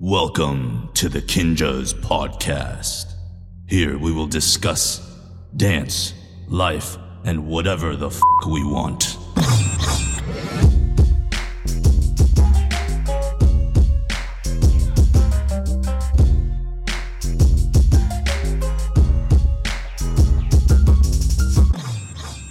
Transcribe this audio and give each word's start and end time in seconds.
Welcome 0.00 0.90
to 0.94 1.08
the 1.08 1.20
Kinjaz 1.20 1.92
Podcast. 1.92 3.14
Here 3.66 3.98
we 3.98 4.12
will 4.12 4.28
discuss 4.28 5.00
dance, 5.56 6.14
life, 6.46 6.96
and 7.24 7.48
whatever 7.48 7.96
the 7.96 8.06
f 8.06 8.20
we 8.46 8.62
want. 8.62 9.16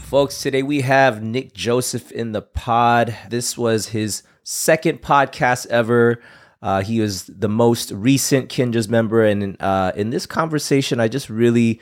Folks, 0.09 0.41
today 0.41 0.63
we 0.63 0.81
have 0.81 1.23
Nick 1.23 1.53
Joseph 1.53 2.11
in 2.11 2.33
the 2.33 2.41
pod. 2.41 3.15
This 3.29 3.57
was 3.57 3.87
his 3.87 4.23
second 4.43 5.01
podcast 5.01 5.67
ever. 5.67 6.21
Uh, 6.61 6.81
he 6.81 6.99
was 6.99 7.25
the 7.27 7.49
most 7.49 7.91
recent 7.91 8.49
Kinjaz 8.49 8.89
member, 8.89 9.23
and 9.23 9.55
uh, 9.59 9.91
in 9.95 10.09
this 10.09 10.25
conversation, 10.25 10.99
I 10.99 11.07
just 11.07 11.29
really 11.29 11.79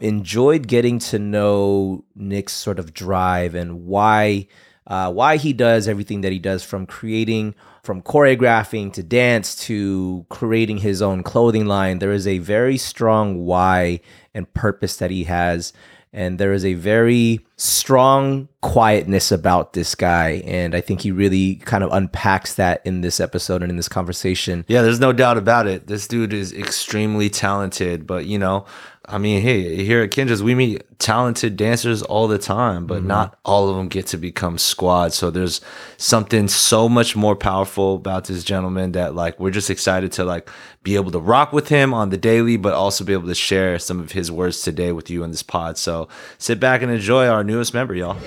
enjoyed 0.00 0.66
getting 0.66 0.98
to 0.98 1.18
know 1.18 2.04
Nick's 2.14 2.52
sort 2.52 2.78
of 2.78 2.92
drive 2.92 3.54
and 3.54 3.86
why 3.86 4.48
uh, 4.86 5.12
why 5.12 5.36
he 5.36 5.52
does 5.52 5.88
everything 5.88 6.20
that 6.20 6.30
he 6.30 6.38
does, 6.38 6.62
from 6.62 6.86
creating, 6.86 7.54
from 7.82 8.02
choreographing 8.02 8.92
to 8.92 9.02
dance 9.02 9.56
to 9.56 10.24
creating 10.28 10.78
his 10.78 11.02
own 11.02 11.24
clothing 11.24 11.66
line. 11.66 11.98
There 11.98 12.12
is 12.12 12.26
a 12.26 12.38
very 12.38 12.78
strong 12.78 13.44
why 13.44 14.00
and 14.32 14.52
purpose 14.54 14.96
that 14.98 15.10
he 15.10 15.24
has 15.24 15.72
and 16.16 16.38
there 16.38 16.52
is 16.52 16.64
a 16.64 16.74
very 16.74 17.46
strong 17.56 18.48
quietness 18.62 19.30
about 19.30 19.74
this 19.74 19.94
guy 19.94 20.42
and 20.44 20.74
i 20.74 20.80
think 20.80 21.02
he 21.02 21.12
really 21.12 21.56
kind 21.56 21.84
of 21.84 21.92
unpacks 21.92 22.54
that 22.54 22.80
in 22.84 23.02
this 23.02 23.20
episode 23.20 23.62
and 23.62 23.70
in 23.70 23.76
this 23.76 23.88
conversation 23.88 24.64
Yeah, 24.66 24.82
there's 24.82 25.00
no 25.00 25.12
doubt 25.12 25.36
about 25.38 25.66
it. 25.66 25.86
This 25.86 26.08
dude 26.08 26.32
is 26.32 26.52
extremely 26.52 27.28
talented, 27.28 28.06
but 28.06 28.26
you 28.26 28.38
know, 28.38 28.64
I 29.08 29.18
mean, 29.18 29.40
hey, 29.40 29.84
here 29.84 30.02
at 30.02 30.10
Kinjaz, 30.10 30.40
we 30.40 30.56
meet 30.56 30.98
talented 30.98 31.56
dancers 31.56 32.02
all 32.02 32.26
the 32.26 32.38
time, 32.38 32.88
but 32.88 32.98
mm-hmm. 32.98 33.06
not 33.06 33.38
all 33.44 33.68
of 33.68 33.76
them 33.76 33.86
get 33.86 34.08
to 34.08 34.16
become 34.16 34.58
squad. 34.58 35.12
So 35.12 35.30
there's 35.30 35.60
something 35.96 36.48
so 36.48 36.88
much 36.88 37.14
more 37.14 37.36
powerful 37.36 37.94
about 37.94 38.24
this 38.24 38.42
gentleman 38.42 38.92
that 38.92 39.14
like 39.14 39.38
we're 39.38 39.52
just 39.52 39.70
excited 39.70 40.10
to 40.12 40.24
like 40.24 40.50
be 40.82 40.96
able 40.96 41.12
to 41.12 41.20
rock 41.20 41.52
with 41.52 41.68
him 41.68 41.94
on 41.94 42.10
the 42.10 42.16
daily, 42.16 42.56
but 42.56 42.74
also 42.74 43.04
be 43.04 43.12
able 43.12 43.28
to 43.28 43.34
share 43.34 43.78
some 43.78 44.00
of 44.00 44.10
his 44.10 44.32
words 44.32 44.62
today 44.62 44.90
with 44.90 45.08
you 45.08 45.22
in 45.22 45.30
this 45.30 45.42
pod. 45.42 45.78
So 45.78 46.08
sit 46.38 46.58
back 46.58 46.82
and 46.82 46.90
enjoy 46.90 47.28
our 47.28 47.44
newest 47.44 47.74
member, 47.74 47.94
y'all. 47.94 48.18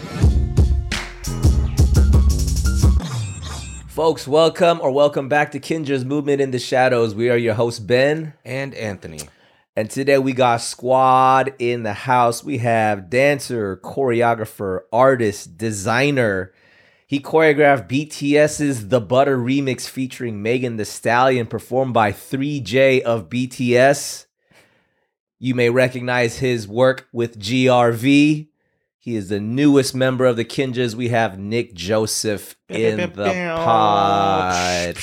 folks 3.89 4.25
welcome 4.29 4.79
or 4.79 4.91
welcome 4.91 5.27
back 5.27 5.51
to 5.51 5.59
Kinjaz 5.59 6.05
movement 6.05 6.39
in 6.39 6.51
the 6.51 6.59
shadows 6.59 7.13
we 7.13 7.29
are 7.29 7.35
your 7.35 7.55
host 7.55 7.85
ben 7.85 8.31
And 8.45 8.73
Anthony. 8.75 9.19
And 9.79 9.89
today 9.89 10.17
we 10.17 10.33
got 10.33 10.57
squad 10.59 11.53
in 11.57 11.83
the 11.83 11.93
house. 11.93 12.43
We 12.43 12.57
have 12.57 13.09
dancer 13.09 13.77
choreographer 13.77 14.81
artist 14.91 15.57
designer. 15.57 16.51
He 17.07 17.21
choreographed 17.21 17.87
bts's 17.87 18.89
the 18.89 18.99
butter 18.99 19.37
remix 19.37 19.87
featuring 19.87 20.41
Megan 20.41 20.75
Thee 20.75 20.83
Stallion 20.83 21.47
performed 21.47 21.93
by 21.93 22.11
3j 22.11 23.03
of 23.03 23.29
bts 23.29 24.25
you 25.39 25.55
may 25.55 25.69
recognize 25.69 26.39
his 26.39 26.67
work 26.67 27.07
with 27.13 27.39
grv 27.39 28.49
he 29.01 29.15
is 29.15 29.29
the 29.29 29.39
newest 29.39 29.95
member 29.95 30.25
of 30.25 30.35
the 30.35 30.43
Kinjaz. 30.43 30.93
We 30.93 31.07
have 31.07 31.39
Nick 31.39 31.73
Joseph 31.73 32.57
in 32.67 32.97
the 32.97 33.07
pod. 33.55 34.97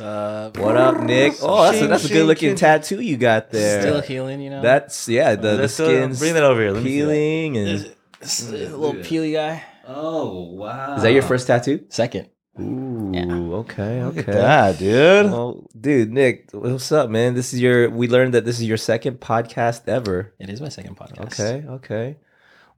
Uh, 0.00 0.50
What 0.56 0.76
up, 0.76 1.00
Nick? 1.02 1.34
Oh, 1.42 1.62
that's 1.64 1.82
a, 1.82 1.86
that's 1.86 2.04
a 2.04 2.08
good 2.08 2.26
looking 2.26 2.54
tattoo 2.54 3.00
you 3.00 3.16
got 3.16 3.50
there. 3.50 3.80
still 3.82 4.00
healing, 4.00 4.40
you 4.40 4.50
know. 4.50 4.62
That's 4.62 5.08
yeah, 5.08 5.34
the, 5.34 5.42
the 5.42 5.56
Let's, 5.62 5.78
uh, 5.80 5.86
skin's 5.86 6.18
bring 6.18 6.34
that 6.34 6.42
over 6.42 6.60
here. 6.60 6.70
Let 6.72 6.82
me 6.82 6.90
see 6.90 7.00
that. 7.00 7.06
peeling 7.06 7.56
and 7.56 7.66
This- 7.68 7.94
this 8.20 8.50
little 8.50 8.94
peely 8.94 9.32
guy. 9.32 9.62
Oh 9.86 10.52
wow! 10.52 10.96
is 10.96 11.02
that 11.02 11.12
your 11.12 11.22
first 11.22 11.46
tattoo? 11.46 11.84
Second. 11.88 12.28
Ooh, 12.60 13.10
Yeah. 13.14 13.32
okay, 13.60 14.04
Look 14.04 14.18
okay. 14.18 14.32
at 14.32 14.76
that, 14.76 14.78
dude. 14.78 15.30
Well, 15.32 15.66
dude, 15.78 16.12
Nick, 16.12 16.50
what's 16.52 16.92
up, 16.92 17.08
man? 17.08 17.32
This 17.34 17.54
is 17.54 17.60
your. 17.62 17.88
We 17.88 18.06
learned 18.08 18.34
that 18.34 18.44
this 18.44 18.60
is 18.60 18.64
your 18.66 18.76
second 18.76 19.20
podcast 19.20 19.88
ever. 19.88 20.34
It 20.38 20.50
is 20.50 20.60
my 20.60 20.68
second 20.68 20.96
podcast. 20.96 21.40
Okay, 21.40 21.66
okay. 21.66 22.16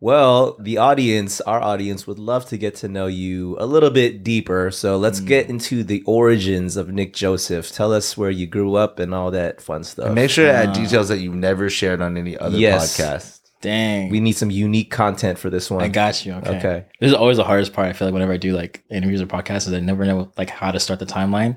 Well, 0.03 0.57
the 0.59 0.79
audience, 0.79 1.41
our 1.43 1.61
audience, 1.63 2.09
would 2.09 2.19
love 2.19 2.45
to 2.47 2.57
get 2.57 2.75
to 2.83 2.89
know 2.89 3.07
you 3.07 3.57
a 3.61 3.67
little 3.67 3.89
bit 3.91 4.25
deeper. 4.25 4.73
So 4.73 4.97
let's 4.97 5.21
Hmm. 5.21 5.27
get 5.27 5.49
into 5.49 5.85
the 5.85 6.03
origins 6.07 6.77
of 6.77 6.89
Nick 6.89 7.15
Joseph. 7.15 7.71
Tell 7.71 7.93
us 7.93 8.17
where 8.17 8.29
you 8.29 8.49
grew 8.49 8.75
up 8.75 8.99
and 8.99 9.15
all 9.15 9.31
that 9.31 9.61
fun 9.63 9.85
stuff. 9.85 10.07
And 10.07 10.17
make 10.17 10.29
sure 10.31 10.47
to 10.47 10.53
add 10.53 10.73
details 10.73 11.07
that 11.07 11.21
you've 11.21 11.37
never 11.37 11.71
shared 11.71 12.03
on 12.03 12.17
any 12.17 12.37
other 12.37 12.59
Yes. 12.59 12.97
podcast. 12.99 13.39
Dang. 13.61 14.11
we 14.11 14.19
need 14.19 14.33
some 14.33 14.51
unique 14.51 14.91
content 14.91 15.39
for 15.39 15.49
this 15.49 15.71
one. 15.71 15.83
I 15.85 15.87
got 15.87 16.27
you. 16.27 16.33
Okay. 16.33 16.57
Okay. 16.59 16.85
This 16.99 17.11
is 17.13 17.15
always 17.15 17.37
the 17.37 17.45
hardest 17.45 17.73
part. 17.73 17.87
I 17.87 17.93
feel 17.93 18.09
like 18.09 18.13
whenever 18.13 18.33
I 18.33 18.37
do 18.39 18.57
like 18.57 18.83
interviews 18.91 19.23
or 19.23 19.27
podcasts, 19.27 19.69
is 19.69 19.73
I 19.73 19.79
never 19.79 20.05
know 20.05 20.33
like 20.37 20.51
how 20.51 20.73
to 20.73 20.81
start 20.81 20.99
the 20.99 21.07
timeline. 21.07 21.55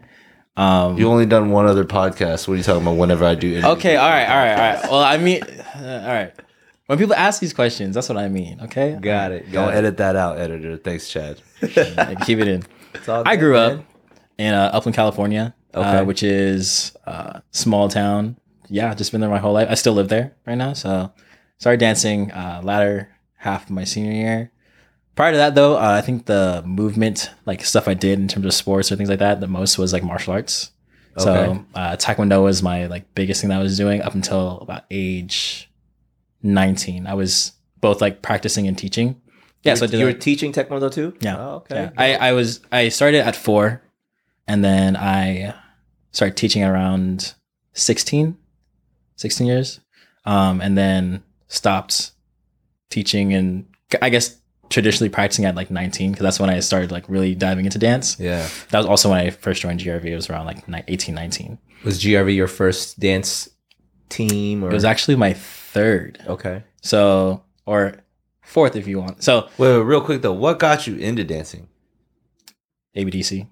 Um, 0.55 0.99
You 0.99 1.09
only 1.09 1.25
done 1.25 1.49
one 1.49 1.65
other 1.65 1.83
podcast. 1.83 2.47
What 2.47 2.53
are 2.53 2.57
you 2.57 2.63
talking 2.63 2.83
about? 2.83 2.97
Whenever 2.97 3.25
I 3.25 3.33
do, 3.33 3.47
interviews? 3.47 3.77
okay. 3.79 3.95
All 3.95 4.07
right. 4.07 4.29
All 4.29 4.37
right. 4.37 4.51
All 4.51 4.57
right. 4.75 4.91
Well, 4.91 5.01
I 5.01 5.17
mean, 5.17 5.41
uh, 5.41 6.03
all 6.05 6.13
right. 6.13 6.31
When 6.87 6.97
people 6.99 7.15
ask 7.15 7.41
these 7.41 7.53
questions, 7.53 7.95
that's 7.95 8.07
what 8.09 8.17
I 8.17 8.27
mean. 8.27 8.59
Okay. 8.61 8.97
Got 9.01 9.31
it. 9.31 9.51
Don't 9.51 9.69
it. 9.69 9.75
edit 9.75 9.97
that 9.97 10.15
out, 10.15 10.37
editor. 10.37 10.77
Thanks, 10.77 11.09
Chad. 11.09 11.41
Keep 11.61 12.39
it 12.39 12.47
in. 12.47 12.63
It's 12.93 13.09
all 13.09 13.23
I 13.25 13.35
grew 13.35 13.53
man. 13.53 13.71
up 13.79 13.85
in 14.37 14.53
uh, 14.53 14.69
Upland, 14.73 14.95
California, 14.95 15.55
Okay. 15.73 15.97
uh, 15.97 16.03
which 16.05 16.21
is 16.23 16.95
uh, 17.07 17.39
small 17.51 17.89
town. 17.89 18.37
Yeah, 18.69 18.93
just 18.93 19.11
been 19.11 19.21
there 19.21 19.29
my 19.29 19.39
whole 19.39 19.53
life. 19.53 19.67
I 19.69 19.73
still 19.75 19.93
live 19.93 20.09
there 20.09 20.33
right 20.45 20.55
now. 20.57 20.73
So 20.73 21.11
started 21.57 21.79
dancing 21.79 22.31
uh, 22.31 22.61
latter 22.63 23.09
half 23.37 23.63
of 23.65 23.71
my 23.71 23.83
senior 23.83 24.11
year. 24.11 24.51
Prior 25.15 25.31
to 25.31 25.37
that, 25.37 25.55
though, 25.55 25.77
uh, 25.77 25.95
I 25.97 26.01
think 26.01 26.25
the 26.25 26.61
movement, 26.65 27.31
like 27.45 27.63
stuff 27.63 27.87
I 27.87 27.93
did 27.93 28.19
in 28.19 28.27
terms 28.27 28.45
of 28.45 28.53
sports 28.53 28.91
or 28.91 28.95
things 28.95 29.09
like 29.09 29.19
that, 29.19 29.39
the 29.39 29.47
most 29.47 29.77
was 29.77 29.93
like 29.93 30.03
martial 30.03 30.33
arts. 30.33 30.71
Okay. 31.17 31.23
So 31.23 31.65
uh, 31.73 31.95
Taekwondo 31.95 32.43
was 32.43 32.61
my 32.61 32.87
like 32.87 33.13
biggest 33.15 33.39
thing 33.41 33.49
that 33.49 33.59
I 33.59 33.63
was 33.63 33.77
doing 33.77 34.01
up 34.01 34.13
until 34.13 34.59
about 34.59 34.83
age 34.91 35.64
nineteen. 36.45 37.07
I 37.07 37.13
was 37.13 37.51
both 37.81 37.99
like 38.01 38.21
practicing 38.21 38.67
and 38.67 38.77
teaching. 38.77 39.19
Yeah, 39.63 39.73
so 39.75 39.85
I 39.85 39.87
did 39.87 39.99
you 39.99 40.05
were 40.05 40.13
teaching 40.13 40.53
Taekwondo 40.53 40.91
too? 40.91 41.13
yeah. 41.21 41.37
Oh, 41.37 41.55
okay. 41.55 41.75
Yeah. 41.75 41.91
I, 41.97 42.29
I 42.29 42.31
was 42.33 42.61
I 42.71 42.89
started 42.89 43.21
at 43.25 43.35
four 43.35 43.81
and 44.47 44.63
then 44.63 44.95
I 44.95 45.55
started 46.11 46.37
teaching 46.37 46.63
around 46.63 47.33
16, 47.73 48.37
16 49.15 49.47
years. 49.47 49.79
Um, 50.25 50.61
and 50.61 50.77
then 50.77 51.23
stopped 51.47 52.11
teaching 52.89 53.33
and 53.33 53.65
I 54.01 54.09
guess 54.09 54.39
traditionally 54.69 55.09
practicing 55.09 55.45
at 55.45 55.55
like 55.55 55.69
19 55.71 56.11
because 56.11 56.23
that's 56.23 56.39
when 56.39 56.49
I 56.49 56.59
started 56.61 56.91
like 56.91 57.07
really 57.09 57.35
diving 57.35 57.65
into 57.65 57.77
dance. 57.79 58.19
yeah. 58.19 58.47
That 58.69 58.77
was 58.79 58.85
also 58.87 59.09
when 59.09 59.19
I 59.19 59.29
first 59.31 59.61
joined 59.61 59.79
GRV. 59.79 60.05
It 60.05 60.15
was 60.15 60.29
around 60.29 60.45
like 60.45 60.67
ni- 60.67 60.83
18, 60.87 61.13
19. 61.15 61.57
Was 61.83 62.03
GRV 62.03 62.35
your 62.35 62.47
first 62.47 62.99
dance 62.99 63.49
team? 64.09 64.63
Or 64.63 64.69
It 64.69 64.73
was 64.73 64.85
actually 64.85 65.15
my 65.15 65.33
third. 65.75 66.19
okay. 66.27 66.63
So, 66.81 67.43
or 67.65 68.01
fourth 68.41 68.75
if 68.75 68.87
you 68.87 68.99
want. 68.99 69.23
So, 69.23 69.49
Wait, 69.57 69.77
wait, 69.77 69.83
real 69.83 70.01
quick 70.01 70.21
though, 70.21 70.33
what 70.33 70.57
got 70.59 70.87
you 70.87 70.95
into 70.95 71.23
dancing? 71.23 71.67
ABDC. 72.95 73.47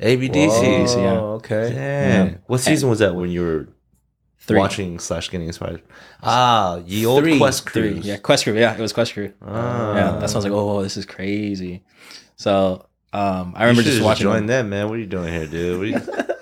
ABDC. 0.00 0.48
Whoa, 0.48 1.02
yeah. 1.02 1.20
Okay. 1.38 1.72
Damn. 1.72 2.38
What 2.46 2.58
season 2.58 2.88
was 2.90 2.98
that 3.00 3.14
when 3.14 3.30
you 3.30 3.42
were 3.42 3.68
Three. 4.38 4.58
watching 4.58 4.98
slash 4.98 5.28
getting 5.30 5.46
inspired? 5.46 5.82
Ah, 6.22 6.80
ye 6.86 7.04
old 7.06 7.22
Three. 7.22 7.38
Quest. 7.38 7.66
Cruise. 7.66 8.06
Yeah, 8.06 8.16
Quest 8.16 8.44
Crew. 8.44 8.58
Yeah, 8.58 8.74
it 8.74 8.80
was 8.80 8.92
Quest 8.92 9.12
Crew. 9.14 9.32
Ah. 9.42 9.94
Yeah, 9.94 10.16
I 10.16 10.20
was 10.22 10.34
like, 10.34 10.52
oh, 10.52 10.82
this 10.82 10.96
is 10.96 11.04
crazy. 11.06 11.84
So 12.36 12.86
um, 13.12 13.52
I 13.54 13.64
remember 13.64 13.82
just 13.82 14.02
watching. 14.02 14.24
Join 14.24 14.46
them, 14.46 14.70
man. 14.70 14.88
What 14.88 14.94
are 14.94 15.00
you 15.00 15.06
doing 15.06 15.32
here, 15.32 15.46
dude? 15.46 16.02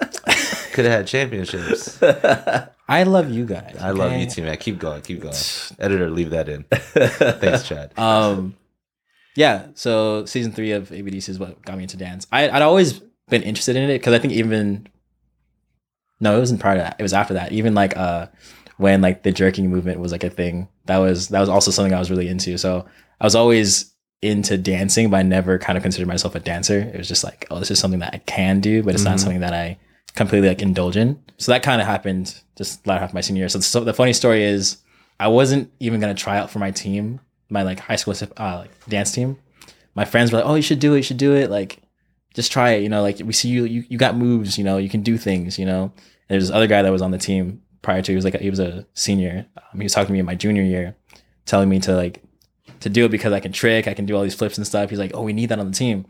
What 0.79 0.87
are 0.87 0.89
you... 0.91 0.93
Could 0.93 0.93
have 0.93 0.99
had 1.01 1.07
championships. 1.07 2.03
I 2.89 3.03
love 3.03 3.31
you 3.31 3.45
guys. 3.45 3.77
I 3.81 3.91
love 3.91 4.13
you 4.13 4.27
too, 4.27 4.43
man. 4.43 4.57
Keep 4.57 4.79
going, 4.79 5.03
keep 5.03 5.21
going. 5.21 5.35
Editor, 5.79 6.11
leave 6.11 6.31
that 6.31 6.49
in. 6.49 6.65
Thanks, 6.71 7.69
Chad. 7.69 7.99
Um, 7.99 8.57
yeah. 9.37 9.67
So 9.75 10.25
season 10.25 10.53
three 10.53 10.73
of 10.73 10.89
ABDC 10.91 11.29
is 11.29 11.39
what 11.39 11.61
got 11.63 11.77
me 11.77 11.83
into 11.85 11.97
dance. 11.97 12.27
I, 12.33 12.49
I'd 12.49 12.63
always 12.63 13.01
been 13.29 13.43
interested 13.43 13.77
in 13.77 13.91
it 13.91 13.99
because 13.99 14.15
I 14.15 14.19
think 14.19 14.33
even 14.33 14.87
no, 16.21 16.37
it 16.37 16.41
wasn't 16.41 16.61
prior 16.61 16.77
to 16.77 16.81
that. 16.83 16.97
It 16.99 17.03
was 17.03 17.13
after 17.13 17.35
that. 17.35 17.53
Even 17.53 17.75
like 17.75 17.97
uh, 17.97 18.27
when 18.77 19.03
like 19.03 19.23
the 19.23 19.33
jerking 19.33 19.71
movement 19.71 20.01
was 20.01 20.13
like 20.13 20.25
a 20.25 20.31
thing. 20.31 20.69
That 20.87 20.99
was 20.99 21.29
that 21.29 21.41
was 21.41 21.49
also 21.49 21.71
something 21.71 21.93
I 21.95 21.99
was 21.99 22.11
really 22.11 22.29
into. 22.29 22.57
So 22.59 22.87
I 23.21 23.25
was 23.25 23.35
always 23.35 23.95
into 24.23 24.57
dancing, 24.59 25.11
but 25.11 25.19
I 25.19 25.23
never 25.23 25.59
kind 25.59 25.77
of 25.77 25.83
considered 25.83 26.09
myself 26.09 26.35
a 26.35 26.41
dancer. 26.41 26.79
It 26.81 26.97
was 26.97 27.07
just 27.07 27.23
like, 27.23 27.47
oh, 27.51 27.59
this 27.59 27.71
is 27.71 27.79
something 27.79 28.01
that 28.01 28.15
I 28.15 28.19
can 28.19 28.61
do, 28.61 28.83
but 28.83 28.95
it's 28.95 29.05
not 29.05 29.17
Mhm. 29.17 29.21
something 29.21 29.41
that 29.41 29.53
I 29.55 29.79
completely 30.15 30.49
like 30.49 30.63
indulgent. 30.63 31.33
So 31.39 31.53
that 31.53 31.63
kind 31.63 31.81
of 31.81 31.87
happened 31.87 32.41
just 32.57 32.87
latter 32.87 33.01
half 33.01 33.11
of 33.11 33.15
my 33.15 33.21
senior 33.21 33.43
year. 33.43 33.49
So, 33.49 33.61
so 33.61 33.85
the 33.85 33.95
funny 33.95 34.13
story 34.13 34.43
is, 34.43 34.79
I 35.21 35.29
wasn't 35.29 35.73
even 35.81 36.01
gonna 36.01 36.15
try 36.15 36.39
out 36.39 36.51
for 36.51 36.59
my 36.59 36.71
team, 36.71 37.21
my 37.49 37.63
like 37.63 37.81
high 37.81 37.97
school 37.97 38.15
uh, 38.37 38.59
like 38.59 38.89
dance 38.89 39.13
team. 39.13 39.39
My 39.95 40.05
friends 40.05 40.31
were 40.31 40.39
like, 40.39 40.47
"Oh, 40.47 40.55
you 40.55 40.63
should 40.63 40.79
do 40.79 40.95
it. 40.95 40.99
You 40.99 41.03
should 41.03 41.17
do 41.17 41.35
it. 41.35 41.51
Like, 41.51 41.81
just 42.35 42.53
try 42.53 42.71
it. 42.73 42.83
You 42.83 42.89
know, 42.89 43.03
like 43.03 43.19
we 43.25 43.33
see 43.33 43.49
you, 43.49 43.65
you, 43.65 43.85
you 43.89 43.99
got 43.99 44.17
moves. 44.17 44.59
You 44.59 44.65
know, 44.65 44.79
you 44.79 44.89
can 44.89 45.03
do 45.03 45.19
things. 45.19 45.59
You 45.59 45.67
know." 45.67 45.93
There's 46.29 46.49
this 46.49 46.55
other 46.55 46.67
guy 46.67 46.83
that 46.83 46.93
was 46.93 47.03
on 47.03 47.11
the 47.11 47.19
team 47.19 47.63
prior 47.83 48.03
to. 48.03 48.13
He 48.13 48.17
was 48.17 48.25
like 48.25 48.39
he 48.39 48.51
was 48.51 48.61
a 48.61 48.87
senior. 48.95 49.47
Um, 49.57 49.81
he 49.81 49.85
was 49.85 49.93
talking 49.93 50.09
to 50.09 50.13
me 50.13 50.19
in 50.19 50.27
my 50.27 50.35
junior 50.35 50.63
year, 50.63 50.95
telling 51.47 51.69
me 51.69 51.81
to 51.81 51.95
like 51.95 52.23
to 52.81 52.89
do 52.89 53.07
it 53.07 53.11
because 53.11 53.33
I 53.33 53.41
can 53.41 53.53
trick, 53.53 53.89
I 53.89 53.95
can 53.95 54.07
do 54.07 54.15
all 54.15 54.23
these 54.23 54.35
flips 54.35 54.57
and 54.59 54.67
stuff. 54.67 54.91
He's 54.91 54.99
like, 54.99 55.13
oh, 55.15 55.23
we 55.23 55.33
need 55.33 55.49
that 55.49 55.59
on 55.59 55.67
the 55.67 55.77
team. 55.77 56.07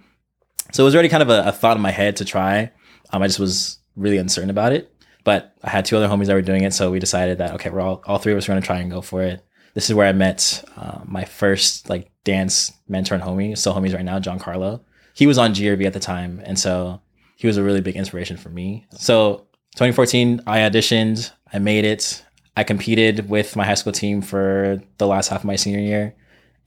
So 0.72 0.82
it 0.82 0.86
was 0.86 0.94
already 0.94 1.08
kind 1.08 1.22
of 1.22 1.30
a, 1.30 1.44
a 1.46 1.52
thought 1.52 1.76
in 1.76 1.82
my 1.82 1.90
head 1.90 2.16
to 2.16 2.24
try. 2.24 2.70
Um, 3.10 3.22
I 3.22 3.26
just 3.26 3.38
was 3.38 3.77
really 3.98 4.18
uncertain 4.18 4.50
about 4.50 4.72
it. 4.72 4.92
But 5.24 5.54
I 5.62 5.70
had 5.70 5.84
two 5.84 5.96
other 5.96 6.08
homies 6.08 6.26
that 6.26 6.34
were 6.34 6.42
doing 6.42 6.64
it, 6.64 6.72
so 6.72 6.90
we 6.90 6.98
decided 6.98 7.38
that 7.38 7.52
okay, 7.54 7.70
we're 7.70 7.80
all 7.80 8.02
all 8.06 8.18
three 8.18 8.32
of 8.32 8.38
us 8.38 8.48
are 8.48 8.52
gonna 8.52 8.62
try 8.62 8.78
and 8.78 8.90
go 8.90 9.02
for 9.02 9.22
it. 9.22 9.44
This 9.74 9.90
is 9.90 9.94
where 9.94 10.06
I 10.06 10.12
met 10.12 10.64
uh, 10.76 11.00
my 11.04 11.24
first 11.24 11.90
like 11.90 12.10
dance 12.24 12.72
mentor 12.88 13.14
and 13.14 13.22
homie, 13.22 13.56
still 13.56 13.74
homies 13.74 13.94
right 13.94 14.04
now, 14.04 14.18
John 14.18 14.38
Carlo. 14.38 14.84
He 15.14 15.26
was 15.26 15.38
on 15.38 15.52
GRV 15.52 15.84
at 15.84 15.92
the 15.92 16.00
time, 16.00 16.40
and 16.44 16.58
so 16.58 17.00
he 17.36 17.46
was 17.46 17.56
a 17.56 17.62
really 17.62 17.80
big 17.80 17.96
inspiration 17.96 18.36
for 18.36 18.48
me. 18.48 18.86
So 18.92 19.46
2014, 19.76 20.42
I 20.46 20.58
auditioned, 20.58 21.30
I 21.52 21.58
made 21.58 21.84
it. 21.84 22.24
I 22.56 22.64
competed 22.64 23.28
with 23.28 23.54
my 23.54 23.64
high 23.64 23.74
school 23.74 23.92
team 23.92 24.20
for 24.20 24.82
the 24.98 25.06
last 25.06 25.28
half 25.28 25.40
of 25.40 25.44
my 25.44 25.54
senior 25.54 25.78
year. 25.78 26.16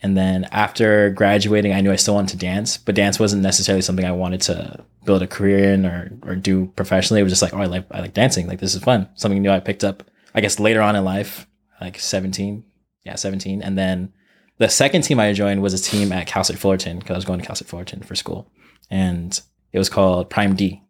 And 0.04 0.18
then 0.18 0.46
after 0.52 1.12
graduating, 1.12 1.74
I 1.74 1.82
knew 1.82 1.92
I 1.92 1.96
still 1.96 2.16
wanted 2.16 2.32
to 2.32 2.46
dance, 2.46 2.78
but 2.78 2.96
dance 2.96 3.20
wasn't 3.20 3.44
necessarily 3.44 3.82
something 3.82 4.06
I 4.06 4.12
wanted 4.12 4.42
to 4.42 4.84
build 5.06 5.22
a 5.22 5.28
career 5.28 5.74
in 5.74 5.86
or, 5.86 6.12
or 6.24 6.36
do 6.36 6.68
professionally. 6.76 7.22
It 7.22 7.24
was 7.24 7.32
just 7.32 7.42
like, 7.42 7.54
oh, 7.54 7.60
I 7.60 7.66
like, 7.66 7.86
I 7.92 8.02
like 8.02 8.14
dancing. 8.14 8.48
Like, 8.48 8.60
this 8.60 8.74
is 8.74 8.82
fun. 8.82 9.08
Something 9.16 9.42
new 9.42 9.52
I 9.52 9.60
picked 9.60 9.84
up, 9.84 10.04
I 10.34 10.42
guess, 10.42 10.60
later 10.60 10.82
on 10.82 10.96
in 10.96 11.04
life, 11.04 11.46
like 11.80 12.00
17. 12.00 12.64
Yeah, 13.04 13.16
17. 13.16 13.62
And 13.62 13.78
then 13.78 14.12
the 14.58 14.70
second 14.70 15.04
team 15.04 15.20
I 15.20 15.34
joined 15.34 15.62
was 15.62 15.74
a 15.74 15.78
team 15.80 16.12
at 16.12 16.28
Cal 16.28 16.44
State 16.44 16.60
Fullerton 16.60 17.00
because 17.00 17.14
I 17.14 17.18
was 17.18 17.26
going 17.26 17.40
to 17.40 17.46
Cal 17.46 17.56
State 17.56 17.68
Fullerton 17.68 18.02
for 18.02 18.16
school. 18.16 18.52
And 18.90 19.40
it 19.72 19.78
was 19.78 19.90
called 19.90 20.30
Prime 20.30 20.56
D. 20.56 20.82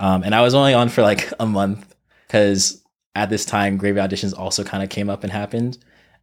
Um, 0.00 0.22
and 0.22 0.34
I 0.34 0.42
was 0.42 0.54
only 0.54 0.74
on 0.74 0.88
for 0.88 1.02
like 1.02 1.32
a 1.40 1.46
month 1.46 1.94
because 2.26 2.82
at 3.14 3.30
this 3.30 3.44
time, 3.44 3.76
Gravy 3.76 3.98
auditions 3.98 4.36
also 4.38 4.62
kind 4.62 4.82
of 4.82 4.90
came 4.90 5.10
up 5.10 5.24
and 5.24 5.32
happened. 5.32 5.78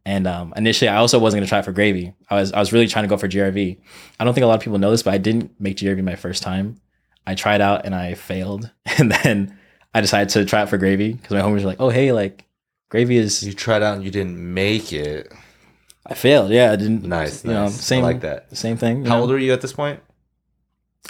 And 0.06 0.28
um, 0.28 0.54
initially, 0.56 0.88
I 0.88 0.96
also 0.98 1.18
wasn't 1.18 1.40
gonna 1.40 1.48
try 1.48 1.62
for 1.62 1.72
Gravy. 1.72 2.14
I 2.30 2.36
was 2.36 2.52
I 2.52 2.60
was 2.60 2.72
really 2.72 2.86
trying 2.86 3.02
to 3.04 3.08
go 3.08 3.16
for 3.16 3.26
GRV. 3.28 3.76
I 4.20 4.24
don't 4.24 4.34
think 4.34 4.44
a 4.44 4.46
lot 4.46 4.54
of 4.54 4.60
people 4.60 4.78
know 4.78 4.92
this, 4.92 5.02
but 5.02 5.12
I 5.12 5.18
didn't 5.18 5.50
make 5.60 5.76
GRV 5.78 6.02
my 6.04 6.14
first 6.14 6.44
time. 6.44 6.80
I 7.26 7.34
tried 7.34 7.60
out 7.60 7.84
and 7.84 7.92
I 7.92 8.14
failed, 8.14 8.70
and 8.98 9.10
then 9.10 9.58
I 9.92 10.00
decided 10.00 10.28
to 10.30 10.44
try 10.44 10.62
it 10.62 10.68
for 10.68 10.78
Gravy 10.78 11.12
because 11.14 11.32
my 11.32 11.40
homies 11.40 11.62
were 11.62 11.66
like, 11.70 11.80
"Oh, 11.80 11.88
hey, 11.88 12.12
like 12.12 12.44
Gravy 12.88 13.16
is." 13.16 13.42
You 13.42 13.52
tried 13.52 13.82
out 13.82 13.96
and 13.96 14.04
you 14.04 14.12
didn't 14.12 14.38
make 14.38 14.92
it. 14.92 15.32
I 16.06 16.14
failed. 16.14 16.52
Yeah, 16.52 16.70
I 16.70 16.76
didn't. 16.76 17.02
Nice, 17.02 17.44
You 17.44 17.50
know, 17.50 17.64
nice. 17.64 17.76
I 17.76 17.82
same 17.82 18.04
like 18.04 18.20
that. 18.20 18.56
Same 18.56 18.76
thing. 18.76 19.04
How 19.06 19.16
know? 19.16 19.20
old 19.22 19.32
are 19.32 19.38
you 19.38 19.52
at 19.52 19.60
this 19.60 19.72
point? 19.72 19.98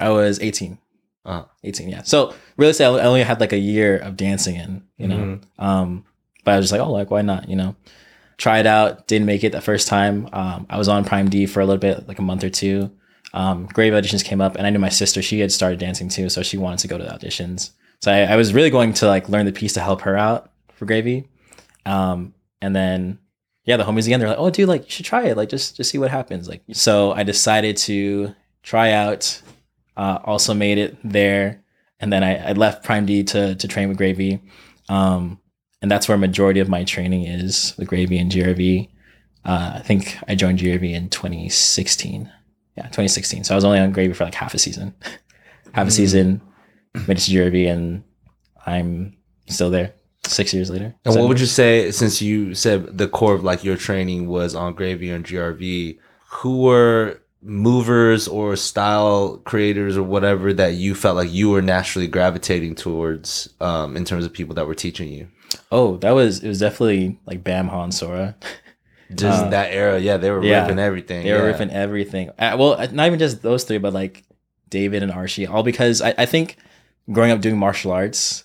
I 0.00 0.08
was 0.08 0.40
18. 0.40 0.78
Uh, 1.26 1.43
18 1.64 1.88
yeah 1.88 2.02
so 2.02 2.32
realistically 2.56 3.00
i 3.00 3.04
only 3.04 3.20
had 3.25 3.40
like 3.40 3.52
a 3.52 3.58
year 3.58 3.96
of 3.98 4.16
dancing 4.16 4.54
in 4.54 4.84
you 4.96 5.08
know 5.08 5.16
Mm-hmm. 5.16 5.60
um 5.60 6.04
but 6.44 6.54
i 6.54 6.56
was 6.56 6.66
just 6.66 6.70
like 6.72 6.81
oh 6.81 6.93
like 6.93 7.10
why 7.10 7.20
not 7.20 7.48
you 7.48 7.56
know 7.56 7.75
tried 8.38 8.60
it 8.60 8.66
out 8.66 9.06
didn't 9.06 9.26
make 9.26 9.44
it 9.44 9.52
the 9.52 9.60
first 9.60 9.88
time. 9.88 10.28
Um 10.32 10.66
i 10.70 10.78
was 10.78 10.88
on 10.88 11.04
prime 11.04 11.28
d 11.28 11.46
for 11.46 11.60
a 11.60 11.66
little 11.66 11.80
bit 11.80 12.06
like 12.08 12.18
a 12.18 12.22
month 12.22 12.44
or 12.44 12.50
two. 12.50 12.90
Um 13.32 13.66
grave 13.66 13.92
auditions 13.92 14.24
came 14.24 14.40
up 14.40 14.56
and 14.56 14.66
i 14.66 14.70
knew 14.70 14.78
my 14.78 14.88
sister 14.88 15.22
she 15.22 15.40
had 15.40 15.52
started 15.52 15.78
dancing 15.78 16.08
too 16.08 16.28
so 16.28 16.42
she 16.42 16.56
wanted 16.56 16.80
to 16.80 16.88
go 16.88 16.98
to 16.98 17.04
the 17.04 17.10
auditions. 17.10 17.70
So 18.02 18.12
i, 18.12 18.20
I 18.22 18.36
was 18.36 18.54
really 18.54 18.70
going 18.70 18.92
to 18.94 19.06
like 19.06 19.28
learn 19.28 19.46
the 19.46 19.52
piece 19.52 19.74
to 19.74 19.80
help 19.80 20.02
her 20.02 20.16
out 20.16 20.50
for 20.72 20.86
gravy. 20.86 21.28
Um 21.84 22.34
and 22.60 22.74
then 22.74 23.18
yeah 23.64 23.76
the 23.76 23.84
homies 23.84 24.06
again 24.06 24.20
they're 24.20 24.28
like 24.28 24.38
oh 24.38 24.50
dude 24.50 24.68
like 24.68 24.84
you 24.84 24.90
should 24.90 25.06
try 25.06 25.24
it. 25.24 25.36
Like 25.36 25.48
just 25.48 25.76
just 25.76 25.90
see 25.90 25.98
what 25.98 26.10
happens. 26.10 26.48
Like 26.48 26.62
so 26.72 27.12
i 27.12 27.22
decided 27.22 27.76
to 27.78 28.34
try 28.62 28.92
out 28.92 29.40
uh, 29.96 30.18
also 30.24 30.54
made 30.54 30.78
it 30.78 30.96
there. 31.02 31.62
And 31.98 32.12
then 32.12 32.22
I, 32.22 32.50
I 32.50 32.52
left 32.52 32.84
Prime 32.84 33.06
D 33.06 33.24
to 33.24 33.54
to 33.54 33.68
train 33.68 33.88
with 33.88 33.96
Gravy, 33.96 34.42
um, 34.88 35.40
and 35.82 35.90
that's 35.90 36.08
where 36.08 36.17
majority 36.17 36.61
of 36.61 36.69
my 36.69 36.84
training 36.84 37.25
is 37.25 37.75
with 37.76 37.88
Gravy 37.88 38.19
and 38.19 38.31
GRV. 38.31 38.88
Uh, 39.44 39.73
I 39.76 39.81
think 39.81 40.19
I 40.26 40.34
joined 40.34 40.58
GRV 40.58 40.93
in 40.93 41.08
2016. 41.08 42.31
Yeah, 42.76 42.84
2016. 42.84 43.44
So 43.44 43.55
I 43.55 43.56
was 43.56 43.64
only 43.64 43.78
on 43.78 43.93
Gravy 43.93 44.12
for 44.12 44.25
like 44.25 44.34
half 44.34 44.55
a 44.55 44.58
season, 44.58 44.94
half 45.73 45.88
a 45.88 45.90
season. 45.90 46.40
Made 46.94 47.19
it 47.19 47.20
to 47.20 47.31
GRV, 47.31 47.70
and 47.70 48.05
I'm 48.64 49.17
still 49.49 49.70
there 49.70 49.93
six 50.25 50.52
years 50.52 50.70
later. 50.70 50.94
and 51.05 51.14
what 51.14 51.28
would 51.28 51.40
you 51.40 51.46
say, 51.46 51.90
since 51.90 52.20
you 52.20 52.55
said 52.55 52.99
the 52.99 53.08
core 53.08 53.34
of 53.34 53.44
like 53.44 53.64
your 53.64 53.76
training 53.76 54.26
was 54.26 54.55
on 54.55 54.75
Gravy 54.75 55.11
and 55.11 55.25
GRV, 55.25 55.99
who 56.31 56.62
were 56.62 57.20
movers 57.43 58.26
or 58.26 58.56
style 58.56 59.37
creators 59.44 59.96
or 59.96 60.02
whatever 60.02 60.52
that 60.52 60.75
you 60.75 60.94
felt 60.94 61.17
like 61.17 61.31
you 61.31 61.50
were 61.50 61.62
naturally 61.62 62.08
gravitating 62.08 62.75
towards 62.75 63.49
um, 63.61 63.96
in 63.96 64.05
terms 64.05 64.25
of 64.25 64.32
people 64.32 64.55
that 64.55 64.67
were 64.67 64.75
teaching 64.75 65.08
you? 65.08 65.29
Oh, 65.70 65.97
that 65.99 66.12
was 66.12 66.43
it 66.43 66.49
was 66.49 66.61
definitely 66.61 67.19
like 67.26 67.44
Bam 67.44 67.69
Han 67.69 67.93
Sora. 67.93 68.37
Just 69.14 69.50
that 69.50 69.73
era, 69.73 70.00
yeah, 70.00 70.17
they 70.17 70.32
were 70.32 70.43
yeah. 70.43 70.62
ripping 70.62 70.81
everything. 70.81 71.25
They 71.25 71.32
were 71.32 71.38
yeah. 71.38 71.44
ripping 71.44 71.70
everything. 71.70 72.31
Uh, 72.31 72.56
well, 72.58 72.73
uh, 72.73 72.88
not 72.91 73.06
even 73.06 73.20
just 73.20 73.41
those 73.41 73.62
three, 73.62 73.79
but 73.79 73.93
like 73.93 74.25
David 74.69 75.05
and 75.05 75.12
Archie, 75.12 75.47
all 75.47 75.62
because 75.62 76.03
I, 76.03 76.12
I 76.19 76.26
think 76.26 76.56
growing 77.12 77.31
up 77.31 77.41
doing 77.41 77.56
martial 77.56 77.93
arts 77.93 78.43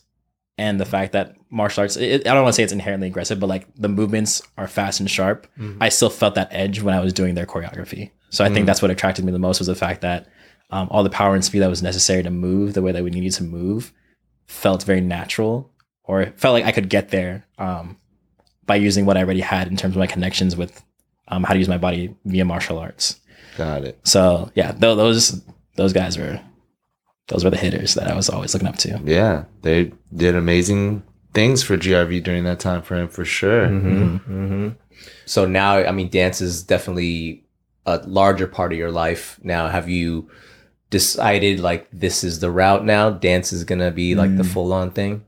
and 0.59 0.79
the 0.79 0.85
fact 0.85 1.13
that 1.13 1.35
martial 1.49 1.81
arts, 1.81 1.97
it, 1.97 2.27
I 2.27 2.35
don't 2.35 2.43
want 2.43 2.53
to 2.53 2.57
say 2.57 2.63
it's 2.63 2.71
inherently 2.71 3.07
aggressive, 3.07 3.39
but 3.39 3.47
like 3.47 3.73
the 3.75 3.89
movements 3.89 4.43
are 4.55 4.67
fast 4.67 4.99
and 4.99 5.09
sharp. 5.09 5.47
I 5.79 5.89
still 5.89 6.11
felt 6.11 6.35
that 6.35 6.49
edge 6.51 6.79
when 6.81 6.93
I 6.93 6.99
was 6.99 7.11
doing 7.11 7.33
their 7.33 7.47
choreography. 7.47 8.11
So 8.29 8.45
I 8.45 8.49
think 8.49 8.67
that's 8.67 8.83
what 8.83 8.91
attracted 8.91 9.25
me 9.25 9.31
the 9.31 9.39
most 9.39 9.59
was 9.59 9.67
the 9.67 9.75
fact 9.75 10.01
that 10.01 10.27
um, 10.69 10.87
all 10.91 11.03
the 11.03 11.09
power 11.09 11.33
and 11.33 11.43
speed 11.43 11.59
that 11.59 11.69
was 11.69 11.83
necessary 11.83 12.23
to 12.23 12.29
move 12.29 12.75
the 12.75 12.81
way 12.81 12.91
that 12.91 13.03
we 13.03 13.09
needed 13.09 13.33
to 13.33 13.43
move 13.43 13.91
felt 14.45 14.83
very 14.83 15.01
natural 15.01 15.71
or 16.11 16.25
felt 16.35 16.51
like 16.51 16.65
I 16.65 16.73
could 16.73 16.89
get 16.89 17.07
there 17.07 17.45
um, 17.57 17.97
by 18.65 18.75
using 18.75 19.05
what 19.05 19.15
I 19.15 19.21
already 19.21 19.39
had 19.39 19.69
in 19.69 19.77
terms 19.77 19.95
of 19.95 19.99
my 19.99 20.07
connections 20.07 20.57
with 20.57 20.83
um, 21.29 21.45
how 21.45 21.53
to 21.53 21.59
use 21.59 21.69
my 21.69 21.77
body 21.77 22.13
via 22.25 22.43
martial 22.43 22.79
arts. 22.79 23.17
Got 23.57 23.85
it. 23.85 23.97
So 24.03 24.51
yeah, 24.53 24.71
th- 24.73 24.97
those 24.97 25.41
those 25.77 25.93
guys 25.93 26.17
were 26.17 26.41
those 27.29 27.45
were 27.45 27.49
the 27.49 27.57
hitters 27.57 27.93
that 27.93 28.09
I 28.09 28.13
was 28.13 28.29
always 28.29 28.53
looking 28.53 28.67
up 28.67 28.75
to. 28.79 28.99
Yeah, 29.05 29.45
they 29.61 29.93
did 30.13 30.35
amazing 30.35 31.03
things 31.33 31.63
for 31.63 31.77
GRV 31.77 32.21
during 32.23 32.43
that 32.43 32.59
time 32.59 32.81
frame 32.81 33.07
for 33.07 33.23
sure. 33.23 33.69
Mm-hmm. 33.69 34.69
So 35.25 35.45
now, 35.45 35.77
I 35.77 35.91
mean, 35.91 36.09
dance 36.09 36.41
is 36.41 36.61
definitely 36.61 37.45
a 37.85 37.99
larger 38.05 38.47
part 38.47 38.73
of 38.73 38.77
your 38.77 38.91
life 38.91 39.39
now. 39.43 39.69
Have 39.69 39.87
you 39.87 40.29
decided 40.89 41.61
like 41.61 41.87
this 41.93 42.25
is 42.25 42.41
the 42.41 42.51
route 42.51 42.83
now? 42.83 43.11
Dance 43.11 43.53
is 43.53 43.63
gonna 43.63 43.91
be 43.91 44.13
like 44.13 44.35
the 44.35 44.43
full 44.43 44.73
on 44.73 44.91
thing. 44.91 45.23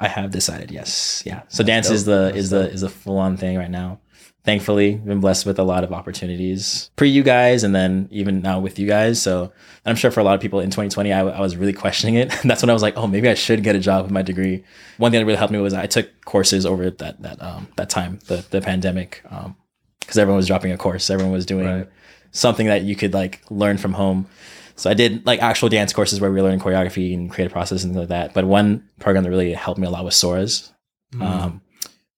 I 0.00 0.08
have 0.08 0.30
decided, 0.30 0.70
yes, 0.70 1.22
yeah. 1.26 1.42
So 1.48 1.62
dance 1.62 1.90
is 1.90 2.04
the 2.06 2.32
is 2.34 2.50
the 2.50 2.70
is 2.70 2.80
the 2.80 2.88
full 2.88 3.18
on 3.18 3.36
thing 3.36 3.56
right 3.58 3.70
now. 3.70 4.00
Thankfully, 4.42 4.94
been 4.94 5.20
blessed 5.20 5.44
with 5.44 5.58
a 5.58 5.62
lot 5.62 5.84
of 5.84 5.92
opportunities 5.92 6.90
pre 6.96 7.10
you 7.10 7.22
guys, 7.22 7.62
and 7.62 7.74
then 7.74 8.08
even 8.10 8.40
now 8.40 8.58
with 8.58 8.78
you 8.78 8.86
guys. 8.86 9.20
So 9.20 9.52
I'm 9.84 9.96
sure 9.96 10.10
for 10.10 10.20
a 10.20 10.24
lot 10.24 10.34
of 10.34 10.40
people 10.40 10.60
in 10.60 10.70
2020, 10.70 11.12
I, 11.12 11.20
I 11.20 11.40
was 11.40 11.56
really 11.58 11.74
questioning 11.74 12.14
it. 12.14 12.30
That's 12.44 12.62
when 12.62 12.70
I 12.70 12.72
was 12.72 12.80
like, 12.80 12.96
oh, 12.96 13.06
maybe 13.06 13.28
I 13.28 13.34
should 13.34 13.62
get 13.62 13.76
a 13.76 13.78
job 13.78 14.04
with 14.04 14.10
my 14.12 14.22
degree. 14.22 14.64
One 14.96 15.10
thing 15.12 15.20
that 15.20 15.26
really 15.26 15.36
helped 15.36 15.52
me 15.52 15.58
was 15.60 15.74
I 15.74 15.86
took 15.86 16.08
courses 16.24 16.64
over 16.64 16.88
that 16.90 17.20
that 17.20 17.42
um 17.42 17.68
that 17.76 17.90
time, 17.90 18.18
the 18.28 18.42
the 18.50 18.62
pandemic, 18.62 19.22
um, 19.30 19.56
because 20.00 20.16
everyone 20.16 20.38
was 20.38 20.46
dropping 20.46 20.72
a 20.72 20.78
course, 20.78 21.10
everyone 21.10 21.32
was 21.32 21.44
doing 21.44 21.66
Right. 21.66 21.88
something 22.30 22.66
that 22.66 22.82
you 22.82 22.96
could 22.96 23.12
like 23.12 23.42
learn 23.50 23.76
from 23.76 23.92
home. 23.92 24.26
So 24.80 24.88
I 24.88 24.94
did 24.94 25.26
like 25.26 25.42
actual 25.42 25.68
dance 25.68 25.92
courses 25.92 26.22
where 26.22 26.30
we 26.30 26.36
were 26.36 26.42
learning 26.42 26.60
choreography 26.60 27.12
and 27.12 27.30
creative 27.30 27.52
process 27.52 27.84
and 27.84 27.92
things 27.92 28.00
like 28.00 28.08
that. 28.08 28.32
But 28.32 28.46
one 28.46 28.88
program 28.98 29.24
that 29.24 29.30
really 29.30 29.52
helped 29.52 29.78
me 29.78 29.86
a 29.86 29.90
lot 29.90 30.06
was 30.06 30.16
Sora's. 30.16 30.72
Um, 31.20 31.60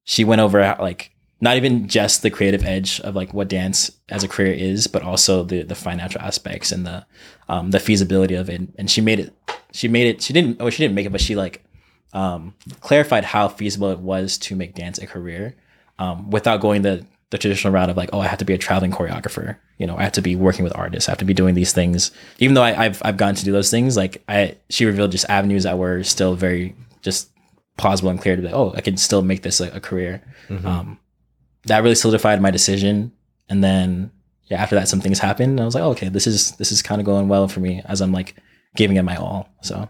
she 0.04 0.22
went 0.22 0.40
over 0.40 0.60
like 0.78 1.10
not 1.40 1.56
even 1.56 1.88
just 1.88 2.22
the 2.22 2.30
creative 2.30 2.64
edge 2.64 3.00
of 3.00 3.16
like 3.16 3.34
what 3.34 3.48
dance 3.48 3.90
as 4.10 4.22
a 4.22 4.28
career 4.28 4.52
is, 4.52 4.86
but 4.86 5.02
also 5.02 5.42
the 5.42 5.62
the 5.62 5.74
financial 5.74 6.20
aspects 6.20 6.70
and 6.70 6.86
the 6.86 7.04
um, 7.48 7.72
the 7.72 7.80
feasibility 7.80 8.36
of 8.36 8.48
it. 8.48 8.60
And 8.78 8.88
she 8.88 9.00
made 9.00 9.18
it. 9.18 9.34
She 9.72 9.88
made 9.88 10.06
it. 10.06 10.22
She 10.22 10.32
didn't. 10.32 10.58
Oh, 10.60 10.70
she 10.70 10.84
didn't 10.84 10.94
make 10.94 11.06
it, 11.06 11.10
but 11.10 11.20
she 11.20 11.34
like 11.34 11.64
um, 12.12 12.54
clarified 12.78 13.24
how 13.24 13.48
feasible 13.48 13.90
it 13.90 13.98
was 13.98 14.38
to 14.38 14.54
make 14.54 14.76
dance 14.76 14.98
a 14.98 15.06
career 15.08 15.56
um, 15.98 16.30
without 16.30 16.60
going 16.60 16.82
the 16.82 17.04
the 17.32 17.38
traditional 17.38 17.72
route 17.72 17.88
of 17.88 17.96
like, 17.96 18.10
oh, 18.12 18.20
I 18.20 18.26
have 18.26 18.38
to 18.40 18.44
be 18.44 18.52
a 18.52 18.58
traveling 18.58 18.92
choreographer. 18.92 19.56
You 19.78 19.86
know, 19.86 19.96
I 19.96 20.02
have 20.02 20.12
to 20.12 20.22
be 20.22 20.36
working 20.36 20.64
with 20.64 20.76
artists. 20.76 21.08
I 21.08 21.12
have 21.12 21.18
to 21.18 21.24
be 21.24 21.32
doing 21.32 21.54
these 21.54 21.72
things. 21.72 22.10
Even 22.38 22.52
though 22.52 22.62
I, 22.62 22.84
I've 22.84 23.00
I've 23.04 23.16
gotten 23.16 23.36
to 23.36 23.44
do 23.44 23.52
those 23.52 23.70
things, 23.70 23.96
like 23.96 24.22
I 24.28 24.56
she 24.68 24.84
revealed 24.84 25.12
just 25.12 25.24
avenues 25.30 25.64
that 25.64 25.78
were 25.78 26.02
still 26.02 26.34
very 26.34 26.76
just 27.00 27.30
plausible 27.78 28.10
and 28.10 28.20
clear 28.20 28.36
to 28.36 28.42
be 28.42 28.48
like, 28.48 28.54
oh, 28.54 28.74
I 28.76 28.82
can 28.82 28.98
still 28.98 29.22
make 29.22 29.42
this 29.42 29.60
a, 29.60 29.70
a 29.70 29.80
career. 29.80 30.22
Um, 30.66 30.98
that 31.64 31.82
really 31.82 31.94
solidified 31.94 32.42
my 32.42 32.50
decision. 32.50 33.12
And 33.48 33.64
then 33.64 34.12
yeah, 34.48 34.62
after 34.62 34.74
that, 34.74 34.88
some 34.88 35.00
things 35.00 35.18
happened. 35.18 35.52
And 35.52 35.60
I 35.60 35.64
was 35.64 35.74
like, 35.74 35.84
oh, 35.84 35.92
okay, 35.92 36.10
this 36.10 36.26
is 36.26 36.52
this 36.56 36.70
is 36.70 36.82
kind 36.82 37.00
of 37.00 37.06
going 37.06 37.28
well 37.28 37.48
for 37.48 37.60
me 37.60 37.80
as 37.86 38.02
I'm 38.02 38.12
like 38.12 38.36
giving 38.76 38.98
it 38.98 39.02
my 39.04 39.16
all. 39.16 39.48
So 39.62 39.88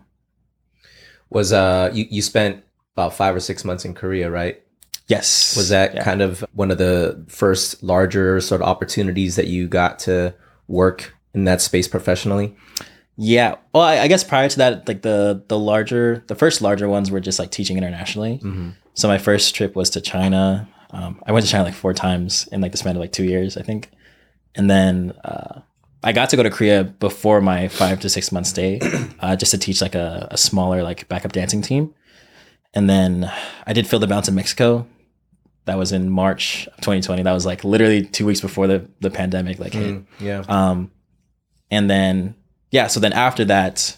Was 1.29 1.53
uh 1.53 1.91
you 1.93 2.07
you 2.09 2.23
spent 2.23 2.63
about 2.95 3.15
five 3.15 3.35
or 3.35 3.41
six 3.41 3.65
months 3.65 3.85
in 3.85 3.95
Korea, 3.95 4.31
right? 4.31 4.63
Yes, 5.17 5.57
Was 5.57 5.69
that 5.69 5.95
Yeah. 5.95 6.05
kind 6.05 6.21
of 6.23 6.45
one 6.55 6.71
of 6.71 6.79
the 6.79 7.23
first 7.29 7.83
larger 7.83 8.41
sort 8.41 8.61
of 8.63 8.69
opportunities 8.69 9.37
that 9.37 9.47
you 9.47 9.69
got 9.69 9.99
to 10.07 10.35
work 10.69 11.15
in 11.35 11.45
that 11.45 11.61
space 11.61 11.89
professionally? 11.89 12.55
Yeah. 13.17 13.57
Well, 13.73 13.83
I, 13.85 13.99
I 14.05 14.09
guess 14.09 14.25
prior 14.25 14.49
to 14.49 14.59
that, 14.59 14.89
like 14.89 15.03
the 15.03 15.43
the 15.49 15.59
larger, 15.59 16.25
the 16.29 16.35
first 16.35 16.63
larger 16.63 16.89
ones 16.89 17.11
were 17.11 17.21
just 17.21 17.39
like 17.39 17.51
teaching 17.51 17.77
internationally. 17.77 18.41
So 18.95 19.09
my 19.09 19.19
first 19.19 19.55
trip 19.55 19.77
was 19.77 19.91
to 19.91 20.01
China. 20.01 20.69
Um, 20.91 21.21
I 21.27 21.33
went 21.33 21.45
to 21.47 21.51
China 21.53 21.65
like 21.65 21.75
four 21.75 21.95
times 21.95 22.49
in 22.53 22.61
like 22.61 22.73
the 22.73 22.79
span 22.79 22.97
of 22.97 23.01
like 23.01 23.13
two 23.13 23.25
years, 23.25 23.57
I 23.57 23.63
think. 23.63 23.91
And 24.55 24.69
then 24.69 25.13
uh, 25.25 25.61
I 26.03 26.13
got 26.13 26.29
to 26.31 26.37
go 26.37 26.43
to 26.43 26.51
Korea 26.51 26.85
before 26.85 27.41
my 27.41 27.69
five 27.69 28.01
to 28.01 28.09
six 28.09 28.33
month 28.33 28.47
stay, 28.47 28.81
uh, 29.21 29.37
just 29.37 29.53
to 29.53 29.59
teach 29.59 29.81
like 29.81 29.95
a, 29.95 30.29
a 30.31 30.37
smaller 30.37 30.83
like 30.83 31.09
backup 31.09 31.33
dancing 31.33 31.63
team. 31.63 31.95
And 32.75 32.89
then 32.89 33.31
I 33.67 33.73
did 33.73 33.87
Feel 33.87 33.99
the 34.01 34.07
Bounce 34.07 34.29
in 34.29 34.35
Mexico. 34.35 34.87
That 35.65 35.79
was 35.79 35.93
in 35.93 36.11
March 36.11 36.67
of 36.67 36.77
2020. 36.79 37.23
That 37.23 37.33
was 37.33 37.47
like 37.47 37.63
literally 37.63 38.05
two 38.05 38.27
weeks 38.27 38.41
before 38.41 38.67
the 38.67 38.89
the 39.01 39.11
pandemic 39.11 39.59
like 39.59 39.73
hit. 39.73 40.03
Yeah. 40.19 40.45
Um, 40.49 40.91
and 41.71 41.89
then 41.89 42.35
yeah, 42.71 42.87
so 42.87 43.01
then 43.01 43.13
after 43.13 43.45
that, 43.47 43.97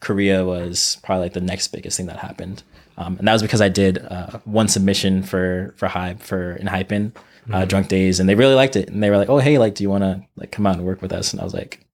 Korea 0.00 0.44
was 0.44 0.98
probably 1.02 1.24
like 1.24 1.32
the 1.32 1.40
next 1.40 1.68
biggest 1.68 1.96
thing 1.96 2.06
that 2.06 2.18
happened, 2.18 2.62
um, 2.98 3.16
and 3.18 3.26
that 3.26 3.32
was 3.32 3.42
because 3.42 3.60
I 3.60 3.68
did 3.68 3.98
uh, 3.98 4.38
one 4.44 4.68
submission 4.68 5.22
for 5.22 5.74
for 5.76 5.88
Hype 5.88 6.20
for 6.20 6.56
ENHYPEN, 6.60 7.12
uh, 7.52 7.64
Drunk-Dazed, 7.64 8.20
and 8.20 8.28
they 8.28 8.34
really 8.34 8.54
liked 8.54 8.76
it, 8.76 8.88
and 8.90 9.02
they 9.02 9.10
were 9.10 9.16
like, 9.16 9.28
oh 9.28 9.38
hey, 9.38 9.58
like 9.58 9.74
do 9.74 9.84
you 9.84 9.90
want 9.90 10.02
to 10.04 10.22
like 10.36 10.52
come 10.52 10.66
out 10.66 10.76
and 10.76 10.84
work 10.84 11.00
with 11.02 11.12
us? 11.12 11.32
And 11.32 11.40
I 11.40 11.44
was 11.44 11.54
like, 11.54 11.86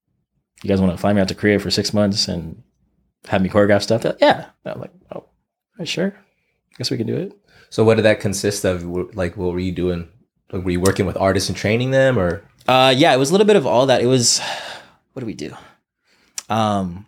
you 0.63 0.67
guys 0.67 0.81
want 0.81 0.91
to 0.91 0.97
fly 0.97 1.13
me 1.13 1.21
out 1.21 1.27
to 1.29 1.35
Korea 1.35 1.59
for 1.59 1.71
six 1.71 1.93
months 1.93 2.27
and 2.27 2.61
have 3.27 3.41
me 3.41 3.49
choreograph 3.49 3.83
stuff? 3.83 4.03
Like, 4.03 4.17
yeah, 4.19 4.49
And 4.65 4.73
I'm 4.73 4.81
like, 4.81 4.91
oh, 5.11 5.25
all 5.79 6.11
right, 6.79 6.85
sure, 6.85 6.87
guess 6.87 6.91
we 6.91 6.97
can 6.97 7.07
do 7.07 7.17
it. 7.17 7.33
So 7.69 7.83
what 7.83 7.95
did 7.95 8.03
that 8.03 8.19
consist 8.19 8.65
of? 8.65 8.83
Like, 9.15 9.37
what 9.37 9.53
were 9.53 9.59
you 9.59 9.71
doing? 9.71 10.07
Like, 10.51 10.63
were 10.63 10.71
you 10.71 10.79
working 10.79 11.05
with 11.05 11.17
artists 11.17 11.49
and 11.49 11.57
training 11.57 11.91
them, 11.91 12.19
or 12.19 12.43
Uh, 12.67 12.93
yeah, 12.95 13.13
it 13.13 13.17
was 13.17 13.29
a 13.29 13.33
little 13.33 13.47
bit 13.47 13.55
of 13.55 13.65
all 13.65 13.87
that. 13.87 14.01
It 14.01 14.07
was, 14.07 14.39
what 15.13 15.21
do 15.21 15.25
we 15.25 15.33
do? 15.33 15.55
Um, 16.49 17.05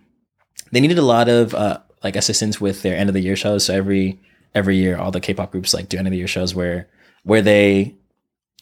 they 0.72 0.80
needed 0.80 0.98
a 0.98 1.04
lot 1.04 1.30
of 1.30 1.54
uh, 1.54 1.80
like 2.04 2.16
assistance 2.16 2.60
with 2.60 2.82
their 2.82 2.98
end 2.98 3.10
of 3.10 3.14
the 3.14 3.22
year 3.22 3.36
shows. 3.36 3.66
So 3.66 3.76
every 3.76 4.20
every 4.54 4.78
year, 4.78 4.98
all 4.98 5.12
the 5.12 5.20
K-pop 5.20 5.52
groups 5.52 5.74
like 5.74 5.90
do 5.90 5.98
end 5.98 6.08
of 6.08 6.12
the 6.12 6.18
year 6.18 6.28
shows 6.28 6.56
where 6.56 6.88
where 7.24 7.42
they 7.42 7.96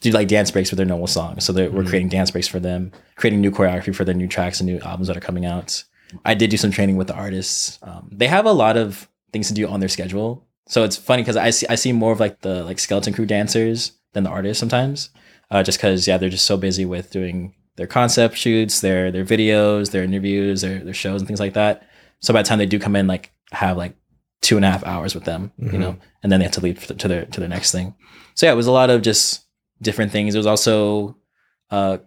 do 0.02 0.12
like 0.12 0.28
dance 0.28 0.52
breaks 0.52 0.72
with 0.72 0.78
their 0.78 0.86
normal 0.86 1.08
songs. 1.08 1.46
So 1.46 1.54
that 1.54 1.72
we're 1.72 1.86
creating 1.86 2.10
dance 2.10 2.32
breaks 2.32 2.48
for 2.48 2.60
them, 2.60 2.92
creating 3.16 3.40
new 3.40 3.52
choreography 3.52 3.96
for 3.96 4.04
their 4.04 4.16
new 4.16 4.28
tracks 4.28 4.60
and 4.60 4.68
new 4.68 4.80
albums 4.80 5.08
that 5.08 5.16
are 5.16 5.22
coming 5.22 5.46
out. 5.46 5.84
I 6.26 6.34
did 6.34 6.50
do 6.50 6.58
some 6.58 6.72
training 6.72 6.98
with 6.98 7.08
the 7.08 7.16
artists. 7.16 7.80
Um, 7.82 8.10
they 8.12 8.28
have 8.28 8.46
a 8.46 8.52
lot 8.52 8.76
of 8.78 9.08
things 9.32 9.48
to 9.48 9.54
do 9.54 9.68
on 9.68 9.80
their 9.80 9.90
schedule. 9.90 10.46
So 10.67 10.84
it's 10.84 10.98
funny 10.98 11.22
because 11.22 11.38
I 11.38 11.50
see 11.50 11.65
I 11.70 11.75
see 11.75 11.91
more 11.91 12.12
of 12.12 12.20
like 12.20 12.41
the 12.41 12.63
like 12.63 12.79
skeleton 12.79 13.13
crew 13.13 13.25
dancers 13.25 13.93
than 14.13 14.24
the 14.24 14.29
artists 14.29 14.60
sometimes. 14.60 15.10
Uh, 15.51 15.62
just 15.62 15.77
because 15.77 16.08
yeah, 16.08 16.17
they're 16.17 16.29
just 16.29 16.46
so 16.46 16.58
busy 16.58 16.86
with 16.86 17.12
doing 17.12 17.53
their 17.75 17.88
concept 17.88 18.38
shoots, 18.38 18.82
their 18.82 19.12
their 19.12 19.25
videos, 19.25 19.91
their 19.91 20.03
interviews, 20.03 20.62
their 20.62 20.79
their 20.79 20.93
shows 20.93 21.22
and 21.22 21.27
things 21.27 21.39
like 21.39 21.53
that. 21.53 21.88
So 22.20 22.34
by 22.34 22.41
the 22.41 22.48
time 22.48 22.60
they 22.60 22.65
do 22.65 22.79
come 22.79 22.96
in, 22.96 23.08
like 23.08 23.32
have 23.51 23.77
like 23.77 23.96
two 24.41 24.55
and 24.55 24.65
a 24.65 24.72
half 24.72 24.86
hours 24.86 25.15
with 25.15 25.25
them, 25.25 25.51
you 25.58 25.77
know, 25.77 25.98
and 26.22 26.32
then 26.32 26.39
they 26.39 26.46
have 26.46 26.53
to 26.53 26.62
leave 26.62 26.86
to 26.88 27.08
their 27.08 27.25
to 27.25 27.39
their 27.39 27.50
next 27.50 27.72
thing. 27.72 27.96
So 28.36 28.46
yeah, 28.46 28.53
it 28.53 28.55
was 28.55 28.67
a 28.67 28.72
lot 28.72 28.89
of 28.89 29.01
just 29.01 29.46
different 29.82 30.12
things. 30.12 30.34
It 30.34 30.39
was 30.39 30.48
also 30.48 31.17
uh, 31.72 31.98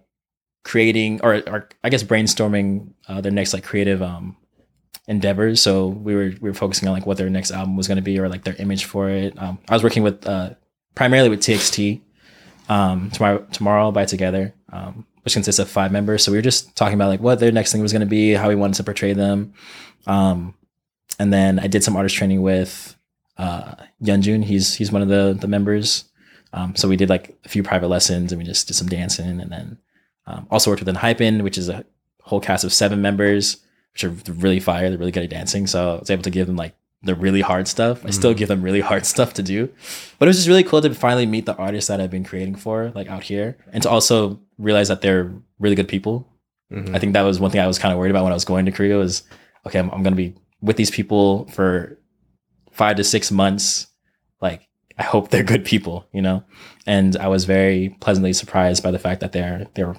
creating 0.65 1.21
or, 1.23 1.43
or 1.47 1.69
I 1.85 1.91
guess 1.91 2.03
brainstorming 2.03 2.93
uh, 3.09 3.21
their 3.21 3.33
next 3.33 3.53
like 3.53 3.65
creative 3.65 4.03
um, 4.03 4.37
endeavors. 5.09 5.63
So 5.63 5.89
we 5.89 6.15
were 6.15 6.33
we 6.41 6.51
were 6.51 6.55
focusing 6.55 6.89
on 6.89 6.95
like 6.95 7.07
what 7.07 7.17
their 7.17 7.31
next 7.31 7.51
album 7.51 7.77
was 7.77 7.89
going 7.89 7.97
to 7.97 8.03
be 8.03 8.19
or 8.19 8.29
like 8.29 8.45
their 8.45 8.57
image 8.57 8.85
for 8.85 9.09
it. 9.09 9.41
Um, 9.41 9.59
I 9.69 9.75
was 9.75 9.83
working 9.83 10.03
with 10.03 10.27
uh, 10.27 10.51
primarily 10.95 11.29
with 11.29 11.41
TXT. 11.41 12.01
Um, 12.69 13.11
tomorrow 13.13 13.47
tomorrow 13.53 13.93
by 13.93 14.07
together, 14.07 14.53
um, 14.73 15.07
which 15.23 15.35
consists 15.35 15.61
of 15.61 15.71
five 15.71 15.93
members. 15.93 16.25
So 16.25 16.33
we 16.33 16.39
were 16.39 16.43
just 16.43 16.75
talking 16.75 16.95
about 16.95 17.09
like 17.09 17.21
what 17.21 17.39
their 17.39 17.53
next 17.53 17.71
thing 17.71 17.81
was 17.81 17.93
going 17.93 18.01
to 18.01 18.07
be, 18.07 18.33
how 18.33 18.49
we 18.49 18.57
wanted 18.57 18.75
to 18.79 18.85
portray 18.85 19.13
them. 19.13 19.55
Um, 20.07 20.55
and 21.21 21.33
then 21.33 21.61
I 21.61 21.69
did 21.69 21.85
some 21.85 21.97
artist 21.97 22.17
training 22.17 22.43
with 22.43 22.97
uh, 23.39 23.77
Yeonjun. 24.03 24.45
He's 24.45 24.75
he's 24.75 24.91
one 24.91 25.03
of 25.03 25.09
the 25.09 25.37
the 25.39 25.47
members. 25.47 26.05
Um, 26.53 26.75
so 26.75 26.89
we 26.89 26.97
did 26.97 27.09
like 27.09 27.37
a 27.45 27.49
few 27.49 27.63
private 27.63 27.89
lessons 27.89 28.33
and 28.33 28.41
we 28.41 28.47
just 28.47 28.67
did 28.67 28.75
some 28.75 28.89
dancing 28.89 29.41
and 29.41 29.53
then 29.53 29.79
um, 30.27 30.47
also 30.51 30.71
worked 30.71 30.83
with 30.83 30.97
Hypen, 30.97 31.43
which 31.43 31.59
is 31.59 31.69
a 31.69 31.85
whole 32.23 32.41
cast 32.41 32.65
of 32.65 32.73
seven 32.73 33.03
members, 33.03 33.59
which 33.97 34.05
are 34.05 34.35
really 34.35 34.61
fire. 34.61 34.91
They're 34.91 34.99
really 34.99 35.11
good 35.11 35.23
at 35.23 35.31
dancing. 35.31 35.67
So 35.67 35.95
I 35.97 35.99
was 36.01 36.11
able 36.11 36.23
to 36.25 36.31
give 36.31 36.47
them 36.47 36.57
like 36.57 36.75
the 37.03 37.15
really 37.15 37.41
hard 37.41 37.67
stuff. 37.67 38.05
I 38.05 38.11
still 38.11 38.33
mm-hmm. 38.33 38.39
give 38.39 38.49
them 38.49 38.61
really 38.61 38.81
hard 38.81 39.07
stuff 39.15 39.33
to 39.35 39.43
do. 39.43 39.71
But 40.19 40.27
it 40.27 40.31
was 40.31 40.37
just 40.37 40.49
really 40.49 40.65
cool 40.65 40.83
to 40.83 40.95
finally 40.95 41.25
meet 41.25 41.47
the 41.47 41.57
artists 41.57 41.89
that 41.89 41.99
I've 41.99 42.11
been 42.11 42.25
creating 42.25 42.57
for, 42.57 42.93
like 42.95 43.09
out 43.09 43.23
here, 43.23 43.57
and 43.73 43.83
to 43.85 43.89
also 43.89 44.39
realize 44.59 44.89
that 44.89 45.01
they're 45.01 45.33
really 45.59 45.77
good 45.77 45.89
people. 45.89 46.29
Mm-hmm. 46.71 46.95
I 46.95 46.99
think 46.99 47.15
that 47.15 47.23
was 47.23 47.41
one 47.41 47.51
thing 47.51 47.63
I 47.63 47.67
was 47.67 47.79
kind 47.79 47.93
of 47.93 47.99
worried 47.99 48.11
about 48.11 48.25
when 48.25 48.33
I 48.33 48.37
was 48.37 48.45
going 48.45 48.67
to 48.67 48.73
Korea 48.73 48.99
was, 48.99 49.23
okay, 49.67 49.79
I'm, 49.79 49.91
I'm 49.91 50.03
going 50.03 50.13
to 50.13 50.23
be 50.23 50.35
with 50.61 50.77
these 50.77 50.91
people 50.91 51.47
for 51.47 51.99
five 52.73 52.97
to 52.97 53.05
six 53.05 53.31
months. 53.31 53.87
Like, 54.43 54.69
I 54.99 55.05
hope 55.05 55.29
they're 55.31 55.43
good 55.43 55.65
people, 55.65 56.07
you 56.13 56.21
know? 56.21 56.45
And 56.87 57.17
I 57.17 57.29
was 57.29 57.47
very 57.47 57.97
pleasantly 58.01 58.35
surprised 58.35 58.83
by 58.83 58.91
the 58.91 58.99
fact 58.99 59.23
that 59.23 59.33
they're, 59.33 59.69
they're, 59.75 59.97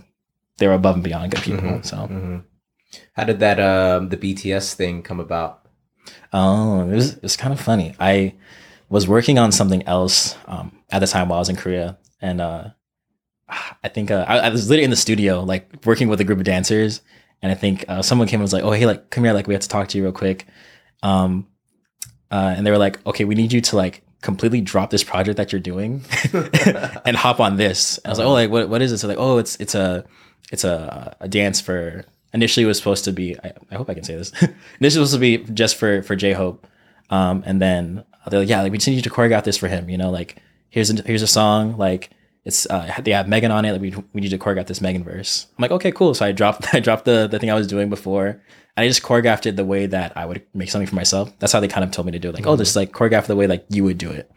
they're 0.57 0.73
above 0.73 0.95
and 0.95 1.03
beyond 1.03 1.31
good 1.31 1.41
people. 1.41 1.63
Mm-hmm. 1.63 1.81
So, 1.81 2.43
how 3.13 3.23
did 3.23 3.39
that 3.39 3.59
um, 3.59 4.09
the 4.09 4.17
BTS 4.17 4.73
thing 4.73 5.01
come 5.03 5.19
about? 5.19 5.65
Oh, 6.33 6.81
it 6.81 6.93
was 6.93 7.13
it 7.13 7.23
was 7.23 7.37
kind 7.37 7.53
of 7.53 7.59
funny. 7.59 7.95
I 7.99 8.35
was 8.89 9.07
working 9.07 9.37
on 9.37 9.51
something 9.51 9.83
else 9.87 10.35
um, 10.45 10.79
at 10.91 10.99
the 10.99 11.07
time 11.07 11.29
while 11.29 11.37
I 11.37 11.41
was 11.41 11.49
in 11.49 11.55
Korea, 11.55 11.97
and 12.21 12.41
uh, 12.41 12.69
I 13.83 13.89
think 13.89 14.11
uh, 14.11 14.25
I, 14.27 14.39
I 14.39 14.49
was 14.49 14.69
literally 14.69 14.83
in 14.85 14.89
the 14.89 14.95
studio, 14.95 15.41
like 15.41 15.85
working 15.85 16.07
with 16.07 16.21
a 16.21 16.23
group 16.23 16.39
of 16.39 16.45
dancers, 16.45 17.01
and 17.41 17.51
I 17.51 17.55
think 17.55 17.85
uh, 17.87 18.01
someone 18.01 18.27
came 18.27 18.39
and 18.39 18.43
was 18.43 18.53
like, 18.53 18.63
"Oh, 18.63 18.71
hey, 18.71 18.85
like, 18.85 19.09
come 19.09 19.23
here, 19.23 19.33
like, 19.33 19.47
we 19.47 19.53
have 19.53 19.63
to 19.63 19.69
talk 19.69 19.87
to 19.89 19.97
you 19.97 20.03
real 20.03 20.13
quick," 20.13 20.45
um, 21.03 21.47
uh, 22.31 22.53
and 22.55 22.65
they 22.65 22.71
were 22.71 22.77
like, 22.77 23.05
"Okay, 23.05 23.25
we 23.25 23.35
need 23.35 23.53
you 23.53 23.61
to 23.61 23.75
like 23.75 24.03
completely 24.21 24.61
drop 24.61 24.89
this 24.89 25.03
project 25.03 25.37
that 25.37 25.51
you're 25.51 25.61
doing 25.61 26.03
and 27.05 27.15
hop 27.15 27.39
on 27.39 27.57
this." 27.57 27.97
And 27.99 28.07
I 28.07 28.09
was 28.11 28.19
like, 28.19 28.27
"Oh, 28.27 28.33
like, 28.33 28.49
what 28.49 28.69
what 28.69 28.81
is 28.81 28.91
it?" 28.91 28.97
So 28.99 29.07
like, 29.07 29.19
"Oh, 29.19 29.37
it's 29.37 29.55
it's 29.57 29.75
a 29.75 30.05
it's 30.51 30.63
a 30.63 31.15
a 31.19 31.27
dance 31.27 31.61
for." 31.61 32.05
Initially, 32.33 32.65
it 32.65 32.67
was 32.67 32.77
supposed 32.77 33.05
to 33.05 33.11
be. 33.11 33.37
I, 33.43 33.53
I 33.71 33.75
hope 33.75 33.89
I 33.89 33.93
can 33.93 34.03
say 34.03 34.15
this. 34.15 34.31
Initially, 34.79 34.99
was 35.01 35.11
supposed 35.11 35.13
to 35.13 35.19
be 35.19 35.37
just 35.53 35.75
for 35.75 36.01
for 36.03 36.15
J 36.15 36.33
Hope, 36.33 36.67
um, 37.09 37.43
and 37.45 37.61
then 37.61 38.03
they're 38.29 38.39
like, 38.39 38.49
"Yeah, 38.49 38.61
like 38.61 38.71
we 38.71 38.77
just 38.77 38.87
need 38.87 38.95
you 38.95 39.01
to 39.01 39.09
choreograph 39.09 39.43
this 39.43 39.57
for 39.57 39.67
him." 39.67 39.89
You 39.89 39.97
know, 39.97 40.09
like 40.09 40.41
here's 40.69 40.89
a, 40.89 41.01
here's 41.03 41.21
a 41.21 41.27
song 41.27 41.77
like 41.77 42.09
it's 42.47 42.65
uh, 42.69 42.89
they 43.03 43.11
have 43.11 43.27
Megan 43.27 43.51
on 43.51 43.65
it. 43.65 43.73
Like 43.73 43.81
we 43.81 43.93
we 44.13 44.21
need 44.21 44.29
to 44.29 44.37
choreograph 44.37 44.67
this 44.67 44.79
Megan 44.79 45.03
verse. 45.03 45.47
I'm 45.57 45.61
like, 45.61 45.71
okay, 45.71 45.91
cool. 45.91 46.13
So 46.13 46.25
I 46.25 46.31
dropped 46.31 46.73
I 46.73 46.79
dropped 46.79 47.05
the 47.05 47.27
the 47.27 47.39
thing 47.39 47.51
I 47.51 47.55
was 47.55 47.67
doing 47.67 47.89
before, 47.89 48.27
and 48.27 48.41
I 48.77 48.87
just 48.87 49.03
choreographed 49.03 49.45
it 49.45 49.57
the 49.57 49.65
way 49.65 49.85
that 49.85 50.15
I 50.15 50.25
would 50.25 50.41
make 50.53 50.69
something 50.69 50.87
for 50.87 50.95
myself. 50.95 51.37
That's 51.39 51.51
how 51.51 51.59
they 51.59 51.67
kind 51.67 51.83
of 51.83 51.91
told 51.91 52.05
me 52.05 52.13
to 52.13 52.19
do 52.19 52.29
it. 52.29 52.35
Like, 52.35 52.47
oh, 52.47 52.55
just 52.55 52.75
like 52.75 52.93
choreograph 52.93 53.25
the 53.25 53.35
way 53.35 53.47
like 53.47 53.65
you 53.69 53.83
would 53.83 53.97
do 53.97 54.09
it. 54.09 54.31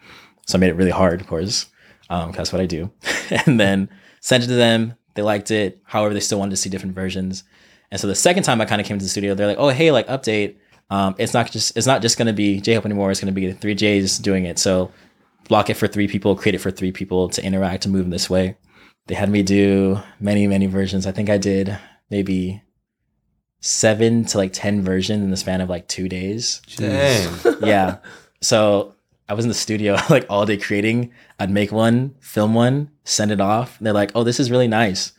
So 0.47 0.59
I 0.59 0.61
made 0.61 0.71
it 0.71 0.75
really 0.75 0.91
hard, 0.91 1.21
of 1.21 1.29
course. 1.29 1.67
Um, 2.09 2.33
that's 2.33 2.53
what 2.53 2.61
I 2.61 2.67
do. 2.67 2.91
and 3.47 3.61
then 3.61 3.89
sent 4.21 4.43
it 4.43 4.49
to 4.49 4.55
them. 4.55 4.95
They 5.15 5.23
liked 5.23 5.53
it. 5.53 5.81
However, 5.85 6.13
they 6.13 6.21
still 6.21 6.41
wanted 6.41 6.51
to 6.51 6.57
see 6.57 6.69
different 6.69 6.97
versions. 6.97 7.45
And 7.91 8.01
so 8.01 8.07
the 8.07 8.15
second 8.15 8.45
time 8.45 8.61
I 8.61 8.65
kind 8.65 8.81
of 8.81 8.87
came 8.87 8.99
to 8.99 9.05
the 9.05 9.09
studio, 9.09 9.35
they're 9.35 9.47
like, 9.47 9.59
oh, 9.59 9.69
hey, 9.69 9.91
like 9.91 10.07
update. 10.07 10.57
Um, 10.91 11.15
it's 11.19 11.35
not 11.35 11.51
just 11.51 11.77
it's 11.77 11.87
not 11.87 12.03
just 12.03 12.19
gonna 12.19 12.33
be 12.33 12.61
J 12.61 12.75
Hope 12.75 12.85
anymore. 12.85 13.11
It's 13.11 13.21
gonna 13.21 13.33
be 13.33 13.47
the 13.47 13.55
three 13.55 13.75
J's 13.75 14.19
doing 14.19 14.45
it. 14.45 14.59
So 14.59 14.91
block 15.49 15.71
it 15.71 15.75
for 15.75 15.87
three 15.87 16.09
people, 16.09 16.35
create 16.37 16.55
it 16.55 16.61
for 16.61 16.71
three 16.71 16.93
people 16.93 17.29
to 17.29 17.45
interact 17.45 17.85
and 17.85 17.93
move 17.93 18.05
in 18.05 18.11
this 18.11 18.29
way. 18.29 18.57
They 19.07 19.15
had 19.15 19.29
me 19.29 19.43
do 19.43 20.01
many, 20.21 20.47
many 20.47 20.67
versions. 20.67 21.07
I 21.07 21.13
think 21.13 21.29
I 21.31 21.39
did 21.39 21.77
maybe 22.11 22.63
seven 23.61 24.25
to 24.27 24.39
like 24.39 24.53
10 24.53 24.83
versions 24.83 25.23
in 25.23 25.31
the 25.31 25.37
span 25.37 25.61
of 25.61 25.69
like 25.69 25.89
two 25.89 26.09
days. 26.09 26.63
Dang. 26.77 27.29
Yeah. 27.63 27.99
So 28.41 28.95
I 29.29 29.35
was 29.35 29.45
in 29.45 29.49
the 29.49 29.55
studio 29.55 29.97
like 30.11 30.27
all 30.31 30.47
day 30.47 30.57
creating. 30.57 31.13
I'd 31.39 31.51
make 31.51 31.73
one, 31.73 32.15
film 32.21 32.55
one, 32.55 32.91
send 33.05 33.31
it 33.31 33.41
off. 33.41 33.79
They're 33.81 33.93
like, 33.93 34.13
oh, 34.15 34.25
this 34.25 34.41
is 34.41 34.51
really 34.51 34.69
nice. 34.69 35.13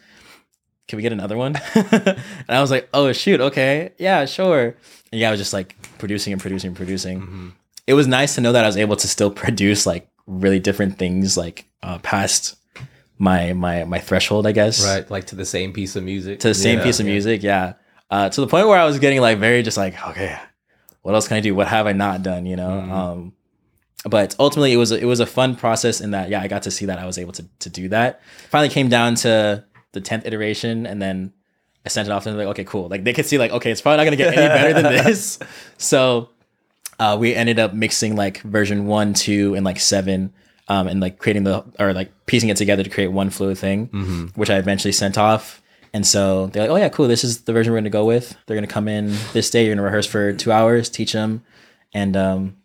Can 0.88 0.98
we 0.98 1.04
get 1.04 1.14
another 1.14 1.38
one? 1.38 1.56
and 1.76 2.16
I 2.50 2.60
was 2.62 2.72
like, 2.72 2.90
oh, 2.94 3.12
shoot. 3.14 3.40
Okay. 3.40 3.92
Yeah, 3.98 4.26
sure. 4.26 4.76
And 5.12 5.22
yeah, 5.22 5.30
I 5.30 5.32
was 5.32 5.40
just 5.40 5.54
like 5.54 5.76
producing 6.00 6.34
and 6.34 6.42
producing 6.42 6.70
and 6.70 6.76
producing. 6.78 7.54
It 7.88 7.94
was 7.94 8.08
nice 8.08 8.36
to 8.36 8.42
know 8.42 8.52
that 8.52 8.64
I 8.64 8.68
was 8.68 8.78
able 8.78 8.96
to 8.98 9.08
still 9.08 9.32
produce 9.44 9.86
like 9.86 10.10
really 10.28 10.60
different 10.60 10.98
things 10.98 11.38
like 11.38 11.66
uh, 11.84 11.98
past 12.00 12.56
my 13.18 13.54
my 13.54 13.84
my 13.86 14.00
threshold, 14.00 14.48
I 14.48 14.52
guess 14.52 14.84
Right, 14.86 15.10
like 15.12 15.26
to 15.28 15.36
the 15.36 15.46
same 15.46 15.74
piece 15.74 15.96
of 15.96 16.04
music. 16.04 16.40
to 16.40 16.48
the 16.50 16.54
same 16.56 16.80
Yeah, 16.80 16.84
piece 16.86 17.00
of 17.00 17.06
music. 17.06 17.44
Yeah. 17.44 17.74
Uh, 18.10 18.30
to 18.30 18.42
the 18.42 18.48
point 18.48 18.68
where 18.68 18.80
I 18.80 18.86
was 18.86 19.00
getting 19.00 19.22
like 19.22 19.38
very 19.38 19.64
just 19.64 19.78
like, 19.78 19.94
okay, 20.10 20.38
what 21.02 21.14
else 21.16 21.28
can 21.28 21.38
I 21.38 21.40
do? 21.42 21.56
What 21.56 21.68
have 21.68 21.88
I 21.88 21.94
not 21.94 22.24
done? 22.24 22.46
You 22.46 22.56
know? 22.58 22.72
Um, 22.80 23.34
but 24.10 24.36
ultimately 24.40 24.74
it 24.74 24.78
was, 24.78 24.92
a, 24.92 24.98
it 25.00 25.06
was 25.06 25.20
a 25.20 25.26
fun 25.28 25.56
process 25.56 26.02
in 26.02 26.12
that, 26.12 26.30
yeah, 26.30 26.42
I 26.42 26.48
got 26.48 26.64
to 26.64 26.72
see 26.72 26.86
that 26.88 26.98
I 26.98 27.06
was 27.06 27.20
able 27.20 27.34
to, 27.34 27.46
to 27.60 27.70
do 27.70 27.88
that. 27.90 28.20
Finally 28.50 28.70
came 28.70 28.90
down 28.90 29.14
to 29.16 29.64
the 29.94 30.02
10th 30.02 30.26
iteration 30.26 30.86
and 30.86 31.02
then 31.02 31.34
I 31.86 31.90
sent 31.90 32.08
it 32.08 32.12
off 32.12 32.26
and 32.26 32.38
they're 32.38 32.46
like, 32.46 32.52
okay, 32.54 32.64
cool. 32.64 32.88
Like 32.90 33.04
they 33.04 33.14
could 33.14 33.26
see 33.26 33.38
like, 33.38 33.52
okay, 33.52 33.72
it's 33.72 33.82
probably 33.82 33.98
not 33.98 34.04
going 34.04 34.18
to 34.18 34.24
get 34.24 34.38
any 34.38 34.48
better 34.74 34.82
than 34.82 35.06
this. 35.06 35.40
So, 35.78 36.30
uh, 37.00 37.18
we 37.20 37.34
ended 37.34 37.58
up 37.58 37.74
mixing 37.74 38.16
like 38.16 38.42
version 38.42 38.86
one, 38.86 39.16
two, 39.16 39.56
and 39.56 39.66
like 39.66 39.80
seven, 39.80 40.32
um, 40.68 40.88
and 40.88 41.00
like 41.00 41.18
creating 41.18 41.44
the 41.46 41.64
or 41.80 41.94
like 41.94 42.12
piecing 42.28 42.50
it 42.50 42.58
together 42.58 42.84
to 42.84 42.90
create 42.92 43.08
one 43.08 43.32
fluid 43.32 43.58
thing, 43.58 43.88
which 44.36 44.52
I 44.52 44.58
eventually 44.58 44.92
sent 44.92 45.18
off. 45.18 45.64
And 45.94 46.06
so 46.06 46.48
they're 46.48 46.62
like, 46.64 46.72
oh 46.72 46.76
yeah, 46.76 46.90
cool. 46.90 47.08
This 47.08 47.24
is 47.24 47.42
the 47.42 47.54
version 47.54 47.74
we're 47.74 47.80
gonna 47.80 47.90
go 47.90 48.06
with. 48.06 48.38
They're 48.46 48.56
gonna 48.56 48.68
come 48.68 48.88
in 48.88 49.16
this 49.34 49.50
day. 49.50 49.66
You're 49.66 49.74
gonna 49.74 49.86
rehearse 49.86 50.06
for 50.06 50.32
two 50.34 50.52
hours, 50.52 50.90
teach 50.90 51.14
them, 51.14 51.44
and 51.92 52.16
um, 52.16 52.58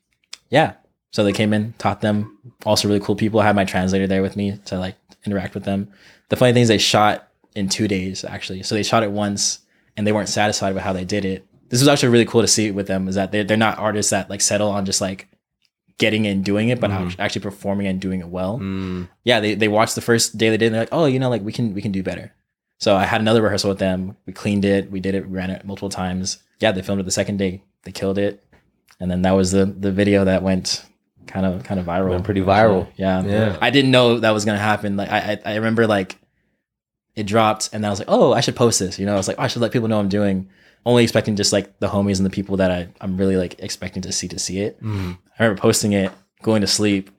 yeah. 0.51 0.75
So 1.13 1.25
they 1.25 1.33
came 1.33 1.55
in, 1.55 1.73
taught 1.79 2.03
them. 2.03 2.39
Also 2.67 2.89
really 2.89 3.01
cool 3.01 3.17
people. 3.17 3.41
I 3.41 3.47
had 3.47 3.57
my 3.57 3.65
translator 3.65 4.07
there 4.07 4.21
with 4.21 4.37
me 4.37 4.59
to 4.67 4.79
like 4.79 4.97
interact 5.25 5.55
with 5.55 5.65
them. 5.65 5.91
The 6.29 6.37
funny 6.37 6.53
thing 6.53 6.63
is 6.63 6.69
they 6.69 6.79
shot 6.79 7.29
in 7.55 7.69
two 7.69 7.89
days 7.89 8.25
actually. 8.25 8.63
So 8.63 8.75
they 8.75 8.83
shot 8.83 9.03
it 9.03 9.11
once, 9.13 9.61
and 9.97 10.07
they 10.07 10.13
weren't 10.13 10.29
satisfied 10.29 10.75
with 10.75 10.83
how 10.83 10.93
they 10.93 11.05
did 11.05 11.25
it. 11.25 11.47
This 11.69 11.81
was 11.81 11.89
actually 11.89 12.11
really 12.11 12.25
cool 12.27 12.43
to 12.43 12.49
see 12.49 12.71
with 12.71 12.87
them. 12.87 13.09
Is 13.09 13.15
that 13.15 13.33
they're 13.33 13.45
they're 13.45 13.57
not 13.57 13.79
artists 13.79 14.11
that 14.11 14.29
like 14.31 14.41
settle 14.41 14.69
on 14.71 14.85
just 14.85 15.01
like 15.01 15.29
getting 15.99 16.27
and 16.27 16.45
doing 16.45 16.69
it, 16.69 16.79
but 16.81 16.91
Mm-hmm. 16.91 17.21
actually 17.21 17.41
performing 17.43 17.87
and 17.87 18.01
doing 18.01 18.21
it 18.21 18.29
well 18.29 18.59
Mm. 18.59 19.09
yeah, 19.25 19.41
they, 19.41 19.55
they 19.55 19.69
watched 19.69 19.95
the 19.95 20.03
first 20.03 20.37
day 20.37 20.51
they 20.51 20.57
did. 20.59 20.67
And 20.67 20.75
they're 20.75 20.83
like, 20.83 20.91
oh, 20.93 21.07
you 21.07 21.19
know, 21.19 21.31
like 21.31 21.43
we 21.43 21.53
can 21.53 21.73
we 21.75 21.81
can 21.83 21.93
do 21.93 22.03
better. 22.03 22.33
So 22.79 22.95
I 22.95 23.05
had 23.05 23.21
another 23.23 23.41
rehearsal 23.41 23.71
with 23.71 23.79
them. 23.79 24.17
We 24.27 24.33
cleaned 24.35 24.65
it. 24.67 24.91
We 24.91 25.01
did 25.01 25.15
it. 25.15 25.27
We 25.29 25.35
ran 25.37 25.51
it 25.51 25.65
multiple 25.65 25.89
times. 25.89 26.39
Yeah, 26.61 26.73
they 26.73 26.83
filmed 26.83 27.01
it 27.01 27.05
the 27.05 27.11
second 27.11 27.39
day. 27.39 27.63
They 27.85 27.93
killed 27.93 28.19
it, 28.19 28.45
and 29.01 29.11
then 29.11 29.23
that 29.23 29.33
was 29.33 29.53
the 29.53 29.65
the 29.65 29.91
video 29.93 30.25
that 30.25 30.43
went 30.43 30.85
kind 31.27 31.47
of 31.47 31.65
kind 31.65 31.81
of 31.81 31.87
viral. 31.87 32.11
Went 32.11 32.25
pretty 32.25 32.41
viral. 32.43 32.89
Yeah, 32.97 33.23
Yeah. 33.25 33.59
I 33.61 33.71
didn't 33.71 33.91
know 33.91 34.21
that 34.21 34.31
was 34.31 34.45
gonna 34.45 34.59
happen. 34.59 34.97
Like 34.97 35.11
I 35.11 35.39
I, 35.45 35.53
I 35.53 35.55
remember 35.57 35.87
like 35.87 36.17
it 37.17 37.27
dropped, 37.27 37.71
and 37.73 37.85
I 37.85 37.91
was 37.91 37.99
like, 37.99 38.09
oh, 38.11 38.33
I 38.33 38.41
should 38.41 38.57
post 38.57 38.79
this. 38.79 38.99
You 38.99 39.07
know, 39.07 39.15
I 39.15 39.17
was 39.17 39.27
like, 39.27 39.39
oh, 39.39 39.43
I 39.43 39.47
should 39.47 39.63
let 39.63 39.73
people 39.73 39.89
know 39.89 39.99
I'm 39.99 40.09
doing. 40.09 40.51
Only 40.85 41.03
expecting 41.03 41.35
just 41.35 41.53
like 41.53 41.81
the 41.81 41.89
homies 41.89 42.19
and 42.19 42.27
the 42.27 42.31
people 42.31 42.59
that 42.59 42.71
I 42.71 42.89
I'm 43.01 43.17
really 43.17 43.37
like 43.37 43.59
expecting 43.59 44.03
to 44.03 44.13
see 44.13 44.29
to 44.29 44.39
see 44.39 44.61
it. 44.61 44.81
Mm. 44.83 45.19
I 45.39 45.43
remember 45.43 45.61
posting 45.61 45.93
it, 45.93 46.13
going 46.43 46.61
to 46.61 46.67
sleep, 46.67 47.11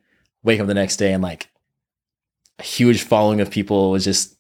wake 0.44 0.60
up 0.60 0.68
the 0.68 0.74
next 0.74 0.98
day, 0.98 1.12
and 1.12 1.22
like 1.22 1.50
a 2.60 2.64
huge 2.64 3.04
following 3.04 3.42
of 3.42 3.52
people 3.52 3.92
was 3.92 4.04
just, 4.04 4.38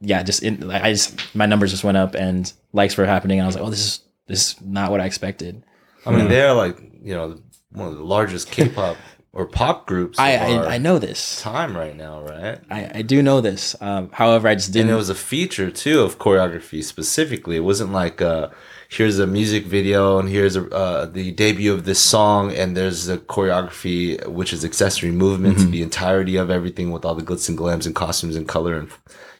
yeah, 0.00 0.22
just 0.22 0.42
in. 0.42 0.68
like, 0.68 0.82
I 0.82 0.92
just 0.92 1.34
my 1.34 1.46
numbers 1.46 1.70
just 1.70 1.84
went 1.84 1.96
up 1.96 2.14
and 2.14 2.52
likes 2.72 2.96
were 2.96 3.06
happening. 3.06 3.38
And 3.38 3.44
I 3.44 3.46
was 3.46 3.54
like, 3.54 3.64
oh, 3.64 3.70
this 3.70 3.80
is 3.80 4.00
this 4.26 4.50
is 4.50 4.60
not 4.60 4.90
what 4.90 5.00
I 5.00 5.06
expected. 5.06 5.64
I 6.04 6.10
mean, 6.10 6.28
they're 6.28 6.52
like 6.52 6.78
you 7.02 7.14
know 7.14 7.40
one 7.72 7.88
of 7.88 7.96
the 7.96 8.04
largest 8.04 8.50
K-pop 8.50 8.96
or 9.32 9.46
pop 9.46 9.86
groups. 9.86 10.18
I, 10.18 10.36
I 10.36 10.74
I 10.74 10.78
know 10.78 10.98
this. 10.98 11.40
time 11.42 11.76
right 11.76 11.96
now, 11.96 12.22
right? 12.22 12.58
I 12.70 12.90
I 13.00 13.02
do 13.02 13.22
know 13.22 13.40
this. 13.40 13.76
Um, 13.80 14.10
however, 14.12 14.48
I 14.48 14.54
just 14.54 14.72
didn't. 14.72 14.88
And 14.88 14.94
it 14.94 14.98
was 14.98 15.10
a 15.10 15.14
feature 15.14 15.70
too 15.70 16.00
of 16.00 16.18
choreography 16.18 16.82
specifically. 16.82 17.56
It 17.56 17.64
wasn't 17.64 17.92
like 17.92 18.20
uh 18.22 18.48
here's 18.90 19.18
a 19.18 19.26
music 19.26 19.66
video 19.66 20.18
and 20.18 20.30
here's 20.30 20.56
a, 20.56 20.64
uh, 20.74 21.04
the 21.04 21.30
debut 21.32 21.74
of 21.74 21.84
this 21.84 22.00
song 22.00 22.50
and 22.54 22.74
there's 22.74 23.04
the 23.04 23.18
choreography 23.18 24.26
which 24.26 24.50
is 24.54 24.64
accessory 24.64 25.10
movements, 25.12 25.60
Mm-hmm. 25.62 25.72
the 25.72 25.82
entirety 25.82 26.36
of 26.36 26.50
everything 26.50 26.90
with 26.90 27.04
all 27.04 27.14
the 27.14 27.22
glitz 27.22 27.50
and 27.50 27.58
glams 27.58 27.84
and 27.84 27.94
costumes 27.94 28.34
and 28.34 28.48
color 28.48 28.74
and 28.76 28.88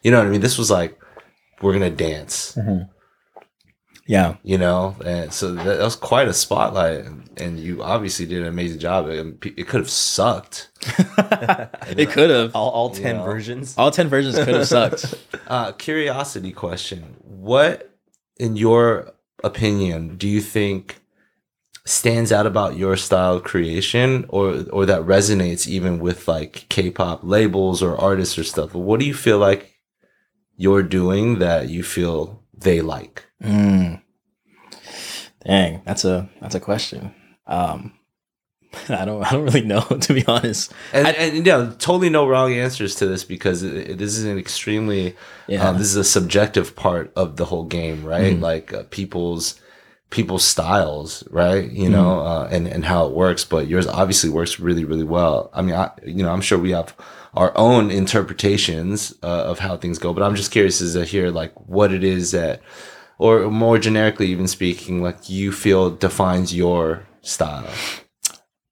you 0.03 0.11
know 0.11 0.19
what 0.19 0.27
I 0.27 0.29
mean. 0.29 0.41
This 0.41 0.57
was 0.59 0.69
like 0.69 0.99
we're 1.61 1.73
gonna 1.73 1.89
dance, 1.89 2.55
yeah. 4.09 4.37
you 4.41 4.57
know, 4.57 4.95
and 5.05 5.31
so 5.31 5.51
that, 5.53 5.63
that 5.63 5.83
was 5.83 5.95
quite 5.95 6.27
a 6.27 6.33
spotlight. 6.33 7.05
And, 7.05 7.29
and 7.39 7.59
you 7.59 7.83
obviously 7.83 8.25
did 8.25 8.41
an 8.41 8.47
amazing 8.47 8.79
job. 8.79 9.07
It, 9.07 9.37
it 9.55 9.67
could 9.67 9.79
have 9.79 9.89
sucked. 9.89 10.71
It 11.89 12.09
could 12.11 12.29
have. 12.29 12.55
All, 12.55 12.69
all 12.69 12.89
10 12.89 13.17
know. 13.17 13.23
versions. 13.23 13.75
All 13.77 13.91
ten 13.91 14.07
versions 14.07 14.35
could 14.35 14.55
have 14.55 14.67
sucked. 14.67 15.15
Uh, 15.47 15.71
curiosity 15.71 16.51
question. 16.51 17.15
What, 17.23 17.89
in 18.37 18.55
your 18.55 19.13
opinion, 19.43 20.15
do 20.15 20.27
you 20.27 20.41
think 20.41 21.01
stands 21.85 22.31
out 22.31 22.45
about 22.45 22.77
your 22.77 22.95
style 22.95 23.37
of 23.37 23.43
creation 23.43 24.25
or 24.29 24.63
or 24.71 24.85
that 24.85 25.01
resonates 25.01 25.67
even 25.67 25.97
with 25.97 26.27
like 26.27 26.67
K-pop 26.69 27.21
labels 27.23 27.81
or 27.81 27.99
artists 27.99 28.37
or 28.37 28.43
stuff? 28.43 28.75
What 28.75 28.99
do 28.99 29.07
you 29.07 29.15
feel 29.15 29.39
like 29.39 29.73
you're 30.55 30.83
doing 30.83 31.39
that 31.39 31.69
you 31.69 31.81
feel 31.81 32.43
they 32.53 32.81
like? 32.81 33.25
Mm. 33.43 33.88
That's 35.89 36.05
a 36.05 36.29
that's 36.41 36.55
a 36.55 36.59
question. 36.59 37.13
Um, 37.47 37.93
I 38.89 39.05
don't 39.05 39.23
I 39.23 39.31
don't 39.31 39.43
really 39.43 39.65
know 39.65 39.81
to 40.07 40.13
be 40.13 40.23
honest. 40.27 40.71
And, 40.93 41.07
I- 41.07 41.11
and 41.11 41.35
you 41.37 41.41
know, 41.43 41.71
totally 41.79 42.09
no 42.11 42.27
wrong 42.27 42.53
answers 42.53 42.93
to 42.95 43.07
this 43.07 43.23
because 43.23 43.63
it, 43.63 43.73
it- 43.91 43.97
this 43.97 44.15
is 44.17 44.25
an 44.25 44.37
extremely 44.37 45.15
Yeah. 45.47 45.67
um, 45.67 45.77
this 45.79 45.87
is 45.87 45.95
a 45.95 46.03
subjective 46.03 46.75
part 46.75 47.11
of 47.15 47.37
the 47.37 47.45
whole 47.45 47.65
game, 47.65 48.03
right? 48.05 48.35
Mm. 48.37 48.41
Like 48.41 48.71
uh, 48.71 48.83
people's 48.91 49.59
people's 50.11 50.43
styles, 50.43 51.23
right? 51.31 51.65
Mm. 51.69 51.75
You 51.75 51.89
know, 51.89 52.19
uh, 52.19 52.47
and 52.51 52.67
and 52.67 52.85
how 52.85 53.07
it 53.07 53.13
works. 53.13 53.43
But 53.43 53.67
yours 53.67 53.87
obviously 53.87 54.29
works 54.29 54.59
really, 54.59 54.85
really 54.85 55.03
well. 55.17 55.49
I 55.53 55.61
mean, 55.63 55.73
I 55.75 55.89
you 56.05 56.23
know, 56.23 56.31
I'm 56.31 56.41
sure 56.41 56.59
we 56.59 56.71
have 56.71 56.95
our 57.33 57.51
own 57.57 57.89
interpretations 57.91 59.13
uh, 59.23 59.43
of 59.51 59.57
how 59.59 59.77
things 59.77 59.97
go, 59.99 60.13
but 60.13 60.21
I'm 60.23 60.35
just 60.35 60.51
curious 60.51 60.81
as 60.81 60.93
to 60.93 61.05
hear 61.05 61.31
like 61.31 61.53
what 61.67 61.91
it 61.93 62.03
is 62.03 62.31
that, 62.31 62.61
or 63.19 63.51
more 63.51 63.77
generically, 63.77 64.27
even 64.27 64.47
speaking, 64.47 65.03
like 65.03 65.29
you 65.29 65.51
feel 65.51 65.91
defines 65.91 66.55
your 66.55 67.05
style. 67.21 67.69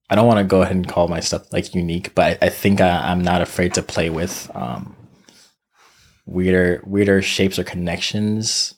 I 0.09 0.15
don't 0.15 0.25
want 0.25 0.39
to 0.39 0.45
go 0.45 0.61
ahead 0.61 0.75
and 0.75 0.87
call 0.87 1.09
my 1.09 1.19
stuff 1.19 1.51
like 1.51 1.75
unique, 1.75 2.15
but 2.15 2.41
I, 2.41 2.47
I 2.47 2.49
think 2.49 2.79
I, 2.79 3.11
I'm 3.11 3.21
not 3.21 3.41
afraid 3.41 3.73
to 3.73 3.83
play 3.83 4.09
with 4.09 4.49
um, 4.55 4.95
weirder 6.25 6.81
weirder 6.85 7.21
shapes 7.21 7.59
or 7.59 7.65
connections 7.65 8.75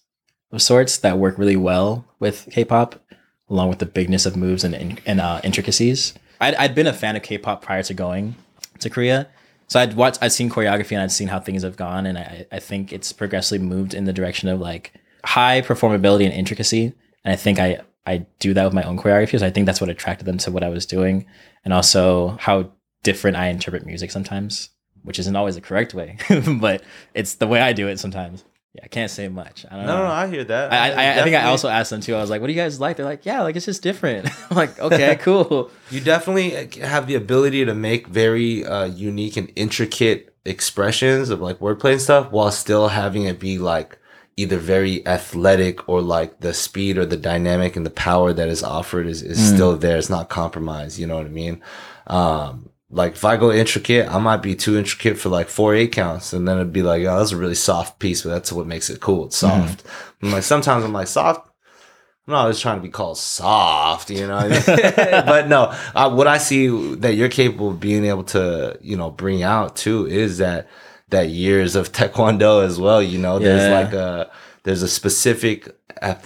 of 0.52 0.62
sorts 0.62 0.98
that 0.98 1.20
work 1.20 1.38
really 1.38 1.56
well 1.56 2.06
with 2.20 2.50
K-pop, 2.52 3.00
along 3.48 3.70
with 3.70 3.78
the 3.78 3.86
bigness 3.86 4.26
of 4.26 4.36
moves 4.36 4.64
and 4.64 4.74
and, 4.74 5.00
and 5.06 5.22
uh, 5.22 5.40
intricacies. 5.44 6.16
I'd, 6.42 6.56
I'd 6.56 6.74
been 6.74 6.88
a 6.88 6.94
fan 6.94 7.16
of 7.16 7.22
K-pop 7.22 7.62
prior 7.62 7.84
to 7.84 7.94
going 7.94 8.36
to 8.80 8.90
Korea, 8.90 9.28
so 9.68 9.80
I'd 9.80 9.96
watched, 9.96 10.24
I'd 10.24 10.32
seen 10.32 10.50
choreography 10.50 10.94
and 10.94 11.02
I'd 11.02 11.12
seen 11.12 11.28
how 11.28 11.40
things 11.40 11.62
have 11.62 11.78
gone, 11.78 12.08
and 12.08 12.18
I, 12.18 12.48
I 12.52 12.60
think 12.60 12.92
it's 12.92 13.14
progressively 13.14 13.64
moved 13.64 13.94
in 13.94 14.06
the 14.06 14.14
direction 14.14 14.50
of 14.50 14.60
like 14.60 14.94
high 15.26 15.62
performability 15.62 16.26
and 16.26 16.34
intricacy. 16.34 16.94
And 17.24 17.34
I 17.34 17.36
think 17.36 17.60
I 17.60 17.82
I 18.06 18.26
do 18.40 18.54
that 18.54 18.64
with 18.66 18.74
my 18.74 18.84
own 18.84 18.98
choreography. 18.98 19.40
So 19.40 19.46
I 19.46 19.50
think 19.52 19.66
that's 19.66 19.82
what 19.82 19.90
attracted 19.90 20.26
them 20.26 20.38
to 20.40 20.52
what 20.52 20.64
I 20.64 20.70
was 20.70 20.86
doing, 20.86 21.26
and 21.64 21.74
also 21.74 22.38
how 22.40 22.72
different 23.04 23.38
I 23.38 23.48
interpret 23.48 23.86
music 23.86 24.12
sometimes, 24.12 24.70
which 25.04 25.20
isn't 25.20 25.36
always 25.36 25.56
the 25.56 25.62
correct 25.62 25.94
way, 25.94 26.18
but 26.60 26.82
it's 27.14 27.36
the 27.36 27.48
way 27.48 27.62
I 27.62 27.74
do 27.74 27.88
it 27.88 28.00
sometimes. 28.00 28.44
Yeah, 28.74 28.82
I 28.84 28.88
can't 28.88 29.10
say 29.10 29.28
much. 29.30 29.66
I 29.70 29.76
don't 29.78 29.86
No, 29.88 29.98
know. 29.98 30.04
no, 30.06 30.12
I 30.12 30.28
hear 30.28 30.44
that. 30.44 30.72
I, 30.72 30.92
I, 30.92 31.20
I 31.20 31.24
think 31.24 31.36
I 31.36 31.46
also 31.46 31.70
asked 31.70 31.90
them 31.90 32.02
too. 32.02 32.16
I 32.16 32.22
was 32.22 32.30
like, 32.30 32.40
"What 32.40 32.48
do 32.48 32.54
you 32.54 32.60
guys 32.60 32.80
like?" 32.80 32.98
They're 32.98 33.06
like, 33.06 33.26
"Yeah, 33.26 33.42
like 33.42 33.56
it's 33.56 33.66
just 33.66 33.82
different." 33.82 34.30
I'm 34.52 34.58
like, 34.58 34.80
"Okay, 34.80 35.16
cool." 35.22 35.72
You 35.90 36.00
definitely 36.02 36.56
uh, 36.56 36.88
have 36.88 37.08
the 37.08 37.16
ability 37.16 37.66
to 37.66 37.74
make 37.74 38.08
very 38.08 38.64
uh, 38.66 38.86
unique 38.86 39.38
and 39.38 39.52
intricate 39.56 40.36
expressions 40.46 41.30
of 41.30 41.42
like 41.42 41.60
wordplay 41.60 41.94
and 41.94 42.02
stuff 42.02 42.32
while 42.32 42.52
still 42.52 42.90
having 42.90 43.24
it 43.24 43.40
be 43.40 43.58
like 43.58 43.98
either 44.40 44.58
very 44.58 45.06
athletic 45.06 45.88
or 45.90 46.02
like 46.02 46.40
the 46.40 46.54
speed 46.54 46.98
or 46.98 47.06
the 47.06 47.18
dynamic 47.18 47.76
and 47.76 47.86
the 47.86 47.92
power 47.92 48.32
that 48.32 48.48
is 48.48 48.64
offered 48.64 49.06
is, 49.06 49.22
is 49.22 49.54
still 49.54 49.76
there. 49.76 49.98
It's 49.98 50.10
not 50.10 50.30
compromised. 50.30 50.98
You 50.98 51.08
know 51.08 51.18
what 51.18 51.26
I 51.26 51.30
mean? 51.30 51.62
Um, 52.08 52.70
like 52.90 53.14
if 53.14 53.26
I 53.26 53.38
go 53.38 53.52
intricate, 53.52 54.08
I 54.08 54.18
might 54.20 54.42
be 54.42 54.56
too 54.56 54.78
intricate 54.78 55.18
for 55.20 55.30
like 55.30 55.50
four 55.50 55.76
eight 55.76 55.92
counts, 55.92 56.34
and 56.34 56.48
then 56.48 56.58
it'd 56.58 56.74
be 56.74 56.82
like, 56.82 57.04
oh, 57.04 57.20
that's 57.20 57.34
a 57.34 57.38
really 57.38 57.56
soft 57.56 58.00
piece, 58.00 58.24
but 58.24 58.30
that's 58.30 58.52
what 58.52 58.66
makes 58.66 58.90
it 58.90 59.02
cool. 59.02 59.26
It's 59.26 59.38
soft. 59.38 59.84
I'm 60.24 60.32
like 60.32 60.44
sometimes 60.44 60.84
I'm 60.84 60.94
like 60.94 61.08
soft. 61.08 61.48
I'm 62.28 62.34
not 62.34 62.42
always 62.42 62.60
trying 62.60 62.78
to 62.78 62.84
be 62.84 62.90
called 62.90 63.18
soft, 63.18 64.10
you 64.10 64.26
know. 64.26 64.48
but 64.66 65.48
no, 65.48 65.76
what 66.16 66.28
I 66.28 66.38
see 66.38 66.96
that 66.96 67.16
you're 67.16 67.30
capable 67.30 67.72
of 67.72 67.80
being 67.80 68.06
able 68.06 68.24
to, 68.26 68.78
you 68.82 68.96
know, 68.96 69.12
bring 69.12 69.44
out 69.44 69.76
too 69.76 70.08
is 70.08 70.38
that 70.38 70.68
that 71.10 71.30
years 71.30 71.76
of 71.76 71.92
taekwondo 71.98 72.64
as 72.66 72.80
well. 72.80 73.02
You 73.02 73.18
know, 73.20 73.40
there's 73.40 73.64
Yeah. 73.70 73.80
like 73.80 73.94
a 73.94 74.32
there's 74.64 74.84
a 74.84 74.88
specific 74.88 75.76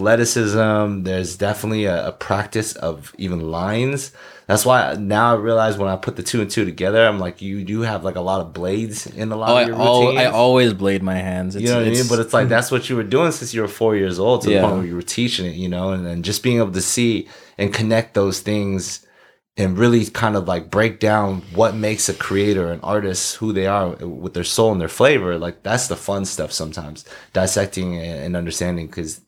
athleticism. 0.07 1.03
There's 1.03 1.35
definitely 1.37 1.85
a, 1.85 2.07
a 2.07 2.11
practice 2.11 2.73
of 2.75 3.13
even 3.17 3.39
lines. 3.51 4.11
That's 4.45 4.65
why 4.65 4.95
now 4.99 5.35
I 5.35 5.39
realize 5.39 5.77
when 5.77 5.87
I 5.87 5.95
put 5.95 6.17
the 6.17 6.23
two 6.23 6.41
and 6.41 6.51
two 6.51 6.65
together, 6.65 7.05
I'm 7.07 7.17
like, 7.17 7.41
you 7.41 7.63
do 7.63 7.81
have 7.81 8.03
like 8.03 8.15
a 8.15 8.21
lot 8.21 8.41
of 8.41 8.51
blades 8.53 9.07
in 9.07 9.31
a 9.31 9.37
lot 9.37 9.49
Oh, 9.49 9.57
of 9.57 9.57
I, 9.63 9.65
your 9.67 9.75
al- 9.75 10.01
routines. 10.01 10.19
I 10.19 10.25
always 10.25 10.73
blade 10.73 11.01
my 11.01 11.15
hands. 11.15 11.55
It's, 11.55 11.63
You 11.63 11.69
know 11.69 11.77
what 11.79 11.87
I 11.87 11.91
mean? 11.91 12.07
But 12.09 12.19
it's 12.19 12.33
like 12.33 12.49
that's 12.55 12.69
what 12.69 12.89
you 12.89 12.97
were 12.97 13.03
doing 13.03 13.31
since 13.31 13.53
you 13.53 13.61
were 13.61 13.67
four 13.69 13.95
years 13.95 14.19
old 14.19 14.41
to 14.41 14.51
Yeah. 14.51 14.61
the 14.61 14.67
point 14.67 14.79
where 14.79 14.87
you 14.87 14.95
were 14.95 15.01
teaching 15.01 15.45
it, 15.45 15.55
you 15.55 15.69
know, 15.69 15.91
and 15.91 16.05
then 16.05 16.23
just 16.23 16.43
being 16.43 16.57
able 16.57 16.73
to 16.73 16.81
see 16.81 17.27
and 17.57 17.73
connect 17.73 18.15
those 18.15 18.41
things 18.41 19.02
and 19.55 19.77
really 19.77 20.05
kind 20.07 20.35
of 20.35 20.47
like 20.47 20.71
break 20.71 20.99
down 20.99 21.41
what 21.53 21.75
makes 21.75 22.09
a 22.09 22.13
creator, 22.13 22.71
an 22.71 22.79
artist, 22.81 23.35
who 23.35 23.53
they 23.53 23.67
are 23.67 23.89
with 23.89 24.33
their 24.33 24.43
soul 24.43 24.71
and 24.71 24.81
their 24.81 24.87
flavor. 24.87 25.37
Like 25.37 25.63
that's 25.63 25.87
the 25.87 25.95
fun 25.95 26.25
stuff 26.25 26.51
sometimes, 26.51 27.05
dissecting 27.33 27.97
and 27.97 28.19
and 28.23 28.35
understanding, 28.35 28.87
because 28.87 29.21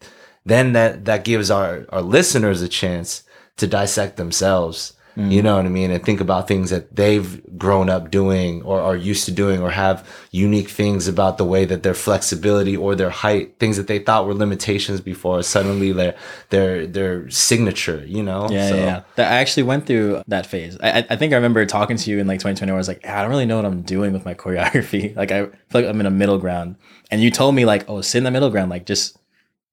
then 0.46 0.74
that 0.74 1.06
that 1.06 1.24
gives 1.24 1.52
our 1.52 1.86
our 1.90 2.02
listeners 2.02 2.62
a 2.62 2.70
chance 2.70 3.24
to 3.58 3.68
dissect 3.68 4.18
themselves 4.18 4.95
You 5.18 5.42
know 5.42 5.56
what 5.56 5.66
I 5.66 5.70
mean? 5.70 5.92
And 5.92 6.04
think 6.04 6.20
about 6.20 6.46
things 6.46 6.72
that 6.72 6.94
they've 6.94 7.42
grown 7.58 7.90
up 7.90 8.12
doing 8.12 8.62
or 8.64 8.82
are 8.82 8.98
used 8.98 9.24
to 9.26 9.32
doing 9.32 9.62
or 9.62 9.72
have 9.72 10.06
unique 10.32 10.68
things 10.70 11.08
about 11.08 11.38
the 11.38 11.46
way 11.46 11.64
that 11.64 11.84
their 11.84 11.94
flexibility 11.94 12.76
or 12.76 12.96
their 12.96 13.10
height, 13.12 13.58
things 13.58 13.78
that 13.78 13.88
they 13.88 14.00
thought 14.00 14.28
were 14.28 14.34
limitations 14.34 15.00
before, 15.00 15.42
suddenly 15.42 15.94
their 15.94 16.16
their 16.50 16.86
their 16.86 17.30
signature, 17.30 18.04
you 18.06 18.22
know? 18.24 18.50
Yeah, 18.52 18.70
So- 18.70 18.76
yeah, 18.76 18.86
yeah. 18.86 19.02
That 19.16 19.32
I 19.32 19.36
actually 19.38 19.64
went 19.64 19.86
through 19.86 20.22
that 20.28 20.46
phase. 20.46 20.78
I, 20.84 21.00
I- 21.00 21.06
I 21.12 21.16
think 21.16 21.32
I 21.32 21.38
remember 21.38 21.66
talking 21.66 21.96
to 21.96 22.12
you 22.12 22.20
in 22.20 22.28
like 22.28 22.40
2020 22.40 22.72
where 22.72 22.78
I 22.78 22.78
was 22.78 22.90
like, 22.90 23.08
I 23.08 23.22
don't 23.22 23.30
really 23.32 23.46
know 23.46 23.56
what 23.56 23.66
I'm 23.66 23.84
doing 23.84 24.12
with 24.12 24.26
my 24.26 24.34
choreography. 24.44 25.16
Like 25.16 25.32
I 25.32 25.46
feel 25.46 25.54
like 25.82 25.86
I'm 25.86 26.00
in 26.02 26.06
a 26.08 26.12
middle 26.12 26.40
ground. 26.40 26.76
And 27.10 27.22
you 27.22 27.32
told 27.32 27.56
me 27.56 27.64
like, 27.64 27.86
oh, 27.90 28.02
sit 28.02 28.18
in 28.18 28.24
the 28.26 28.32
middle 28.32 28.50
ground, 28.50 28.70
like 28.70 28.86
just 28.86 29.18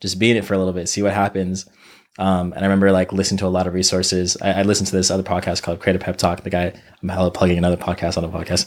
just 0.01 0.19
be 0.21 0.31
in 0.31 0.37
it 0.37 0.45
for 0.45 0.55
a 0.55 0.59
little 0.59 0.73
bit, 0.73 0.89
see 0.89 1.03
what 1.03 1.13
happens. 1.15 1.67
Um, 2.19 2.53
and 2.53 2.61
I 2.61 2.63
remember 2.63 2.93
like 2.93 3.13
listening 3.13 3.39
to 3.39 3.47
a 3.47 3.49
lot 3.49 3.67
of 3.67 3.75
resources. 3.75 4.37
I, 4.43 4.53
I 4.53 4.63
listened 4.63 4.89
to 4.89 4.97
this 4.97 5.11
other 5.11 5.23
podcast 5.23 5.63
called 5.63 5.81
Creative 5.81 6.03
Pep 6.03 6.17
Talk. 6.17 6.43
The 6.43 6.51
guy, 6.51 6.73
I'm 7.03 7.09
hella 7.09 7.31
plugging 7.31 7.59
another 7.59 7.77
podcast 7.77 8.17
on 8.17 8.23
the 8.23 8.29
podcast. 8.29 8.67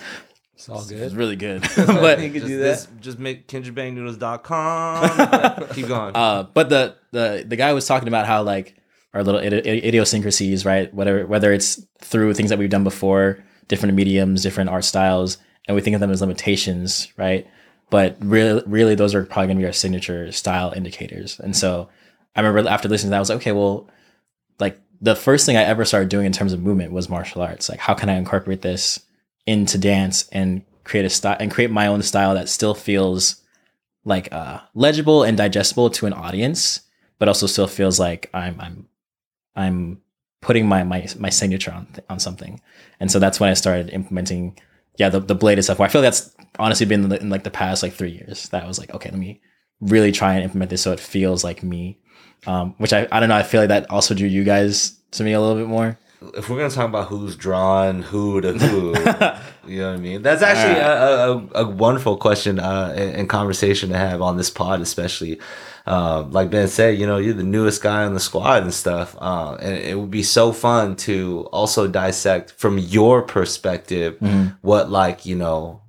It's 0.55 0.69
all 0.69 0.83
good. 0.85 1.01
It's 1.01 1.13
really 1.13 1.35
good. 1.35 1.61
but 1.75 2.19
you 2.21 2.31
could 2.31 2.41
just, 2.41 2.47
do 2.47 2.57
this- 2.57 2.87
just 3.01 3.19
make 3.19 3.47
kindredbangnoodles.com. 3.47 5.67
Keep 5.75 5.87
going. 5.87 6.15
Uh, 6.15 6.43
but 6.53 6.69
the 6.69 6.95
the 7.11 7.45
the 7.47 7.55
guy 7.55 7.73
was 7.73 7.85
talking 7.85 8.07
about 8.07 8.25
how 8.25 8.41
like 8.43 8.75
our 9.13 9.23
little 9.23 9.41
idi- 9.41 9.63
idi- 9.65 9.83
idiosyncrasies, 9.83 10.65
right? 10.65 10.93
Whether 10.93 11.25
whether 11.27 11.53
it's 11.53 11.85
through 11.99 12.33
things 12.33 12.49
that 12.49 12.59
we've 12.59 12.69
done 12.69 12.83
before, 12.83 13.43
different 13.67 13.95
mediums, 13.95 14.41
different 14.43 14.69
art 14.69 14.85
styles, 14.85 15.37
and 15.67 15.75
we 15.75 15.81
think 15.81 15.93
of 15.93 15.99
them 15.99 16.11
as 16.11 16.21
limitations, 16.21 17.11
right? 17.17 17.45
But 17.89 18.17
really, 18.19 18.63
really, 18.65 18.95
those 18.95 19.13
are 19.13 19.25
probably 19.25 19.47
going 19.47 19.57
to 19.57 19.61
be 19.61 19.67
our 19.67 19.73
signature 19.73 20.31
style 20.31 20.73
indicators. 20.75 21.39
And 21.39 21.55
so, 21.55 21.89
I 22.35 22.41
remember 22.41 22.69
after 22.69 22.89
listening 22.89 23.09
to 23.09 23.11
that, 23.11 23.17
I 23.17 23.19
was 23.19 23.29
like, 23.29 23.37
okay, 23.37 23.51
well, 23.51 23.89
like 24.59 24.79
the 25.01 25.15
first 25.15 25.45
thing 25.45 25.57
I 25.57 25.63
ever 25.63 25.85
started 25.85 26.09
doing 26.09 26.25
in 26.25 26.31
terms 26.31 26.53
of 26.53 26.61
movement 26.61 26.91
was 26.91 27.09
martial 27.09 27.41
arts. 27.41 27.69
Like, 27.69 27.79
how 27.79 27.93
can 27.93 28.09
I 28.09 28.15
incorporate 28.15 28.61
this 28.61 28.99
into 29.45 29.77
dance 29.77 30.27
and 30.31 30.63
create 30.83 31.05
a 31.05 31.09
style 31.09 31.37
and 31.39 31.51
create 31.51 31.71
my 31.71 31.87
own 31.87 32.01
style 32.01 32.33
that 32.35 32.49
still 32.49 32.73
feels 32.73 33.41
like 34.05 34.31
uh, 34.31 34.59
legible 34.73 35.23
and 35.23 35.37
digestible 35.37 35.89
to 35.89 36.05
an 36.05 36.13
audience, 36.13 36.81
but 37.19 37.27
also 37.27 37.47
still 37.47 37.67
feels 37.67 37.99
like 37.99 38.29
I'm 38.33 38.59
I'm 38.61 38.87
I'm 39.55 40.01
putting 40.41 40.67
my 40.67 40.83
my 40.83 41.07
my 41.17 41.29
signature 41.29 41.71
on 41.71 41.87
on 42.09 42.19
something. 42.19 42.61
And 42.99 43.11
so 43.11 43.19
that's 43.19 43.39
when 43.39 43.49
I 43.49 43.55
started 43.55 43.89
implementing 43.89 44.57
yeah 44.97 45.09
the 45.09 45.19
the 45.19 45.35
bladed 45.35 45.63
stuff. 45.63 45.79
Well, 45.79 45.87
I 45.87 45.91
feel 45.91 46.01
like 46.01 46.13
that's 46.13 46.35
honestly 46.59 46.85
been 46.85 47.03
in, 47.03 47.09
the, 47.09 47.19
in 47.19 47.29
like 47.29 47.43
the 47.43 47.51
past 47.51 47.83
like 47.83 47.93
three 47.93 48.11
years 48.11 48.47
that 48.49 48.63
I 48.63 48.67
was 48.67 48.79
like 48.79 48.93
okay 48.93 49.09
let 49.09 49.19
me 49.19 49.41
really 49.81 50.11
try 50.11 50.35
and 50.35 50.43
implement 50.43 50.69
this 50.69 50.81
so 50.81 50.91
it 50.91 50.99
feels 50.99 51.43
like 51.43 51.63
me. 51.63 51.99
Um, 52.47 52.75
which 52.77 52.93
I 52.93 53.07
I 53.11 53.19
don't 53.19 53.29
know 53.29 53.35
I 53.35 53.43
feel 53.43 53.61
like 53.61 53.69
that 53.69 53.89
also 53.89 54.13
drew 54.13 54.27
you 54.27 54.43
guys 54.43 54.91
to 55.11 55.23
me 55.23 55.33
a 55.33 55.39
little 55.41 55.55
bit 55.55 55.67
more. 55.67 55.97
if 56.35 56.49
we're 56.49 56.57
gonna 56.57 56.69
talk 56.69 56.89
about 56.89 57.07
who's 57.07 57.35
drawn 57.35 58.01
who 58.01 58.41
to 58.41 58.53
who, 58.53 58.89
you 59.71 59.79
know 59.81 59.89
what 59.91 59.97
I 59.97 60.01
mean? 60.01 60.21
That's 60.21 60.41
actually 60.41 60.79
a, 60.79 61.31
a, 61.61 61.63
a 61.65 61.69
wonderful 61.69 62.17
question 62.17 62.59
uh, 62.59 62.93
and, 62.95 63.15
and 63.15 63.29
conversation 63.29 63.89
to 63.89 63.97
have 63.97 64.21
on 64.21 64.37
this 64.37 64.49
pod, 64.49 64.81
especially. 64.81 65.39
Um, 65.87 66.31
like 66.31 66.49
Ben 66.49 66.67
said, 66.67 66.97
you 66.97 67.05
know, 67.05 67.17
you're 67.17 67.35
the 67.35 67.43
newest 67.43 67.83
guy 67.83 68.05
on 68.05 68.15
the 68.15 68.19
squad 68.19 68.63
and 68.63 68.73
stuff, 68.73 69.15
uh, 69.21 69.53
and 69.61 69.75
it 69.77 69.95
would 69.99 70.09
be 70.09 70.23
so 70.23 70.51
fun 70.51 70.95
to 71.07 71.47
also 71.51 71.87
dissect 71.87 72.49
from 72.51 72.79
your 72.79 73.21
perspective 73.21 74.17
what, 74.61 74.89
like, 74.89 75.27
you 75.27 75.35
know, 75.35 75.81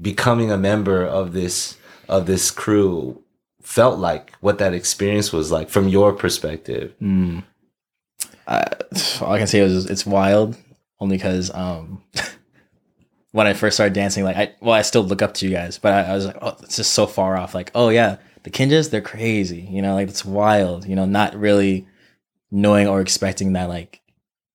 becoming 0.00 0.50
a 0.52 0.56
member 0.56 1.04
of 1.04 1.32
this 1.32 1.76
of 2.08 2.26
this 2.26 2.50
crew 2.52 3.20
felt 3.68 3.98
like, 3.98 4.32
what 4.40 4.56
that 4.58 4.72
experience 4.72 5.30
was 5.30 5.52
like 5.52 5.68
from 5.68 5.88
your 5.88 6.14
perspective. 6.14 6.94
Mm. 7.02 7.44
I, 8.46 8.64
all 9.20 9.32
I 9.34 9.36
can 9.36 9.46
say 9.46 9.58
is 9.58 9.84
it's 9.84 10.06
wild, 10.06 10.56
only 11.00 11.18
because 11.18 11.50
um, 11.52 12.02
when 13.32 13.46
I 13.46 13.52
first 13.52 13.76
started 13.76 13.92
dancing, 13.92 14.24
like 14.24 14.36
I 14.38 14.54
well, 14.62 14.72
I 14.72 14.80
still 14.80 15.02
look 15.02 15.20
up 15.20 15.34
to 15.34 15.46
you 15.46 15.52
guys, 15.52 15.76
but 15.76 15.92
I, 15.92 16.12
I 16.12 16.14
was 16.14 16.24
like, 16.24 16.38
oh, 16.40 16.56
it's 16.62 16.76
just 16.76 16.94
so 16.94 17.06
far 17.06 17.36
off. 17.36 17.54
Like, 17.54 17.70
oh 17.74 17.90
yeah, 17.90 18.16
the 18.42 18.50
Kinjaz, 18.50 18.88
they're 18.88 19.02
crazy, 19.02 19.68
you 19.70 19.82
know, 19.82 19.94
like 19.94 20.08
it's 20.08 20.24
wild, 20.24 20.86
you 20.86 20.96
know, 20.96 21.04
not 21.04 21.34
really 21.34 21.86
knowing 22.50 22.88
or 22.88 23.02
expecting 23.02 23.52
that 23.52 23.68
like 23.68 24.00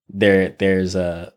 there 0.08 0.56
there's 0.58 0.96
a 0.96 1.32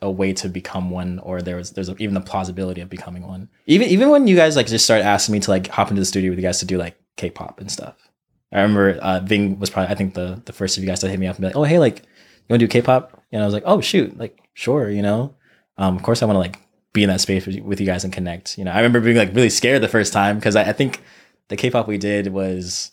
a 0.00 0.10
way 0.10 0.32
to 0.32 0.48
become 0.48 0.88
one 0.88 1.18
or 1.18 1.42
there 1.42 1.56
was 1.56 1.72
there's 1.72 1.90
even 2.00 2.14
the 2.14 2.22
plausibility 2.22 2.80
of 2.80 2.88
becoming 2.88 3.26
one 3.26 3.50
even 3.66 3.86
even 3.88 4.08
when 4.08 4.26
you 4.26 4.34
guys 4.34 4.56
like 4.56 4.66
just 4.66 4.84
started 4.84 5.04
asking 5.04 5.34
me 5.34 5.40
to 5.40 5.50
like 5.50 5.66
hop 5.66 5.90
into 5.90 6.00
the 6.00 6.06
studio 6.06 6.30
with 6.30 6.38
you 6.38 6.42
guys 6.42 6.60
to 6.60 6.64
do 6.64 6.78
like 6.78 6.96
k-pop 7.18 7.60
and 7.60 7.70
stuff 7.70 8.08
I 8.52 8.60
remember 8.60 8.98
uh, 9.02 9.20
Vinh 9.20 9.58
was 9.58 9.70
probably 9.70 9.92
I 9.92 9.94
think 9.94 10.14
the 10.14 10.40
the 10.44 10.52
first 10.52 10.76
of 10.76 10.82
you 10.82 10.88
guys 10.88 11.00
to 11.00 11.08
hit 11.08 11.20
me 11.20 11.26
up 11.26 11.36
and 11.36 11.42
be 11.42 11.48
like, 11.48 11.56
oh 11.56 11.64
hey, 11.64 11.78
like 11.78 11.98
you 11.98 12.54
want 12.54 12.60
to 12.60 12.66
do 12.66 12.70
K-pop? 12.70 13.22
And 13.30 13.42
I 13.42 13.44
was 13.44 13.52
like, 13.54 13.64
oh 13.66 13.80
shoot, 13.80 14.16
like 14.18 14.40
sure, 14.54 14.90
you 14.90 15.02
know. 15.02 15.34
Um, 15.76 15.96
of 15.96 16.02
course 16.02 16.22
I 16.22 16.26
want 16.26 16.36
to 16.36 16.40
like 16.40 16.58
be 16.92 17.02
in 17.02 17.10
that 17.10 17.20
space 17.20 17.46
with 17.46 17.80
you, 17.80 17.86
guys 17.86 18.04
and 18.04 18.12
connect. 18.12 18.56
You 18.56 18.64
know, 18.64 18.70
I 18.70 18.76
remember 18.76 19.00
being 19.00 19.16
like 19.16 19.34
really 19.34 19.50
scared 19.50 19.82
the 19.82 19.88
first 19.88 20.12
time 20.12 20.36
because 20.36 20.56
I, 20.56 20.62
I 20.62 20.72
think 20.72 21.02
the 21.48 21.56
K-pop 21.56 21.86
we 21.86 21.98
did 21.98 22.28
was, 22.28 22.90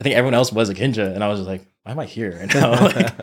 I 0.00 0.04
think 0.04 0.14
everyone 0.14 0.34
else 0.34 0.52
was 0.52 0.68
a 0.68 0.74
Kinja, 0.74 1.12
and 1.12 1.24
I 1.24 1.28
was 1.28 1.40
just 1.40 1.48
like, 1.48 1.66
why 1.82 1.92
am 1.92 1.98
I 1.98 2.06
here? 2.06 2.36
And 2.40 2.54
now 2.54 2.70
like. 2.84 3.14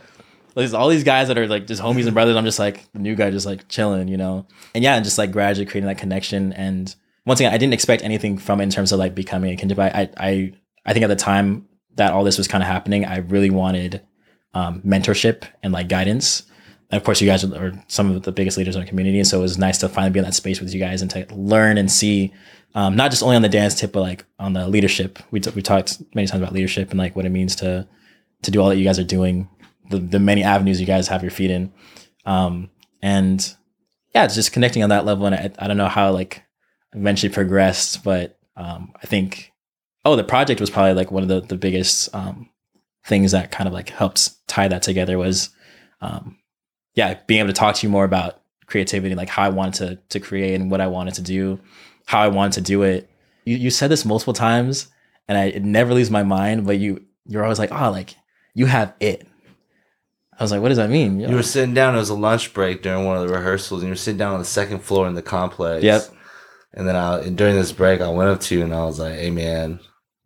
There's 0.56 0.74
all 0.74 0.88
these 0.88 1.04
guys 1.04 1.28
that 1.28 1.38
are 1.38 1.48
like 1.48 1.68
just 1.68 1.82
homies 1.82 2.06
and 2.06 2.14
brothers. 2.14 2.38
I'm 2.38 2.46
just 2.46 2.60
like 2.60 2.90
the 2.94 3.00
new 3.00 3.14
guy, 3.14 3.30
just 3.30 3.46
like 3.46 3.68
chilling, 3.68 4.08
you 4.08 4.16
know. 4.16 4.48
And 4.74 4.86
yeah, 4.86 4.96
and 4.96 5.04
just 5.04 5.18
like 5.18 5.34
gradually 5.34 5.66
creating 5.66 5.90
that 5.90 5.98
connection. 5.98 6.54
And 6.54 6.96
once 7.26 7.40
again, 7.40 7.54
I 7.54 7.58
didn't 7.58 7.74
expect 7.74 8.04
anything 8.04 8.38
from 8.38 8.60
it 8.60 8.64
in 8.64 8.70
terms 8.70 8.92
of 8.92 9.00
like 9.00 9.16
becoming 9.16 9.60
a. 9.60 9.76
But 9.76 9.96
I, 9.96 10.10
I, 10.18 10.54
I 10.86 10.94
think 10.94 11.04
at 11.04 11.08
the 11.08 11.16
time 11.16 11.68
that 11.96 12.14
all 12.14 12.24
this 12.24 12.38
was 12.38 12.48
kind 12.48 12.64
of 12.64 12.68
happening, 12.68 13.06
I 13.06 13.18
really 13.18 13.50
wanted 13.50 14.02
um, 14.54 14.82
mentorship 14.82 15.44
and 15.64 15.74
like 15.74 15.90
guidance. 15.90 16.44
And 16.92 16.98
of 16.98 17.04
course, 17.04 17.20
you 17.20 17.28
guys 17.28 17.44
are 17.44 17.84
some 17.88 18.12
of 18.12 18.24
the 18.24 18.32
biggest 18.32 18.58
leaders 18.58 18.76
in 18.76 18.82
our 18.82 18.88
community, 18.88 19.18
and 19.18 19.28
so 19.28 19.40
it 19.40 19.42
was 19.42 19.58
nice 19.58 19.80
to 19.80 19.90
finally 19.90 20.12
be 20.12 20.20
in 20.20 20.26
that 20.26 20.36
space 20.36 20.60
with 20.60 20.74
you 20.74 20.80
guys 20.80 21.02
and 21.02 21.10
to 21.12 21.26
learn 21.34 21.80
and 21.80 21.92
see, 21.92 22.32
um, 22.76 22.96
not 22.96 23.10
just 23.10 23.24
only 23.24 23.36
on 23.36 23.42
the 23.42 23.50
dance 23.50 23.74
tip, 23.74 23.92
but 23.92 24.02
like 24.02 24.26
on 24.38 24.54
the 24.54 24.68
leadership. 24.68 25.18
We 25.32 25.40
t- 25.40 25.52
we 25.56 25.64
talked 25.64 26.02
many 26.14 26.28
times 26.28 26.44
about 26.44 26.54
leadership 26.54 26.92
and 26.92 27.00
like 27.00 27.16
what 27.16 27.26
it 27.26 27.32
means 27.32 27.56
to 27.58 27.88
to 28.44 28.52
do 28.52 28.62
all 28.62 28.70
that 28.70 28.78
you 28.78 28.84
guys 28.84 29.00
are 29.00 29.04
doing, 29.04 29.50
the 29.90 29.98
the 29.98 30.20
many 30.20 30.44
avenues 30.44 30.80
you 30.80 30.86
guys 30.86 31.08
have 31.08 31.24
your 31.24 31.32
feet 31.32 31.50
in, 31.50 31.74
um, 32.26 32.70
and 33.02 33.56
yeah, 34.14 34.26
it's 34.26 34.36
just 34.36 34.52
connecting 34.52 34.84
on 34.84 34.90
that 34.90 35.06
level. 35.06 35.26
And 35.26 35.34
I, 35.34 35.52
I 35.58 35.68
don't 35.68 35.78
know 35.78 35.88
how 35.88 36.12
like 36.12 36.45
eventually 36.96 37.32
progressed, 37.32 38.04
but 38.04 38.38
um, 38.56 38.94
I 39.02 39.06
think 39.06 39.52
oh, 40.06 40.16
the 40.16 40.24
project 40.24 40.62
was 40.62 40.70
probably 40.70 40.94
like 40.94 41.12
one 41.12 41.24
of 41.24 41.30
the 41.30 41.42
the 41.42 41.58
biggest 41.58 42.14
um, 42.16 42.50
things 43.06 43.32
that 43.32 43.52
kind 43.52 43.68
of 43.68 43.74
like 43.74 43.90
helped 43.90 44.48
tie 44.48 44.68
that 44.68 44.82
together 44.82 45.18
was 45.18 45.50
um, 46.02 46.38
yeah, 46.96 47.20
being 47.28 47.40
able 47.40 47.50
to 47.50 47.54
talk 47.54 47.76
to 47.76 47.88
you 47.88 47.92
more 47.92 48.06
about 48.06 48.42
creativity, 48.66 49.16
like 49.16 49.30
how 49.30 49.44
I 49.44 49.50
wanted 49.50 49.74
to 49.76 50.20
to 50.20 50.26
create 50.26 50.56
and 50.56 50.72
what 50.72 50.82
I 50.82 50.88
wanted 50.88 51.16
to 51.16 51.22
do, 51.22 51.60
how 52.06 52.22
I 52.22 52.28
wanted 52.28 52.54
to 52.54 52.62
do 52.62 52.84
it. 52.84 53.10
You 53.44 53.58
you 53.58 53.70
said 53.70 53.92
this 53.92 54.06
multiple 54.06 54.34
times, 54.34 54.88
and 55.28 55.38
I 55.38 55.46
it 55.46 55.64
never 55.64 55.94
leaves 55.94 56.12
my 56.12 56.24
mind. 56.24 56.66
But 56.66 56.78
you 56.78 57.06
you're 57.26 57.44
always 57.44 57.60
like, 57.60 57.72
oh, 57.72 57.92
like 57.92 58.16
you 58.54 58.66
have 58.66 58.94
it. 59.00 59.28
I 60.38 60.44
was 60.44 60.52
like, 60.52 60.62
what 60.62 60.70
does 60.70 60.78
that 60.78 60.90
mean? 60.90 61.20
You 61.22 61.34
were 61.34 61.44
sitting 61.44 61.74
down. 61.74 61.96
It 61.96 62.00
was 62.00 62.10
a 62.10 62.16
lunch 62.16 62.54
break 62.54 62.82
during 62.82 63.06
one 63.06 63.18
of 63.18 63.28
the 63.28 63.34
rehearsals, 63.34 63.82
and 63.82 63.88
you 63.88 63.94
were 63.94 63.98
sitting 63.98 64.18
down 64.18 64.34
on 64.34 64.40
the 64.40 64.46
second 64.46 64.80
floor 64.80 65.08
in 65.08 65.14
the 65.14 65.22
complex. 65.22 65.84
Yep. 65.84 66.10
And 66.76 66.88
then 66.88 66.96
I, 66.96 67.30
during 67.30 67.56
this 67.56 67.72
break, 67.72 68.02
I 68.02 68.10
went 68.10 68.30
up 68.30 68.42
to 68.42 68.56
you 68.56 68.64
and 68.64 68.74
I 68.74 68.86
was 68.86 69.00
like, 69.00 69.16
"Hey, 69.16 69.32
man, 69.32 69.80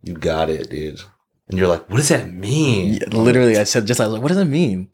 you 0.03 0.13
got 0.15 0.49
it, 0.49 0.69
dude." 0.69 1.01
And 1.47 1.57
you're 1.57 1.67
like, 1.67 1.89
"What 1.89 1.97
does 1.97 2.09
that 2.09 2.31
mean?" 2.31 2.95
Yeah, 2.95 3.07
literally, 3.11 3.57
I 3.57 3.63
said 3.63 3.85
just 3.85 3.99
like, 3.99 4.21
what 4.21 4.29
does 4.29 4.37
it 4.37 4.45
mean? 4.45 4.89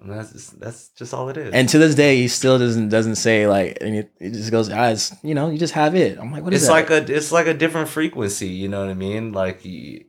And 0.00 0.12
that's 0.12 0.32
just, 0.32 0.60
that's 0.60 0.88
just 0.90 1.12
all 1.12 1.28
it 1.28 1.36
is. 1.36 1.52
And 1.52 1.68
to 1.68 1.78
this 1.78 1.94
day, 1.94 2.16
he 2.16 2.28
still 2.28 2.58
doesn't 2.58 2.88
doesn't 2.88 3.16
say 3.16 3.46
like, 3.46 3.78
and 3.80 4.08
he 4.18 4.30
just 4.30 4.50
goes, 4.50 4.70
ah, 4.70 4.88
it's, 4.88 5.14
you 5.22 5.34
know, 5.34 5.50
you 5.50 5.58
just 5.58 5.74
have 5.74 5.94
it. 5.94 6.18
I'm 6.18 6.32
like, 6.32 6.42
what 6.42 6.54
is 6.54 6.62
it's 6.62 6.68
that? 6.68 6.90
like 6.90 6.90
a 7.08 7.14
it's 7.14 7.32
like 7.32 7.46
a 7.46 7.54
different 7.54 7.88
frequency. 7.88 8.48
You 8.48 8.68
know 8.68 8.80
what 8.80 8.88
I 8.88 8.94
mean? 8.94 9.32
Like 9.32 9.64
you, 9.64 10.04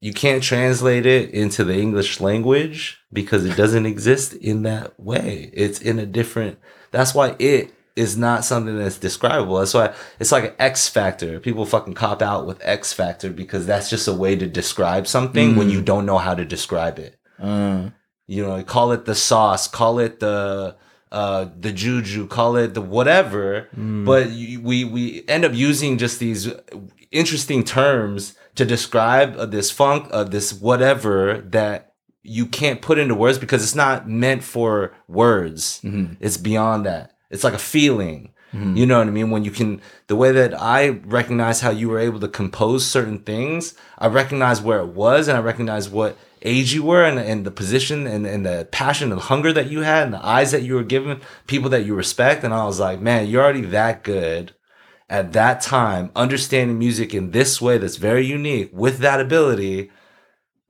you 0.00 0.12
can't 0.12 0.42
translate 0.42 1.06
it 1.06 1.30
into 1.30 1.64
the 1.64 1.76
English 1.76 2.20
language 2.20 3.00
because 3.12 3.44
it 3.44 3.56
doesn't 3.56 3.86
exist 3.86 4.34
in 4.34 4.62
that 4.62 4.98
way. 5.00 5.50
It's 5.52 5.80
in 5.80 5.98
a 5.98 6.06
different. 6.06 6.58
That's 6.92 7.14
why 7.14 7.34
it 7.40 7.72
is 7.96 8.16
not 8.16 8.44
something 8.44 8.76
that's 8.76 8.98
describable. 8.98 9.56
That's 9.58 9.74
why 9.74 9.94
it's 10.18 10.32
like 10.32 10.44
an 10.44 10.54
X 10.58 10.88
factor. 10.88 11.38
People 11.40 11.64
fucking 11.64 11.94
cop 11.94 12.22
out 12.22 12.46
with 12.46 12.58
X 12.62 12.92
factor 12.92 13.30
because 13.30 13.66
that's 13.66 13.88
just 13.88 14.08
a 14.08 14.12
way 14.12 14.34
to 14.36 14.46
describe 14.46 15.06
something 15.06 15.54
when 15.56 15.70
you 15.70 15.80
don't 15.80 16.04
know 16.06 16.18
how 16.18 16.34
to 16.34 16.44
describe 16.44 16.98
it. 16.98 17.18
Uh, 17.40 17.90
You 18.26 18.42
know, 18.46 18.62
call 18.64 18.92
it 18.92 19.04
the 19.04 19.14
sauce, 19.14 19.68
call 19.68 19.98
it 19.98 20.18
the 20.20 20.76
uh 21.12 21.46
the 21.60 21.72
juju, 21.72 22.26
call 22.26 22.56
it 22.56 22.74
the 22.74 22.80
whatever. 22.80 23.68
But 24.04 24.26
we 24.28 24.84
we 24.84 25.24
end 25.28 25.44
up 25.44 25.52
using 25.54 25.98
just 25.98 26.18
these 26.18 26.50
interesting 27.12 27.62
terms 27.64 28.34
to 28.56 28.64
describe 28.64 29.36
uh, 29.36 29.46
this 29.46 29.70
funk, 29.70 30.08
uh, 30.10 30.24
this 30.24 30.52
whatever 30.52 31.42
that 31.50 31.92
you 32.22 32.46
can't 32.46 32.80
put 32.80 32.98
into 32.98 33.14
words 33.14 33.38
because 33.38 33.62
it's 33.62 33.74
not 33.74 34.08
meant 34.08 34.42
for 34.42 34.94
words. 35.06 35.80
It's 36.20 36.36
beyond 36.38 36.86
that. 36.86 37.12
It's 37.30 37.44
like 37.44 37.54
a 37.54 37.58
feeling. 37.58 38.32
Mm-hmm. 38.52 38.76
You 38.76 38.86
know 38.86 38.98
what 38.98 39.08
I 39.08 39.10
mean? 39.10 39.30
When 39.30 39.44
you 39.44 39.50
can, 39.50 39.80
the 40.06 40.16
way 40.16 40.30
that 40.32 40.60
I 40.60 40.88
recognize 40.88 41.60
how 41.60 41.70
you 41.70 41.88
were 41.88 41.98
able 41.98 42.20
to 42.20 42.28
compose 42.28 42.86
certain 42.86 43.18
things, 43.18 43.74
I 43.98 44.06
recognize 44.06 44.60
where 44.60 44.80
it 44.80 44.88
was 44.88 45.26
and 45.26 45.36
I 45.36 45.40
recognize 45.40 45.88
what 45.88 46.16
age 46.42 46.72
you 46.72 46.84
were 46.84 47.02
and, 47.02 47.18
and 47.18 47.44
the 47.44 47.50
position 47.50 48.06
and, 48.06 48.26
and 48.26 48.46
the 48.46 48.68
passion 48.70 49.10
and 49.10 49.20
hunger 49.20 49.52
that 49.52 49.70
you 49.70 49.80
had 49.80 50.04
and 50.04 50.14
the 50.14 50.24
eyes 50.24 50.52
that 50.52 50.62
you 50.62 50.74
were 50.74 50.84
given 50.84 51.20
people 51.46 51.70
that 51.70 51.84
you 51.84 51.94
respect. 51.94 52.44
And 52.44 52.54
I 52.54 52.64
was 52.64 52.78
like, 52.78 53.00
man, 53.00 53.26
you're 53.26 53.42
already 53.42 53.62
that 53.62 54.04
good 54.04 54.54
at 55.08 55.32
that 55.32 55.60
time, 55.60 56.10
understanding 56.14 56.78
music 56.78 57.12
in 57.12 57.32
this 57.32 57.60
way 57.60 57.78
that's 57.78 57.96
very 57.96 58.26
unique 58.26 58.70
with 58.72 58.98
that 58.98 59.20
ability. 59.20 59.90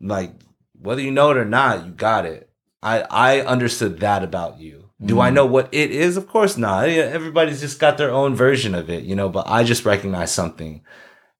Like, 0.00 0.32
whether 0.78 1.00
you 1.02 1.10
know 1.10 1.30
it 1.30 1.36
or 1.36 1.44
not, 1.44 1.86
you 1.86 1.92
got 1.92 2.24
it. 2.24 2.50
I, 2.82 3.00
I 3.02 3.40
understood 3.40 4.00
that 4.00 4.22
about 4.22 4.60
you. 4.60 4.90
Do 5.04 5.20
I 5.20 5.30
know 5.30 5.46
what 5.46 5.68
it 5.72 5.90
is? 5.90 6.16
Of 6.16 6.26
course 6.26 6.56
not. 6.56 6.88
Everybody's 6.88 7.60
just 7.60 7.78
got 7.78 7.98
their 7.98 8.10
own 8.10 8.34
version 8.34 8.74
of 8.74 8.88
it, 8.88 9.04
you 9.04 9.14
know, 9.14 9.28
but 9.28 9.46
I 9.48 9.64
just 9.64 9.84
recognized 9.84 10.34
something 10.34 10.82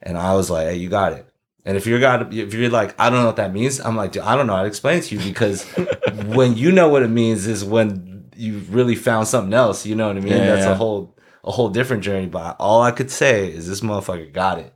and 0.02 0.18
I 0.18 0.34
was 0.34 0.50
like, 0.50 0.68
hey, 0.68 0.76
you 0.76 0.88
got 0.88 1.12
it. 1.12 1.28
And 1.64 1.76
if 1.76 1.86
you're 1.86 2.00
got 2.00 2.32
if 2.34 2.52
you're 2.52 2.68
like, 2.68 2.94
I 3.00 3.08
don't 3.08 3.20
know 3.20 3.26
what 3.26 3.36
that 3.36 3.52
means, 3.52 3.80
I'm 3.80 3.96
like, 3.96 4.12
dude, 4.12 4.22
I 4.22 4.36
don't 4.36 4.46
know 4.46 4.56
how 4.56 4.62
to 4.62 4.68
explain 4.68 4.98
it 4.98 5.04
to 5.04 5.16
you 5.16 5.24
because 5.24 5.64
when 6.26 6.56
you 6.56 6.72
know 6.72 6.88
what 6.88 7.02
it 7.02 7.08
means 7.08 7.46
is 7.46 7.64
when 7.64 8.14
you've 8.36 8.74
really 8.74 8.94
found 8.94 9.28
something 9.28 9.54
else. 9.54 9.86
You 9.86 9.94
know 9.94 10.08
what 10.08 10.16
I 10.16 10.20
mean? 10.20 10.32
Yeah, 10.32 10.46
That's 10.46 10.66
yeah. 10.66 10.72
a 10.72 10.74
whole 10.74 11.16
a 11.42 11.50
whole 11.50 11.70
different 11.70 12.02
journey. 12.02 12.26
But 12.26 12.56
all 12.58 12.82
I 12.82 12.90
could 12.90 13.10
say 13.10 13.48
is 13.50 13.68
this 13.68 13.80
motherfucker 13.80 14.32
got 14.32 14.58
it. 14.58 14.74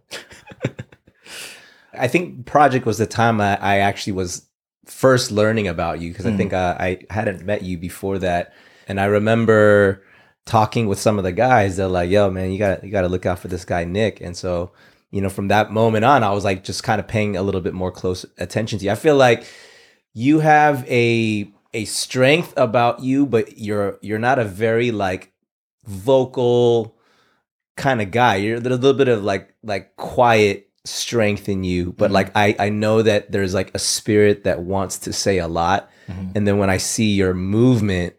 I 1.93 2.09
think 2.09 2.47
Project 2.47 2.87
was 2.87 2.99
the 2.99 3.07
time 3.07 3.41
I, 3.41 3.57
I 3.57 3.79
actually 3.79 4.13
was 4.13 4.47
first 4.85 5.31
learning 5.31 5.69
about 5.69 6.01
you 6.01 6.11
because 6.11 6.27
I 6.27 6.37
think 6.37 6.53
uh, 6.53 6.77
I 6.79 7.01
hadn't 7.11 7.45
met 7.45 7.63
you 7.63 7.77
before 7.77 8.19
that, 8.19 8.55
and 8.89 8.99
I 9.01 9.05
remember 9.05 10.03
talking 10.47 10.89
with 10.89 10.99
some 10.99 11.19
of 11.19 11.25
the 11.25 11.33
guys. 11.33 11.77
They're 11.77 11.89
like, 11.89 12.11
"Yo, 12.11 12.31
man, 12.31 12.51
you 12.51 12.59
got 12.59 12.83
you 12.83 12.91
got 12.91 13.03
to 13.03 13.09
look 13.09 13.27
out 13.27 13.39
for 13.39 13.49
this 13.49 13.65
guy 13.65 13.85
Nick," 13.85 14.21
and 14.21 14.37
so 14.37 14.73
you 15.11 15.21
know 15.21 15.29
from 15.29 15.49
that 15.49 15.71
moment 15.71 16.05
on, 16.05 16.23
I 16.25 16.33
was 16.33 16.45
like 16.45 16.65
just 16.65 16.83
kind 16.83 17.01
of 17.01 17.07
paying 17.09 17.37
a 17.37 17.43
little 17.43 17.61
bit 17.61 17.75
more 17.75 17.91
close 17.93 18.25
attention 18.39 18.79
to 18.79 18.85
you. 18.87 18.91
I 18.91 18.95
feel 18.97 19.17
like 19.17 19.45
you 20.15 20.41
have 20.41 20.85
a 20.89 21.51
a 21.75 21.85
strength 21.85 22.55
about 22.57 23.01
you, 23.01 23.27
but 23.27 23.59
you're 23.59 23.99
you're 24.03 24.19
not 24.19 24.39
a 24.39 24.45
very 24.45 24.91
like 24.91 25.33
vocal 25.87 26.97
kind 27.77 28.01
of 28.03 28.11
guy. 28.11 28.37
You're 28.37 28.57
a 28.57 28.61
little 28.61 28.95
bit 28.95 29.09
of 29.09 29.23
like 29.25 29.55
like 29.63 29.97
quiet 29.97 30.69
strength 30.85 31.49
in 31.49 31.65
you, 31.65 31.93
but 31.93 32.11
like 32.11 32.31
I 32.35 32.55
I 32.59 32.69
know 32.71 33.03
that 33.03 33.31
there's 33.33 33.55
like 33.55 33.71
a 33.75 33.79
spirit 33.79 34.45
that 34.45 34.63
wants 34.63 34.99
to 35.01 35.13
say 35.13 35.39
a 35.39 35.49
lot, 35.49 35.91
Mhm. 36.09 36.33
and 36.37 36.47
then 36.47 36.59
when 36.59 36.71
I 36.71 36.79
see 36.79 37.13
your 37.15 37.35
movement, 37.35 38.15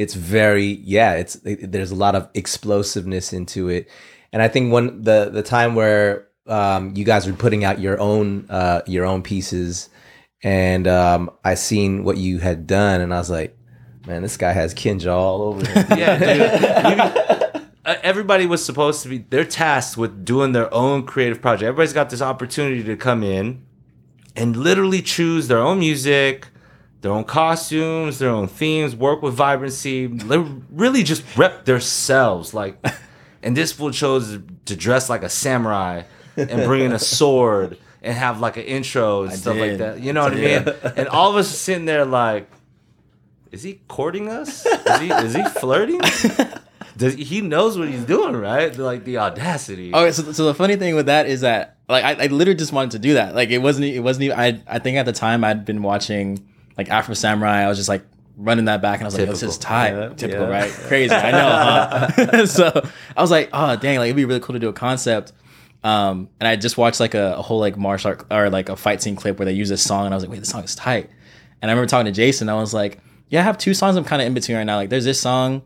it's 0.00 0.14
very 0.14 0.80
yeah. 0.96 1.12
It's 1.14 1.34
it- 1.44 1.70
there's 1.72 1.90
a 1.90 1.94
lot 2.04 2.14
of 2.14 2.28
explosiveness 2.34 3.32
into 3.32 3.68
it, 3.68 3.88
and 4.32 4.42
I 4.42 4.48
think 4.48 4.72
when 4.72 5.02
the 5.02 5.30
the 5.30 5.42
time 5.42 5.74
where 5.74 6.26
um, 6.46 6.92
you 6.96 7.04
guys 7.04 7.26
were 7.26 7.32
putting 7.44 7.64
out 7.64 7.78
your 7.80 8.00
own 8.00 8.46
uh, 8.48 8.80
your 8.86 9.04
own 9.04 9.22
pieces, 9.22 9.88
and 10.42 10.88
um, 10.88 11.30
I 11.44 11.54
seen 11.54 12.04
what 12.04 12.16
you 12.16 12.38
had 12.38 12.66
done, 12.66 13.00
and 13.00 13.12
I 13.14 13.18
was 13.18 13.30
like, 13.30 13.56
man, 14.06 14.22
this 14.22 14.36
guy 14.36 14.52
has 14.52 14.74
Kinja 14.74 15.12
all 15.12 15.42
over 15.42 15.66
him. 15.66 15.86
Yeah, 15.98 16.18
dude. 16.18 17.40
You- 17.54 17.66
uh, 17.82 17.96
everybody 18.02 18.44
was 18.46 18.62
supposed 18.64 19.02
to 19.02 19.08
be 19.08 19.18
they're 19.30 19.44
tasked 19.44 19.96
with 19.96 20.24
doing 20.24 20.52
their 20.52 20.72
own 20.72 21.04
creative 21.06 21.40
project. 21.40 21.66
Everybody's 21.68 21.94
got 21.94 22.10
this 22.10 22.20
opportunity 22.20 22.84
to 22.84 22.94
come 22.96 23.22
in 23.22 23.62
and 24.36 24.54
literally 24.54 25.00
choose 25.02 25.48
their 25.48 25.58
own 25.58 25.78
music, 25.78 26.48
their 27.00 27.12
own 27.12 27.24
costumes, 27.24 28.18
their 28.18 28.30
own 28.30 28.46
themes, 28.46 28.94
work 28.94 29.22
with 29.22 29.34
vibrancy, 29.34 30.06
really 30.06 31.02
just 31.02 31.24
rep 31.36 31.64
themselves. 31.64 32.52
Like, 32.52 32.84
and 33.42 33.56
this 33.56 33.72
fool 33.72 33.90
chose 33.90 34.38
to 34.66 34.76
dress 34.76 35.08
like 35.08 35.22
a 35.22 35.28
samurai 35.28 36.02
and 36.36 36.64
bring 36.64 36.84
in 36.84 36.92
a 36.92 36.98
sword 36.98 37.78
and 38.02 38.16
have 38.16 38.40
like 38.40 38.56
an 38.56 38.64
intro 38.64 39.22
and 39.22 39.32
I 39.32 39.36
stuff 39.36 39.56
like 39.56 39.78
that. 39.78 40.00
You 40.00 40.12
know 40.12 40.24
what 40.24 40.32
I 40.32 40.36
mean? 40.36 40.74
And 40.96 41.08
all 41.08 41.30
of 41.30 41.36
us 41.36 41.50
are 41.52 41.56
sitting 41.56 41.86
there 41.86 42.04
like, 42.04 42.50
is 43.50 43.62
he 43.62 43.80
courting 43.88 44.28
us? 44.28 44.64
Is 44.64 45.00
he 45.00 45.10
is 45.10 45.34
he 45.34 45.44
flirting? 45.44 46.00
Does 46.96 47.14
he 47.14 47.40
knows 47.40 47.78
what 47.78 47.88
he's 47.88 48.04
doing, 48.04 48.36
right? 48.36 48.76
Like 48.76 49.04
the 49.04 49.18
audacity. 49.18 49.92
Okay, 49.92 50.12
so, 50.12 50.32
so 50.32 50.44
the 50.44 50.54
funny 50.54 50.76
thing 50.76 50.94
with 50.94 51.06
that 51.06 51.26
is 51.26 51.40
that 51.40 51.78
like 51.88 52.04
I, 52.04 52.24
I 52.24 52.26
literally 52.26 52.56
just 52.56 52.72
wanted 52.72 52.92
to 52.92 52.98
do 52.98 53.14
that. 53.14 53.34
Like 53.34 53.50
it 53.50 53.58
wasn't 53.58 53.86
it 53.86 54.00
wasn't 54.00 54.24
even 54.24 54.38
I 54.38 54.60
I 54.68 54.78
think 54.78 54.98
at 54.98 55.06
the 55.06 55.12
time 55.12 55.42
I'd 55.42 55.64
been 55.64 55.82
watching 55.82 56.46
like 56.76 56.90
Afro 56.90 57.14
Samurai. 57.14 57.64
I 57.64 57.68
was 57.68 57.78
just 57.78 57.88
like 57.88 58.04
running 58.36 58.64
that 58.66 58.80
back 58.80 59.00
and 59.00 59.04
I 59.04 59.06
was 59.06 59.18
like, 59.18 59.28
this 59.28 59.42
is 59.42 59.58
tight. 59.58 59.92
Yeah, 59.92 60.08
Typical, 60.10 60.46
yeah. 60.48 60.60
right? 60.60 60.70
Crazy. 60.70 61.14
I 61.14 61.30
know. 61.30 62.26
Huh? 62.26 62.46
so 62.46 62.88
I 63.16 63.20
was 63.20 63.30
like, 63.30 63.50
oh 63.52 63.76
dang, 63.76 63.98
like 63.98 64.06
it'd 64.06 64.16
be 64.16 64.24
really 64.24 64.40
cool 64.40 64.54
to 64.54 64.60
do 64.60 64.68
a 64.68 64.72
concept. 64.72 65.32
Um, 65.82 66.28
and 66.38 66.46
I 66.46 66.56
just 66.56 66.76
watched 66.76 67.00
like 67.00 67.14
a, 67.14 67.34
a 67.36 67.42
whole 67.42 67.58
like 67.58 67.76
martial 67.76 68.10
art 68.10 68.26
or 68.30 68.50
like 68.50 68.68
a 68.68 68.76
fight 68.76 69.02
scene 69.02 69.16
clip 69.16 69.38
where 69.38 69.46
they 69.46 69.52
use 69.52 69.68
this 69.68 69.82
song, 69.82 70.04
and 70.06 70.14
I 70.14 70.16
was 70.16 70.24
like, 70.24 70.30
wait, 70.30 70.40
this 70.40 70.50
song 70.50 70.62
is 70.62 70.74
tight. 70.74 71.08
And 71.62 71.70
I 71.70 71.74
remember 71.74 71.88
talking 71.88 72.06
to 72.06 72.12
Jason. 72.12 72.48
I 72.48 72.54
was 72.54 72.74
like, 72.74 73.00
yeah, 73.28 73.40
I 73.40 73.42
have 73.44 73.58
two 73.58 73.74
songs 73.74 73.96
I'm 73.96 74.04
kind 74.04 74.20
of 74.20 74.26
in 74.26 74.34
between 74.34 74.56
right 74.56 74.64
now. 74.64 74.76
Like, 74.76 74.90
there's 74.90 75.04
this 75.04 75.20
song, 75.20 75.62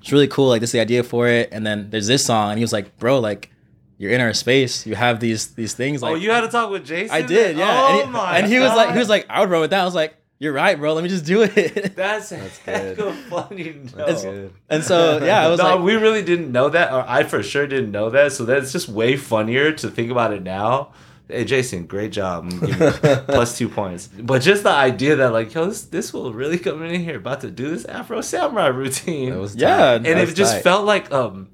it's 0.00 0.10
really 0.10 0.28
cool. 0.28 0.48
Like, 0.48 0.60
this 0.60 0.70
is 0.70 0.72
the 0.72 0.80
idea 0.80 1.02
for 1.02 1.28
it, 1.28 1.50
and 1.52 1.64
then 1.66 1.90
there's 1.90 2.06
this 2.06 2.24
song, 2.24 2.50
and 2.50 2.58
he 2.58 2.64
was 2.64 2.72
like, 2.72 2.98
bro, 2.98 3.20
like, 3.20 3.50
you're 3.98 4.10
in 4.10 4.20
our 4.20 4.34
space. 4.34 4.86
You 4.86 4.94
have 4.94 5.20
these 5.20 5.54
these 5.54 5.74
things. 5.74 6.02
Like, 6.02 6.12
oh, 6.12 6.14
you 6.16 6.30
had 6.30 6.42
to 6.42 6.48
talk 6.48 6.70
with 6.70 6.84
Jason. 6.84 7.14
I 7.14 7.22
did, 7.22 7.56
yeah. 7.56 7.66
Oh 7.70 8.00
and 8.00 8.06
he, 8.06 8.12
my 8.12 8.38
and 8.38 8.46
he 8.46 8.58
was 8.58 8.74
like, 8.74 8.92
he 8.92 8.98
was 8.98 9.08
like, 9.08 9.26
I 9.30 9.40
would 9.40 9.50
run 9.50 9.60
with 9.60 9.70
that. 9.70 9.80
I 9.80 9.84
was 9.84 9.94
like, 9.94 10.16
you're 10.38 10.52
right, 10.52 10.78
bro. 10.78 10.92
Let 10.94 11.02
me 11.02 11.08
just 11.10 11.24
do 11.24 11.42
it. 11.42 11.94
That's 11.96 12.28
that's 12.30 12.58
good. 12.60 12.96
good. 12.96 13.14
funny 13.30 13.64
to 13.72 13.96
know. 13.96 14.06
That's 14.06 14.22
good. 14.22 14.52
and 14.68 14.84
so 14.84 15.24
yeah, 15.24 15.46
I 15.46 15.48
was 15.48 15.58
no, 15.62 15.76
like, 15.76 15.84
we 15.84 15.94
really 15.94 16.22
didn't 16.22 16.52
know 16.52 16.68
that, 16.68 16.92
or 16.92 17.04
I 17.06 17.24
for 17.24 17.42
sure 17.42 17.66
didn't 17.66 17.90
know 17.90 18.10
that. 18.10 18.32
So 18.32 18.44
that's 18.44 18.72
just 18.72 18.88
way 18.88 19.16
funnier 19.16 19.72
to 19.72 19.90
think 19.90 20.10
about 20.10 20.32
it 20.32 20.42
now. 20.42 20.92
Hey, 21.28 21.44
Jason, 21.44 21.86
great 21.86 22.12
job. 22.12 22.44
I'm 22.44 22.60
giving 22.60 22.80
you 22.80 22.90
plus 23.28 23.58
two 23.58 23.68
points. 23.68 24.06
But 24.08 24.42
just 24.42 24.62
the 24.62 24.70
idea 24.70 25.16
that 25.16 25.32
like, 25.32 25.52
yo, 25.54 25.66
this 25.66 25.82
this 25.86 26.12
will 26.12 26.32
really 26.32 26.58
come 26.58 26.82
in 26.84 27.00
here 27.00 27.16
about 27.16 27.40
to 27.40 27.50
do 27.50 27.68
this 27.70 27.84
Afro 27.86 28.20
Samurai 28.20 28.68
routine. 28.68 29.30
That 29.30 29.40
was 29.40 29.56
Yeah, 29.56 29.94
and 29.94 30.04
That 30.04 30.18
it 30.18 30.20
was 30.26 30.34
just 30.34 30.54
tight. 30.56 30.62
felt 30.62 30.84
like 30.84 31.10
um, 31.12 31.48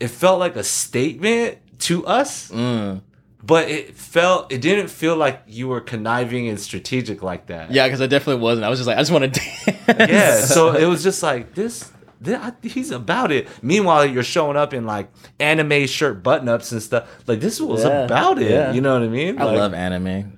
it 0.00 0.08
felt 0.08 0.38
like 0.38 0.56
a 0.56 0.64
statement 0.64 1.58
to 1.80 2.04
us. 2.06 2.50
mm. 2.50 3.00
But 3.46 3.70
it 3.70 3.96
felt 3.96 4.50
it 4.52 4.60
didn't 4.60 4.88
feel 4.88 5.14
like 5.16 5.42
you 5.46 5.68
were 5.68 5.80
conniving 5.80 6.48
and 6.48 6.58
strategic 6.58 7.22
like 7.22 7.46
that. 7.46 7.70
yeah, 7.70 7.86
because 7.86 8.00
I 8.00 8.06
definitely 8.06 8.42
wasn't. 8.42 8.64
I 8.64 8.68
was 8.70 8.78
just 8.78 8.86
like, 8.88 8.96
I 8.96 9.00
just 9.00 9.12
want 9.12 9.32
to 9.34 9.40
dance. 9.86 10.10
Yeah, 10.10 10.40
so 10.40 10.74
it 10.74 10.86
was 10.86 11.02
just 11.02 11.22
like 11.22 11.54
this. 11.54 11.90
thi- 12.22 12.34
I- 12.34 12.52
he's 12.62 12.90
about 12.90 13.30
it. 13.30 13.46
Meanwhile, 13.62 14.06
you're 14.06 14.22
showing 14.24 14.56
up 14.56 14.74
in 14.74 14.84
like 14.86 15.10
anime 15.38 15.86
shirt 15.86 16.22
button 16.22 16.48
ups 16.48 16.72
and 16.72 16.82
stuff. 16.82 17.08
Like 17.26 17.40
this 17.40 17.60
was 17.60 17.84
Yeah, 17.84 18.04
about 18.04 18.40
it. 18.42 18.50
yeah. 18.50 18.72
You 18.72 18.80
know 18.80 18.94
what 18.94 19.02
I 19.02 19.08
mean? 19.08 19.40
I 19.40 19.44
Like, 19.44 19.58
love 19.58 19.74
anime. 19.74 20.35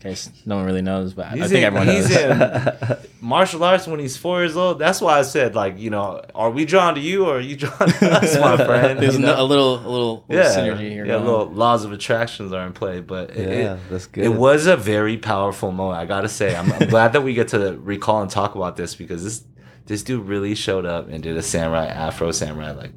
Case 0.00 0.30
no 0.46 0.56
one 0.56 0.64
really 0.64 0.80
knows, 0.82 1.12
but 1.12 1.26
I 1.26 1.32
think 1.32 1.50
in, 1.52 1.64
everyone 1.64 1.88
he's 1.88 2.08
knows. 2.08 2.20
in 2.90 2.96
martial 3.20 3.64
arts 3.64 3.86
when 3.88 3.98
he's 3.98 4.16
four 4.16 4.40
years 4.40 4.56
old. 4.56 4.78
That's 4.78 5.00
why 5.00 5.18
I 5.18 5.22
said, 5.22 5.56
like, 5.56 5.76
you 5.78 5.90
know, 5.90 6.22
are 6.36 6.50
we 6.50 6.64
drawn 6.64 6.94
to 6.94 7.00
you 7.00 7.24
or 7.26 7.38
are 7.38 7.40
you 7.40 7.56
drawn 7.56 7.88
to 7.88 8.10
us, 8.12 8.38
my 8.38 8.56
friend? 8.64 9.00
There's 9.00 9.14
You 9.14 9.22
know? 9.26 9.34
a 9.40 9.42
little, 9.42 9.74
a 9.74 9.88
little, 9.88 10.24
little 10.28 10.44
yeah, 10.44 10.54
synergy 10.56 10.90
here. 10.90 11.04
yeah, 11.04 11.14
going 11.14 11.24
little 11.24 11.46
laws 11.50 11.84
of 11.84 11.90
attractions 11.92 12.52
are 12.52 12.64
in 12.64 12.72
play, 12.74 13.00
but 13.00 13.30
it, 13.30 13.48
Yeah, 13.48 13.74
it, 13.74 13.80
that's 13.90 14.06
good. 14.06 14.24
it 14.24 14.28
was 14.28 14.66
a 14.66 14.76
very 14.76 15.16
powerful 15.16 15.72
moment. 15.72 15.98
I 16.00 16.04
gotta 16.06 16.28
say, 16.28 16.54
I'm, 16.54 16.72
I'm 16.72 16.88
glad 16.88 17.12
that 17.14 17.22
we 17.22 17.34
get 17.34 17.48
to 17.48 17.76
recall 17.82 18.22
and 18.22 18.30
talk 18.30 18.54
about 18.54 18.76
this 18.76 18.94
because 18.94 19.24
this 19.24 19.42
this 19.86 20.02
dude 20.04 20.26
really 20.26 20.54
showed 20.54 20.86
up 20.86 21.08
and 21.08 21.22
did 21.22 21.36
a 21.36 21.42
samurai 21.42 21.86
Afro 21.86 22.30
samurai 22.30 22.70
like 22.72 22.92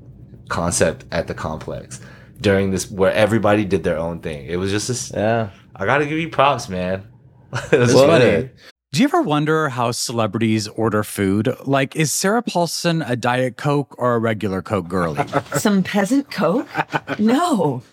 concept 0.50 1.06
at 1.12 1.28
the 1.28 1.34
complex 1.34 2.00
during 2.42 2.72
this 2.72 2.92
where 2.92 3.14
everybody 3.14 3.66
did 3.66 3.84
their 3.84 3.98
own 3.98 4.20
thing. 4.20 4.46
It 4.46 4.58
was 4.58 4.72
just 4.72 4.88
this. 4.90 5.12
Yeah. 5.14 5.50
I 5.82 5.86
gotta 5.88 6.06
give 6.06 6.20
you 6.20 6.30
props, 6.30 6.70
man. 6.70 7.08
That's 7.72 7.92
Well, 7.96 8.06
funny. 8.06 8.52
Do 8.94 9.02
you 9.02 9.06
ever 9.06 9.24
wonder 9.24 9.70
how 9.70 9.90
celebrities 9.92 10.68
order 10.68 11.02
food? 11.04 11.56
Like, 11.66 11.96
is 11.96 12.14
Sarah 12.14 12.44
Paulson 12.44 13.02
a 13.02 13.16
Diet 13.16 13.58
Coke 13.58 13.96
or 13.98 14.14
a 14.14 14.20
regular 14.20 14.62
Coke 14.62 14.88
girlie? 14.88 15.26
Some 15.58 15.82
peasant 15.82 16.30
coke? 16.30 16.68
No. 17.18 17.82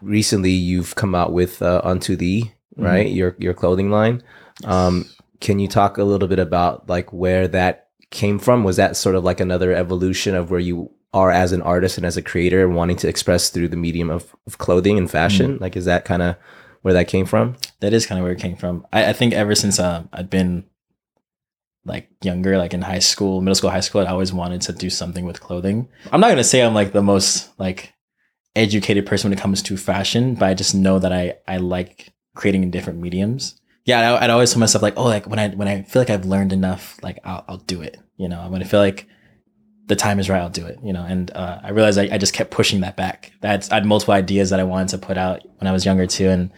Recently, 0.00 0.50
you've 0.50 0.94
come 0.94 1.14
out 1.14 1.32
with 1.32 1.62
uh, 1.62 1.80
Unto 1.84 2.16
Thee, 2.16 2.52
right? 2.76 3.08
Your 3.10 3.36
your 3.38 3.54
clothing 3.54 3.90
line. 3.90 4.22
Um, 4.64 5.06
can 5.40 5.58
you 5.58 5.68
talk 5.68 5.98
a 5.98 6.04
little 6.04 6.28
bit 6.28 6.38
about 6.38 6.88
like 6.88 7.12
where 7.12 7.48
that 7.48 7.88
came 8.10 8.38
from? 8.38 8.64
Was 8.64 8.76
that 8.76 8.96
sort 8.96 9.14
of 9.14 9.24
like 9.24 9.40
another 9.40 9.72
evolution 9.72 10.34
of 10.34 10.50
where 10.50 10.60
you 10.60 10.90
are 11.14 11.30
as 11.30 11.52
an 11.52 11.62
artist 11.62 11.96
and 11.96 12.06
as 12.06 12.16
a 12.16 12.22
creator 12.22 12.64
and 12.64 12.74
wanting 12.74 12.96
to 12.98 13.08
express 13.08 13.48
through 13.50 13.68
the 13.68 13.76
medium 13.76 14.10
of, 14.10 14.34
of 14.46 14.58
clothing 14.58 14.98
and 14.98 15.10
fashion? 15.10 15.58
Like, 15.60 15.76
is 15.76 15.84
that 15.86 16.04
kind 16.04 16.22
of 16.22 16.36
where 16.82 16.94
that 16.94 17.08
came 17.08 17.26
from? 17.26 17.56
that 17.80 17.92
is 17.92 18.06
kind 18.06 18.18
of 18.18 18.24
where 18.24 18.32
it 18.32 18.40
came 18.40 18.56
from. 18.56 18.86
I, 18.92 19.10
I 19.10 19.12
think 19.12 19.32
ever 19.32 19.54
since 19.54 19.78
um, 19.78 20.08
I'd 20.12 20.30
been 20.30 20.64
like 21.84 22.08
younger, 22.22 22.58
like 22.58 22.74
in 22.74 22.82
high 22.82 22.98
school, 22.98 23.40
middle 23.40 23.54
school, 23.54 23.70
high 23.70 23.80
school, 23.80 24.02
I 24.02 24.10
always 24.10 24.32
wanted 24.32 24.60
to 24.62 24.72
do 24.72 24.90
something 24.90 25.24
with 25.24 25.40
clothing. 25.40 25.88
I'm 26.12 26.20
not 26.20 26.28
gonna 26.28 26.44
say 26.44 26.62
I'm 26.62 26.74
like 26.74 26.92
the 26.92 27.02
most 27.02 27.50
like 27.58 27.94
educated 28.58 29.06
person 29.06 29.30
when 29.30 29.38
it 29.38 29.40
comes 29.40 29.62
to 29.62 29.76
fashion, 29.76 30.34
but 30.34 30.46
I 30.46 30.54
just 30.54 30.74
know 30.74 30.98
that 30.98 31.12
I 31.12 31.36
I 31.46 31.58
like 31.58 32.12
creating 32.34 32.62
in 32.62 32.70
different 32.70 33.00
mediums. 33.00 33.60
Yeah, 33.84 34.14
I, 34.14 34.24
I'd 34.24 34.30
always 34.30 34.52
tell 34.52 34.60
myself 34.60 34.82
like, 34.82 34.94
oh, 34.96 35.04
like 35.04 35.26
when 35.26 35.38
I 35.38 35.48
when 35.50 35.68
I 35.68 35.82
feel 35.82 36.02
like 36.02 36.10
I've 36.10 36.26
learned 36.26 36.52
enough, 36.52 36.98
like 37.02 37.18
I'll 37.24 37.44
I'll 37.48 37.58
do 37.58 37.80
it. 37.82 37.98
You 38.16 38.28
know, 38.28 38.48
when 38.48 38.62
I 38.62 38.64
feel 38.64 38.80
like 38.80 39.06
the 39.86 39.96
time 39.96 40.18
is 40.18 40.28
right, 40.28 40.40
I'll 40.40 40.50
do 40.50 40.66
it. 40.66 40.78
You 40.82 40.92
know, 40.92 41.02
and 41.02 41.30
uh, 41.30 41.60
I 41.62 41.70
realized 41.70 41.98
I, 41.98 42.08
I 42.12 42.18
just 42.18 42.34
kept 42.34 42.50
pushing 42.50 42.80
that 42.80 42.96
back. 42.96 43.32
That's 43.40 43.70
I 43.70 43.76
had 43.76 43.86
multiple 43.86 44.14
ideas 44.14 44.50
that 44.50 44.60
I 44.60 44.64
wanted 44.64 44.88
to 44.88 44.98
put 44.98 45.16
out 45.16 45.42
when 45.58 45.66
I 45.66 45.72
was 45.72 45.84
younger 45.84 46.06
too, 46.06 46.28
and 46.28 46.50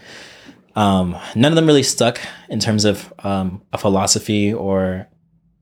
um, 0.76 1.16
none 1.34 1.52
of 1.52 1.56
them 1.56 1.66
really 1.66 1.82
stuck 1.82 2.20
in 2.48 2.60
terms 2.60 2.84
of 2.84 3.12
um, 3.20 3.62
a 3.72 3.78
philosophy 3.78 4.52
or 4.52 5.08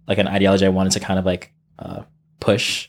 like 0.06 0.18
an 0.18 0.28
ideology 0.28 0.64
I 0.64 0.70
wanted 0.70 0.92
to 0.92 1.00
kind 1.00 1.18
of 1.18 1.26
like 1.26 1.52
uh, 1.78 2.02
push. 2.40 2.88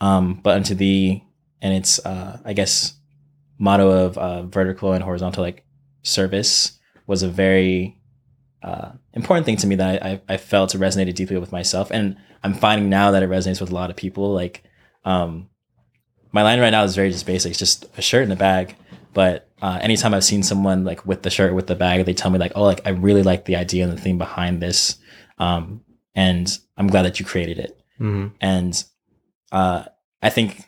Um, 0.00 0.40
but 0.42 0.56
into 0.56 0.74
the 0.74 1.22
and 1.62 1.72
its 1.72 1.98
uh, 2.04 2.40
I 2.44 2.52
guess 2.52 2.94
motto 3.58 3.90
of 3.90 4.18
uh, 4.18 4.42
vertical 4.42 4.92
and 4.92 5.02
horizontal 5.02 5.42
like 5.42 5.64
service 6.02 6.78
was 7.06 7.22
a 7.22 7.28
very 7.28 7.96
uh, 8.62 8.92
important 9.14 9.46
thing 9.46 9.56
to 9.56 9.66
me 9.66 9.76
that 9.76 10.04
I, 10.04 10.20
I 10.28 10.36
felt 10.36 10.72
resonated 10.72 11.14
deeply 11.14 11.38
with 11.38 11.52
myself, 11.52 11.90
and 11.90 12.16
I'm 12.42 12.54
finding 12.54 12.90
now 12.90 13.12
that 13.12 13.22
it 13.22 13.30
resonates 13.30 13.60
with 13.60 13.70
a 13.70 13.74
lot 13.74 13.90
of 13.90 13.96
people. 13.96 14.32
Like, 14.32 14.64
um, 15.04 15.48
my 16.32 16.42
line 16.42 16.60
right 16.60 16.70
now 16.70 16.84
is 16.84 16.94
very 16.94 17.10
just 17.10 17.26
basic, 17.26 17.50
it's 17.50 17.58
just 17.58 17.86
a 17.96 18.02
shirt 18.02 18.24
and 18.24 18.32
a 18.32 18.36
bag. 18.36 18.76
But 19.14 19.48
uh, 19.60 19.78
anytime 19.82 20.14
I've 20.14 20.24
seen 20.24 20.42
someone 20.42 20.84
like 20.84 21.04
with 21.04 21.22
the 21.22 21.30
shirt 21.30 21.54
with 21.54 21.66
the 21.66 21.74
bag, 21.74 22.04
they 22.06 22.14
tell 22.14 22.30
me 22.30 22.38
like, 22.38 22.52
"Oh, 22.54 22.62
like 22.64 22.80
I 22.86 22.90
really 22.90 23.22
like 23.22 23.44
the 23.44 23.56
idea 23.56 23.84
and 23.84 23.92
the 23.92 24.00
theme 24.00 24.16
behind 24.18 24.62
this, 24.62 24.96
um, 25.38 25.82
and 26.14 26.56
I'm 26.76 26.86
glad 26.86 27.02
that 27.02 27.20
you 27.20 27.26
created 27.26 27.58
it." 27.58 27.78
Mhm. 28.00 28.32
And 28.40 28.84
uh, 29.52 29.84
I 30.22 30.30
think 30.30 30.64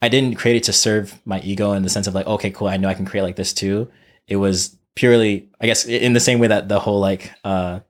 I 0.00 0.08
didn't 0.08 0.36
create 0.36 0.56
it 0.56 0.62
to 0.64 0.72
serve 0.72 1.20
my 1.24 1.40
ego 1.40 1.72
in 1.72 1.82
the 1.82 1.88
sense 1.88 2.06
of 2.06 2.14
like, 2.14 2.26
okay, 2.26 2.50
cool, 2.50 2.68
I 2.68 2.76
know 2.76 2.88
I 2.88 2.94
can 2.94 3.06
create 3.06 3.24
like 3.24 3.36
this 3.36 3.52
too. 3.52 3.90
It 4.26 4.36
was 4.36 4.76
purely, 4.94 5.48
I 5.60 5.66
guess, 5.66 5.86
in 5.86 6.12
the 6.12 6.20
same 6.20 6.38
way 6.38 6.48
that 6.48 6.68
the 6.68 6.78
whole 6.78 7.00
like 7.00 7.32
uh, 7.44 7.80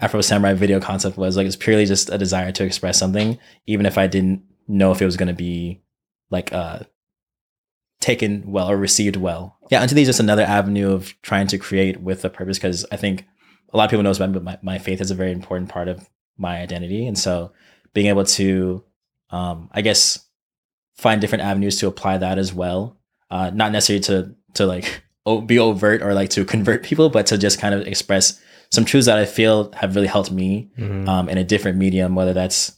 Afro 0.00 0.20
Samurai 0.20 0.54
video 0.54 0.80
concept 0.80 1.16
was 1.16 1.36
like, 1.36 1.46
it's 1.46 1.56
purely 1.56 1.86
just 1.86 2.10
a 2.10 2.18
desire 2.18 2.52
to 2.52 2.64
express 2.64 2.98
something, 2.98 3.38
even 3.66 3.86
if 3.86 3.98
I 3.98 4.06
didn't 4.06 4.42
know 4.68 4.92
if 4.92 5.02
it 5.02 5.06
was 5.06 5.16
going 5.16 5.28
to 5.28 5.34
be 5.34 5.82
like 6.30 6.52
uh, 6.52 6.80
taken 8.00 8.50
well 8.50 8.70
or 8.70 8.76
received 8.76 9.16
well. 9.16 9.58
Yeah, 9.70 9.82
Unto 9.82 9.94
Thee 9.94 10.02
is 10.02 10.08
just 10.08 10.20
another 10.20 10.42
avenue 10.42 10.92
of 10.92 11.14
trying 11.22 11.46
to 11.48 11.58
create 11.58 12.00
with 12.00 12.24
a 12.24 12.30
purpose 12.30 12.58
because 12.58 12.84
I 12.90 12.96
think 12.96 13.26
a 13.72 13.76
lot 13.76 13.84
of 13.84 13.90
people 13.90 14.02
know 14.02 14.10
about 14.10 14.30
me, 14.30 14.34
but 14.34 14.44
my, 14.44 14.58
my 14.62 14.78
faith 14.78 15.00
is 15.00 15.10
a 15.10 15.14
very 15.14 15.32
important 15.32 15.68
part 15.68 15.88
of 15.88 16.08
my 16.36 16.58
identity. 16.60 17.06
And 17.06 17.18
so 17.18 17.52
being 17.92 18.06
able 18.06 18.24
to, 18.24 18.84
um, 19.30 19.68
I 19.72 19.82
guess, 19.82 20.23
find 20.94 21.20
different 21.20 21.42
avenues 21.44 21.76
to 21.80 21.86
apply 21.86 22.18
that 22.18 22.38
as 22.38 22.52
well. 22.52 22.96
Uh, 23.30 23.50
not 23.52 23.72
necessarily 23.72 24.02
to 24.04 24.34
to 24.54 24.66
like 24.66 25.02
be 25.46 25.58
overt 25.58 26.02
or 26.02 26.14
like 26.14 26.30
to 26.30 26.44
convert 26.44 26.82
people, 26.82 27.08
but 27.10 27.26
to 27.26 27.38
just 27.38 27.58
kind 27.58 27.74
of 27.74 27.86
express 27.86 28.40
some 28.70 28.84
truths 28.84 29.06
that 29.06 29.18
I 29.18 29.24
feel 29.24 29.70
have 29.72 29.94
really 29.94 30.08
helped 30.08 30.30
me 30.32 30.70
Mhm. 30.78 31.08
um, 31.08 31.28
in 31.28 31.38
a 31.38 31.44
different 31.44 31.78
medium, 31.78 32.14
whether 32.14 32.32
that's 32.32 32.72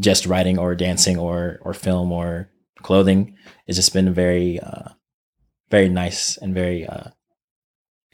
just 0.00 0.26
writing 0.26 0.58
or 0.58 0.74
dancing 0.74 1.18
or 1.18 1.58
or 1.62 1.72
film 1.74 2.12
or 2.12 2.50
clothing. 2.82 3.36
It's 3.66 3.76
just 3.76 3.92
been 3.92 4.12
very 4.12 4.60
uh, 4.60 4.90
very 5.70 5.88
nice 5.88 6.36
and 6.38 6.54
very 6.54 6.86
uh, 6.86 7.10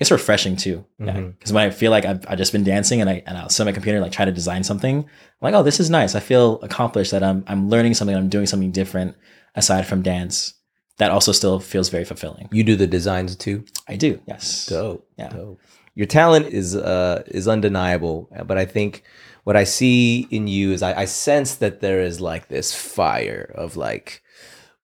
it's 0.03 0.11
refreshing 0.11 0.57
too. 0.57 0.85
Yeah, 0.99 1.19
because 1.21 1.53
when 1.53 1.67
I 1.67 1.71
feel 1.71 1.91
like 1.91 2.05
I've, 2.05 2.25
I've 2.29 2.37
just 2.37 2.53
been 2.53 2.65
dancing 2.65 3.01
and 3.01 3.09
I 3.09 3.23
and 3.27 3.38
I'll 3.38 3.49
sit 3.49 3.62
at 3.62 3.67
my 3.67 3.73
computer 3.73 3.97
and 3.97 4.03
like 4.03 4.12
try 4.12 4.27
to 4.27 4.33
design 4.33 4.62
something, 4.62 4.99
I'm 4.99 5.07
like, 5.41 5.55
oh, 5.55 5.62
this 5.62 5.81
is 5.81 5.88
nice. 5.88 6.15
I 6.15 6.21
feel 6.21 6.61
accomplished 6.61 7.12
that 7.12 7.23
I'm 7.23 7.45
I'm 7.47 7.71
learning 7.71 7.95
something. 7.95 8.15
I'm 8.15 8.29
doing 8.29 8.47
something 8.47 8.71
different 8.71 9.17
aside 9.55 9.87
from 9.87 10.03
dance. 10.03 10.55
That 10.99 11.11
also 11.11 11.33
still 11.33 11.59
feels 11.59 11.88
very 11.88 12.05
fulfilling. 12.05 12.49
You 12.53 12.65
do 12.65 12.77
the 12.77 12.87
designs 12.87 13.35
too. 13.35 13.65
I 13.88 13.97
do. 13.97 14.21
Yes. 14.27 14.67
Dope. 14.67 15.09
Yeah. 15.17 15.31
Dope. 15.31 15.61
Your 15.95 16.07
talent 16.07 16.47
is 16.47 16.77
uh 16.77 17.23
is 17.29 17.49
undeniable, 17.49 18.29
but 18.47 18.59
I 18.59 18.67
think 18.67 19.03
what 19.45 19.57
I 19.57 19.65
see 19.65 20.29
in 20.31 20.47
you 20.47 20.73
is 20.73 20.83
I, 20.83 21.01
I 21.01 21.05
sense 21.07 21.57
that 21.57 21.81
there 21.81 22.01
is 22.01 22.21
like 22.21 22.49
this 22.49 22.75
fire 22.75 23.53
of 23.55 23.77
like 23.77 24.23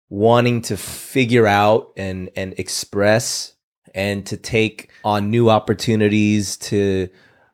wanting 0.09 0.63
to 0.63 0.77
figure 0.77 1.47
out 1.47 1.93
and 1.97 2.31
and 2.35 2.55
express 2.59 3.55
and 3.99 4.25
to 4.31 4.37
take 4.37 4.77
on 5.05 5.31
new 5.31 5.51
opportunities 5.51 6.57
to 6.71 7.09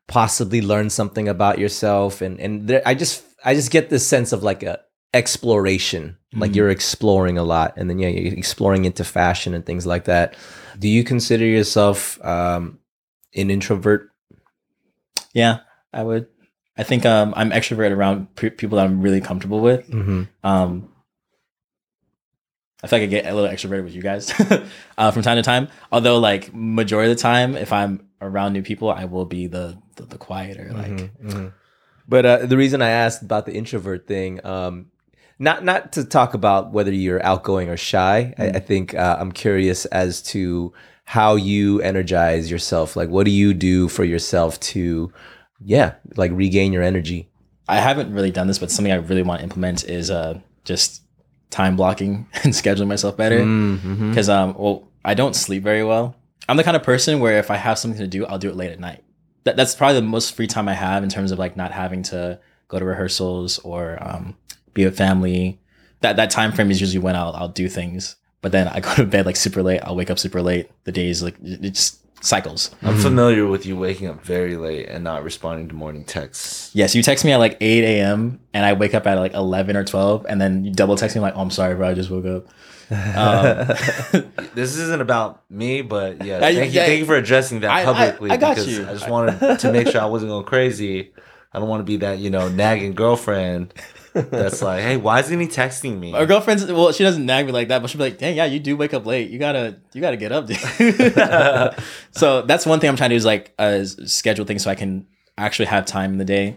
possibly 0.06 0.60
learn 0.60 0.90
something 0.90 1.28
about 1.28 1.58
yourself 1.58 2.20
and 2.22 2.38
and 2.44 2.68
there, 2.68 2.82
I 2.90 2.94
just 2.94 3.24
I 3.44 3.54
just 3.54 3.70
get 3.72 3.88
this 3.90 4.06
sense 4.06 4.32
of 4.36 4.42
like 4.42 4.62
a 4.62 4.74
exploration 5.14 6.16
like 6.42 6.50
Mhm. 6.50 6.56
you're 6.56 6.70
exploring 6.78 7.38
a 7.38 7.44
lot 7.54 7.70
and 7.78 7.88
then 7.88 7.98
yeah 8.02 8.08
you're 8.10 8.34
exploring 8.44 8.84
into 8.84 9.04
fashion 9.04 9.54
and 9.54 9.64
things 9.64 9.86
like 9.86 10.04
that 10.04 10.34
do 10.78 10.88
you 10.88 11.02
consider 11.04 11.46
yourself 11.46 12.18
um 12.24 12.78
an 13.40 13.50
introvert 13.50 14.10
Yeah, 15.34 15.56
I 15.92 16.02
would. 16.02 16.26
I 16.76 16.82
think 16.84 17.04
um, 17.06 17.32
I'm 17.36 17.50
extrovert 17.50 17.90
around 17.90 18.34
pe- 18.36 18.50
people 18.50 18.76
that 18.78 18.84
I'm 18.86 19.00
really 19.02 19.20
comfortable 19.20 19.60
with. 19.60 19.82
mm-hmm. 19.90 20.22
Um, 20.42 20.88
I 22.84 22.86
feel 22.86 22.98
like 22.98 23.08
I 23.08 23.10
get 23.10 23.26
a 23.26 23.34
little 23.34 23.48
extroverted 23.48 23.84
with 23.84 23.94
you 23.94 24.02
guys 24.02 24.30
uh, 24.98 25.10
from 25.10 25.22
time 25.22 25.36
to 25.36 25.42
time. 25.42 25.68
Although, 25.90 26.18
like 26.18 26.54
majority 26.54 27.10
of 27.10 27.16
the 27.16 27.22
time, 27.22 27.56
if 27.56 27.72
I'm 27.72 28.06
around 28.20 28.52
new 28.52 28.62
people, 28.62 28.90
I 28.90 29.06
will 29.06 29.24
be 29.24 29.46
the 29.46 29.78
the, 29.96 30.04
the 30.04 30.18
quieter. 30.18 30.70
Like, 30.72 30.90
Mm-hmm. 30.90 31.48
But 32.06 32.26
uh, 32.26 32.44
the 32.44 32.58
reason 32.58 32.82
I 32.82 32.90
asked 32.90 33.22
about 33.22 33.46
the 33.46 33.54
introvert 33.54 34.06
thing, 34.06 34.44
um, 34.44 34.90
not 35.38 35.64
not 35.64 35.92
to 35.94 36.04
talk 36.04 36.34
about 36.34 36.72
whether 36.72 36.92
you're 36.92 37.24
outgoing 37.24 37.70
or 37.70 37.78
shy. 37.78 38.34
I, 38.36 38.48
I 38.48 38.60
think 38.60 38.94
uh, 38.94 39.16
I'm 39.18 39.32
curious 39.32 39.86
as 39.86 40.20
to 40.24 40.74
how 41.04 41.36
you 41.36 41.80
energize 41.80 42.50
yourself. 42.50 42.96
Like, 42.96 43.08
what 43.08 43.24
do 43.24 43.30
you 43.30 43.54
do 43.54 43.88
for 43.88 44.04
yourself 44.04 44.60
to, 44.60 45.10
yeah, 45.64 45.94
like 46.16 46.32
regain 46.32 46.72
your 46.72 46.82
energy? 46.82 47.30
I 47.66 47.76
haven't 47.76 48.12
really 48.12 48.30
done 48.30 48.46
this, 48.46 48.58
but 48.58 48.70
something 48.70 48.92
I 48.92 48.96
really 48.96 49.22
want 49.22 49.38
to 49.40 49.44
implement 49.44 49.84
is 49.84 50.10
uh, 50.10 50.40
just 50.64 51.03
time 51.54 51.76
blocking 51.76 52.26
and 52.42 52.52
scheduling 52.52 52.88
myself 52.88 53.16
better. 53.16 53.38
Mm-hmm. 53.40 54.10
because 54.10 54.28
um 54.28 54.54
well 54.58 54.88
i 55.04 55.14
don't 55.14 55.34
sleep 55.36 55.62
very 55.62 55.84
well. 55.84 56.16
I'm 56.48 56.58
the 56.58 56.64
kind 56.64 56.76
of 56.76 56.82
person 56.82 57.20
where 57.20 57.38
if 57.38 57.50
i 57.50 57.56
have 57.56 57.78
something 57.78 58.00
to 58.00 58.06
do 58.08 58.26
i'll 58.26 58.38
do 58.38 58.50
it 58.50 58.56
late 58.56 58.72
at 58.72 58.80
night. 58.80 59.02
That, 59.44 59.56
that's 59.56 59.74
probably 59.74 59.96
the 60.00 60.06
most 60.06 60.34
free 60.34 60.46
time 60.48 60.68
i 60.68 60.74
have 60.74 61.02
in 61.04 61.08
terms 61.08 61.30
of 61.32 61.38
like 61.38 61.56
not 61.56 61.70
having 61.72 62.02
to 62.04 62.40
go 62.68 62.78
to 62.78 62.84
rehearsals 62.84 63.58
or 63.60 63.98
um 64.00 64.36
be 64.74 64.84
with 64.84 64.96
family. 64.96 65.60
That 66.00 66.16
that 66.16 66.30
time 66.30 66.52
frame 66.52 66.70
is 66.70 66.80
usually 66.80 66.98
when 66.98 67.16
i'll, 67.16 67.32
I'll 67.34 67.48
do 67.48 67.68
things. 67.68 68.16
But 68.42 68.52
then 68.52 68.68
i 68.68 68.80
go 68.80 68.94
to 68.96 69.06
bed 69.06 69.24
like 69.26 69.36
super 69.36 69.62
late. 69.62 69.80
I'll 69.84 69.96
wake 69.96 70.10
up 70.10 70.18
super 70.18 70.42
late. 70.42 70.70
The 70.84 70.92
days 70.92 71.22
like 71.22 71.36
it 71.42 71.70
just 71.70 72.03
cycles 72.24 72.70
I'm 72.82 72.96
familiar 72.96 73.46
with 73.46 73.66
you 73.66 73.76
waking 73.76 74.08
up 74.08 74.22
very 74.24 74.56
late 74.56 74.88
and 74.88 75.04
not 75.04 75.22
responding 75.24 75.68
to 75.68 75.74
morning 75.74 76.04
texts. 76.04 76.70
yes 76.74 76.94
you 76.94 77.02
text 77.02 77.24
me 77.24 77.32
at 77.32 77.36
like 77.38 77.56
8 77.60 77.84
a.m 77.84 78.40
and 78.54 78.64
i 78.64 78.72
wake 78.72 78.94
up 78.94 79.06
at 79.06 79.18
like 79.18 79.34
11 79.34 79.76
or 79.76 79.84
12 79.84 80.26
and 80.28 80.40
then 80.40 80.64
you 80.64 80.72
double 80.72 80.96
text 80.96 81.14
me 81.16 81.20
like 81.22 81.34
oh 81.36 81.40
i'm 81.40 81.50
sorry 81.50 81.74
bro 81.74 81.88
i 81.88 81.94
just 81.94 82.10
woke 82.10 82.24
up 82.24 82.46
um, 82.90 83.66
This 84.54 84.76
isn't 84.76 85.00
about 85.00 85.42
me, 85.50 85.80
but 85.82 86.22
yeah, 86.24 86.38
thank 86.38 86.56
you, 86.56 86.62
yeah, 86.64 86.84
thank 86.86 86.98
you 87.00 87.06
for 87.06 87.16
addressing 87.16 87.60
that 87.60 87.70
I- 87.70 87.80
I- 87.80 87.84
publicly. 87.84 88.30
I 88.30 88.36
got 88.36 88.56
because 88.56 88.68
you. 88.78 88.86
I 88.86 88.92
just 88.92 89.08
wanted 89.08 89.58
to 89.58 89.72
make 89.72 89.88
sure 89.88 90.00
I 90.02 90.04
wasn't 90.06 90.30
going 90.30 90.44
crazy. 90.44 91.12
I 91.52 91.58
don't 91.60 91.68
want 91.68 91.80
to 91.80 91.84
be 91.84 91.96
that 91.98 92.18
you 92.18 92.28
know 92.30 92.48
nagging 92.50 92.92
girlfriend 92.94 93.72
that's 94.14 94.62
like, 94.62 94.82
hey, 94.82 94.96
why 94.96 95.20
isn't 95.20 95.38
he 95.40 95.46
texting 95.46 95.98
me? 95.98 96.14
Our 96.14 96.24
girlfriend's 96.26 96.64
well, 96.70 96.92
she 96.92 97.02
doesn't 97.04 97.26
nag 97.26 97.46
me 97.46 97.52
like 97.52 97.68
that, 97.68 97.82
but 97.82 97.90
she'll 97.90 97.98
be 97.98 98.04
like, 98.04 98.18
"Dang, 98.18 98.36
yeah, 98.36 98.44
you 98.44 98.60
do 98.60 98.76
wake 98.76 98.94
up 98.94 99.04
late. 99.06 99.30
You 99.30 99.38
gotta, 99.38 99.76
you 99.92 100.00
gotta 100.00 100.16
get 100.16 100.32
up, 100.32 100.46
dude." 100.46 100.56
so 102.12 102.42
that's 102.42 102.64
one 102.64 102.80
thing 102.80 102.88
I'm 102.90 102.96
trying 102.96 103.10
to 103.10 103.14
do 103.14 103.16
is 103.16 103.24
like 103.24 103.52
uh, 103.58 103.84
schedule 103.84 104.44
things 104.44 104.62
so 104.62 104.70
I 104.70 104.74
can 104.76 105.06
actually 105.36 105.66
have 105.66 105.84
time 105.86 106.12
in 106.12 106.18
the 106.18 106.24
day. 106.24 106.56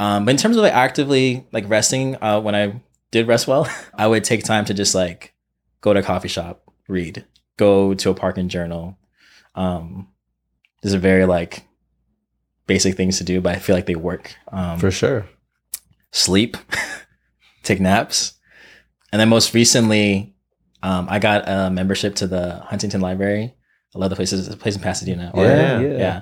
Um, 0.00 0.24
but 0.24 0.30
in 0.32 0.36
terms 0.36 0.56
of 0.56 0.62
like 0.62 0.74
actively 0.74 1.46
like 1.52 1.68
resting, 1.68 2.16
uh, 2.22 2.40
when 2.40 2.54
I 2.54 2.80
did 3.10 3.26
rest 3.26 3.48
well, 3.48 3.68
I 3.94 4.06
would 4.06 4.24
take 4.24 4.44
time 4.44 4.64
to 4.66 4.74
just 4.74 4.94
like 4.94 5.32
go 5.80 5.92
to 5.94 6.00
a 6.00 6.02
coffee 6.02 6.28
shop, 6.28 6.62
read, 6.88 7.24
go 7.56 7.94
to 7.94 8.10
a 8.10 8.14
park 8.14 8.38
and 8.38 8.50
journal. 8.50 8.98
Um, 9.54 10.08
these 10.82 10.94
are 10.94 10.98
very 10.98 11.24
like 11.24 11.64
basic 12.66 12.96
things 12.96 13.18
to 13.18 13.24
do, 13.24 13.40
but 13.40 13.56
I 13.56 13.58
feel 13.58 13.74
like 13.74 13.86
they 13.86 13.96
work. 13.96 14.36
Um, 14.52 14.78
For 14.78 14.90
sure. 14.90 15.26
sleep, 16.12 16.56
take 17.62 17.80
naps, 17.80 18.34
and 19.12 19.20
then 19.20 19.28
most 19.28 19.54
recently, 19.54 20.34
um, 20.82 21.06
I 21.10 21.18
got 21.18 21.44
a 21.48 21.70
membership 21.70 22.14
to 22.16 22.26
the 22.26 22.60
Huntington 22.60 23.00
Library. 23.00 23.54
I 23.94 23.98
love 23.98 24.10
the 24.10 24.16
places, 24.16 24.46
It's 24.46 24.54
a 24.54 24.58
place 24.58 24.76
in 24.76 24.82
Pasadena. 24.82 25.30
Or- 25.34 25.44
Yeah, 25.44 25.80
yeah, 25.80 25.98
yeah. 25.98 26.20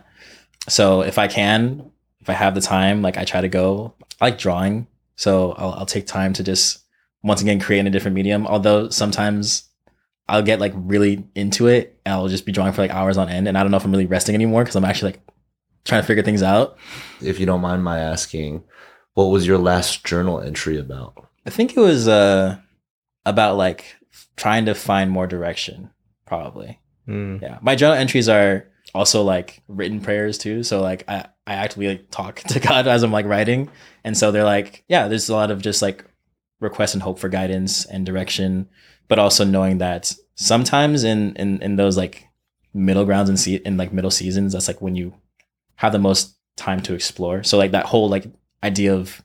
So 0.69 1.03
if 1.03 1.19
I 1.19 1.29
can, 1.29 1.91
if 2.21 2.31
I 2.31 2.33
have 2.33 2.55
the 2.55 2.61
time, 2.61 3.03
like 3.03 3.17
I 3.19 3.25
try 3.25 3.41
to 3.41 3.49
go. 3.49 3.95
I 4.21 4.27
like 4.27 4.39
drawing, 4.39 4.87
so 5.17 5.53
I'll, 5.53 5.73
I'll 5.73 5.87
take 5.87 6.07
time 6.07 6.33
to 6.35 6.43
just 6.43 6.79
once 7.23 7.41
again 7.43 7.61
create 7.61 7.81
in 7.81 7.87
a 7.87 7.91
different 7.91 8.15
medium. 8.15 8.47
Although 8.47 8.89
sometimes 8.89 9.69
I'll 10.29 10.43
get 10.43 10.59
like 10.59 10.73
really 10.75 11.25
into 11.35 11.67
it, 11.69 12.01
and 12.05 12.15
I'll 12.15 12.29
just 12.29 12.47
be 12.47 12.53
drawing 12.53 12.73
for 12.73 12.83
like 12.83 12.91
hours 12.91 13.17
on 13.19 13.29
end, 13.29 13.47
and 13.47 13.59
I 13.59 13.63
don't 13.63 13.71
know 13.71 13.77
if 13.77 13.85
I'm 13.85 13.93
really 13.93 14.07
resting 14.07 14.35
anymore 14.35 14.63
because 14.63 14.75
I'm 14.77 14.85
actually 14.85 15.13
like 15.13 15.21
trying 15.85 16.01
to 16.03 16.07
figure 16.07 16.23
things 16.23 16.43
out. 16.43 16.79
If 17.21 17.39
you 17.39 17.47
don't 17.47 17.61
mind 17.61 17.85
my 17.85 17.99
asking, 18.01 18.65
what 19.17 19.31
was 19.31 19.47
your 19.47 19.57
last 19.57 20.05
journal 20.05 20.41
entry 20.43 20.79
about? 20.79 21.27
I 21.47 21.51
think 21.51 21.75
it 21.75 21.81
was 21.81 22.07
uh 22.07 22.59
about 23.25 23.57
like 23.57 23.97
trying 24.37 24.67
to 24.67 24.75
find 24.75 25.11
more 25.11 25.27
direction, 25.27 25.91
probably. 26.27 26.79
Mm. 27.09 27.41
Yeah. 27.41 27.59
My 27.63 27.77
journal 27.77 27.97
entries 27.97 28.29
are 28.29 28.69
also 28.95 29.23
like 29.23 29.63
written 29.69 30.01
prayers 30.01 30.37
too. 30.37 30.63
So 30.63 30.83
like 30.83 31.05
I, 31.09 31.27
I 31.47 31.55
actively 31.55 31.89
like 31.89 32.11
talk 32.11 32.41
to 32.49 32.61
God 32.61 32.87
as 32.87 33.03
I'm 33.03 33.11
like 33.11 33.25
writing. 33.25 33.71
And 34.05 34.17
so 34.17 34.31
they're 34.31 34.45
like, 34.45 34.85
yeah, 34.87 35.09
there's 35.09 35.31
a 35.31 35.35
lot 35.35 35.51
of 35.51 35.63
just 35.63 35.81
like 35.81 36.05
request 36.61 36.93
and 36.93 37.03
hope 37.03 37.19
for 37.19 37.31
guidance 37.31 37.87
and 37.87 38.05
direction, 38.05 38.69
but 39.09 39.19
also 39.19 39.45
knowing 39.45 39.79
that 39.79 40.13
sometimes 40.35 41.05
in 41.05 41.35
in, 41.37 41.63
in 41.63 41.77
those 41.77 41.97
like 41.97 42.27
middle 42.75 43.07
grounds 43.07 43.31
and 43.31 43.41
see 43.41 43.57
in 43.57 43.79
like 43.79 43.95
middle 43.95 44.11
seasons, 44.11 44.53
that's 44.53 44.69
like 44.69 44.83
when 44.83 44.95
you 44.95 45.15
have 45.77 45.93
the 45.93 45.99
most 45.99 46.37
time 46.59 46.83
to 46.83 46.93
explore. 46.93 47.43
So 47.43 47.57
like 47.57 47.71
that 47.71 47.87
whole 47.87 48.11
like 48.11 48.27
idea 48.67 48.95
of 48.95 49.23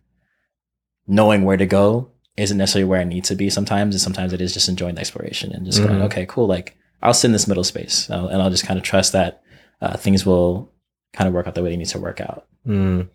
knowing 1.07 1.43
where 1.43 1.57
to 1.57 1.65
go 1.65 2.09
isn't 2.37 2.57
necessarily 2.57 2.87
where 2.89 3.01
I 3.01 3.03
need 3.03 3.25
to 3.25 3.35
be 3.35 3.49
sometimes, 3.49 3.93
and 3.95 4.01
sometimes 4.01 4.31
it 4.33 4.41
is 4.41 4.53
just 4.53 4.69
enjoying 4.69 4.95
the 4.95 5.01
exploration 5.01 5.51
and 5.53 5.65
just 5.65 5.79
going, 5.83 5.99
Mhm. 5.99 6.05
okay, 6.05 6.25
cool. 6.27 6.47
Like 6.47 6.77
I'll 7.01 7.13
sit 7.13 7.27
in 7.27 7.33
this 7.33 7.47
middle 7.47 7.63
space, 7.63 8.09
uh, 8.09 8.27
and 8.31 8.41
I'll 8.41 8.49
just 8.49 8.65
kind 8.65 8.77
of 8.79 8.83
trust 8.85 9.11
that 9.13 9.41
uh, 9.81 9.97
things 9.97 10.25
will 10.25 10.71
kind 11.13 11.27
of 11.27 11.33
work 11.33 11.47
out 11.47 11.55
the 11.55 11.63
way 11.63 11.69
they 11.71 11.77
need 11.77 11.87
to 11.87 11.99
work 11.99 12.21
out. 12.21 12.45
Mm. 12.67 13.09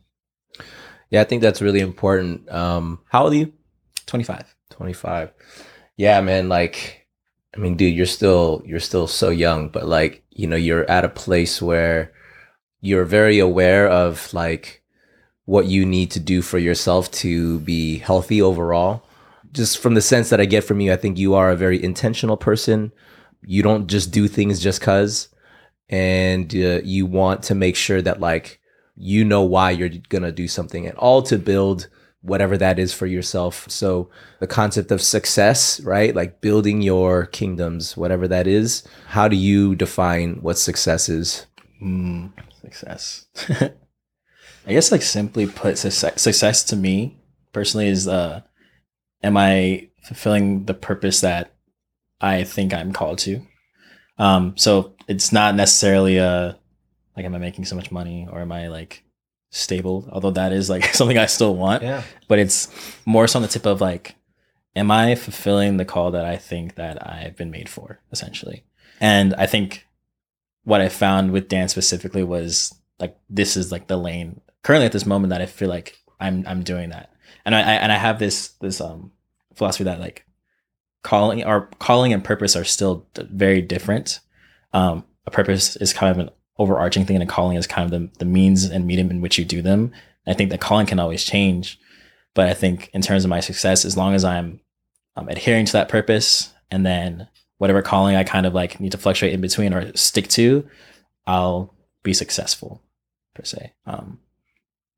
Yeah, 1.10 1.20
I 1.20 1.24
think 1.24 1.40
that's 1.42 1.62
really 1.62 1.80
important. 1.80 2.50
Um, 2.50 3.00
how 3.08 3.24
old 3.24 3.32
are 3.32 3.36
you? 3.36 3.52
Twenty 4.06 4.24
five. 4.24 4.52
25 4.70 5.32
yeah 5.96 6.20
man 6.20 6.50
like 6.50 7.06
i 7.54 7.58
mean 7.58 7.76
dude 7.76 7.94
you're 7.94 8.04
still 8.04 8.60
you're 8.66 8.80
still 8.90 9.06
so 9.06 9.30
young 9.30 9.70
but 9.70 9.86
like 9.86 10.22
you 10.30 10.46
know 10.46 10.56
you're 10.56 10.84
at 10.90 11.04
a 11.04 11.08
place 11.08 11.62
where 11.62 12.12
you're 12.82 13.04
very 13.04 13.38
aware 13.38 13.88
of 13.88 14.28
like 14.34 14.82
what 15.46 15.66
you 15.66 15.84
need 15.84 16.10
to 16.10 16.20
do 16.20 16.42
for 16.42 16.58
yourself 16.58 17.10
to 17.10 17.60
be 17.60 17.98
healthy 17.98 18.40
overall 18.40 19.02
just 19.52 19.78
from 19.78 19.94
the 19.94 20.02
sense 20.02 20.30
that 20.30 20.40
i 20.40 20.44
get 20.44 20.64
from 20.64 20.80
you 20.80 20.92
i 20.92 20.96
think 20.96 21.18
you 21.18 21.34
are 21.34 21.50
a 21.50 21.56
very 21.56 21.82
intentional 21.82 22.36
person 22.36 22.92
you 23.42 23.62
don't 23.62 23.86
just 23.86 24.10
do 24.12 24.28
things 24.28 24.60
just 24.60 24.80
cuz 24.80 25.28
and 25.88 26.54
uh, 26.54 26.80
you 26.82 27.06
want 27.06 27.42
to 27.42 27.54
make 27.54 27.76
sure 27.76 28.02
that 28.02 28.20
like 28.20 28.60
you 28.96 29.24
know 29.24 29.42
why 29.42 29.70
you're 29.70 29.90
gonna 30.08 30.32
do 30.32 30.48
something 30.48 30.86
and 30.86 30.96
all 30.98 31.22
to 31.22 31.38
build 31.38 31.88
whatever 32.26 32.58
that 32.58 32.78
is 32.78 32.92
for 32.92 33.06
yourself. 33.06 33.66
So 33.68 34.10
the 34.40 34.46
concept 34.46 34.90
of 34.90 35.00
success, 35.00 35.80
right? 35.80 36.14
Like 36.14 36.40
building 36.40 36.82
your 36.82 37.26
kingdoms, 37.26 37.96
whatever 37.96 38.26
that 38.28 38.46
is. 38.46 38.82
How 39.06 39.28
do 39.28 39.36
you 39.36 39.76
define 39.76 40.42
what 40.42 40.58
success 40.58 41.08
is? 41.08 41.46
Mm, 41.82 42.32
success. 42.60 43.26
I 44.66 44.72
guess 44.72 44.90
like 44.90 45.02
simply 45.02 45.46
put, 45.46 45.78
success, 45.78 46.20
success 46.20 46.64
to 46.64 46.76
me 46.76 47.16
personally 47.52 47.88
is 47.88 48.08
uh, 48.08 48.42
am 49.22 49.36
I 49.36 49.88
fulfilling 50.02 50.64
the 50.64 50.74
purpose 50.74 51.20
that 51.20 51.54
I 52.20 52.44
think 52.44 52.74
I'm 52.74 52.92
called 52.92 53.18
to? 53.20 53.42
Um, 54.18 54.56
so 54.56 54.94
it's 55.08 55.32
not 55.32 55.54
necessarily 55.54 56.18
a 56.18 56.58
like 57.16 57.24
am 57.24 57.34
I 57.34 57.38
making 57.38 57.64
so 57.64 57.76
much 57.76 57.90
money 57.90 58.28
or 58.30 58.40
am 58.40 58.52
I 58.52 58.68
like 58.68 59.04
stable? 59.50 60.08
Although 60.12 60.32
that 60.32 60.52
is 60.52 60.68
like 60.68 60.84
something 60.94 61.18
I 61.18 61.26
still 61.26 61.56
want. 61.56 61.82
Yeah. 61.82 62.02
But 62.28 62.38
it's 62.38 62.68
more 63.06 63.26
so 63.26 63.38
on 63.38 63.42
the 63.42 63.48
tip 63.48 63.66
of 63.66 63.80
like, 63.80 64.16
am 64.74 64.90
I 64.90 65.14
fulfilling 65.14 65.76
the 65.76 65.84
call 65.84 66.10
that 66.10 66.24
I 66.24 66.36
think 66.36 66.74
that 66.74 67.06
I've 67.06 67.36
been 67.36 67.50
made 67.50 67.68
for, 67.68 68.00
essentially? 68.12 68.64
And 69.00 69.34
I 69.34 69.46
think 69.46 69.86
what 70.64 70.80
I 70.80 70.88
found 70.88 71.30
with 71.30 71.48
dance 71.48 71.70
specifically 71.70 72.22
was 72.22 72.74
like 72.98 73.16
this 73.30 73.56
is 73.56 73.70
like 73.70 73.86
the 73.86 73.96
lane 73.96 74.40
currently 74.66 74.86
at 74.86 74.90
this 74.90 75.06
moment 75.06 75.30
that 75.30 75.40
I 75.40 75.46
feel 75.46 75.68
like 75.68 75.96
I'm 76.18 76.44
I'm 76.44 76.64
doing 76.64 76.90
that. 76.90 77.12
And 77.44 77.54
I, 77.54 77.60
I 77.60 77.72
and 77.74 77.92
I 77.92 77.96
have 77.96 78.18
this 78.18 78.48
this 78.60 78.80
um 78.80 79.12
philosophy 79.54 79.84
that 79.84 80.00
like 80.00 80.26
calling 81.04 81.44
or 81.44 81.68
calling 81.78 82.12
and 82.12 82.24
purpose 82.24 82.56
are 82.56 82.64
still 82.64 83.06
very 83.14 83.62
different. 83.62 84.18
Um, 84.72 85.04
a 85.24 85.30
purpose 85.30 85.76
is 85.76 85.92
kind 85.92 86.10
of 86.10 86.18
an 86.18 86.34
overarching 86.58 87.06
thing, 87.06 87.14
and 87.14 87.22
a 87.22 87.32
calling 87.32 87.56
is 87.56 87.68
kind 87.68 87.84
of 87.84 87.92
the, 87.92 88.18
the 88.18 88.24
means 88.24 88.64
and 88.64 88.88
medium 88.88 89.08
in 89.12 89.20
which 89.20 89.38
you 89.38 89.44
do 89.44 89.62
them. 89.62 89.92
I 90.26 90.34
think 90.34 90.50
that 90.50 90.60
calling 90.60 90.86
can 90.86 90.98
always 90.98 91.22
change, 91.22 91.78
but 92.34 92.48
I 92.48 92.54
think 92.54 92.90
in 92.92 93.02
terms 93.02 93.24
of 93.24 93.30
my 93.30 93.38
success, 93.38 93.84
as 93.84 93.96
long 93.96 94.14
as 94.14 94.24
I'm 94.24 94.58
um, 95.14 95.28
adhering 95.28 95.66
to 95.66 95.72
that 95.74 95.88
purpose, 95.88 96.52
and 96.72 96.84
then 96.84 97.28
whatever 97.58 97.82
calling 97.82 98.16
I 98.16 98.24
kind 98.24 98.46
of 98.46 98.52
like 98.52 98.80
need 98.80 98.92
to 98.92 98.98
fluctuate 98.98 99.32
in 99.32 99.40
between 99.40 99.72
or 99.72 99.96
stick 99.96 100.26
to, 100.30 100.68
I'll 101.24 101.72
be 102.02 102.12
successful 102.12 102.82
per 103.32 103.44
se. 103.44 103.72
Um, 103.86 104.18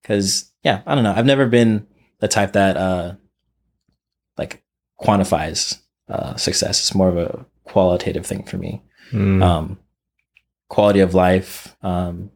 because 0.02 0.52
yeah, 0.62 0.82
I 0.86 0.94
don't 0.94 1.04
know. 1.04 1.14
I've 1.14 1.26
never 1.26 1.46
been 1.46 1.86
the 2.20 2.28
type 2.28 2.52
that 2.52 2.76
uh 2.76 3.14
like 4.36 4.62
quantifies 5.00 5.80
uh 6.08 6.36
success. 6.36 6.80
It's 6.80 6.94
more 6.94 7.08
of 7.08 7.16
a 7.16 7.46
qualitative 7.64 8.26
thing 8.26 8.44
for 8.44 8.58
me. 8.58 8.82
Mm. 9.12 9.42
Um, 9.42 9.78
quality 10.68 11.00
of 11.00 11.14
life, 11.14 11.76
um, 11.82 12.30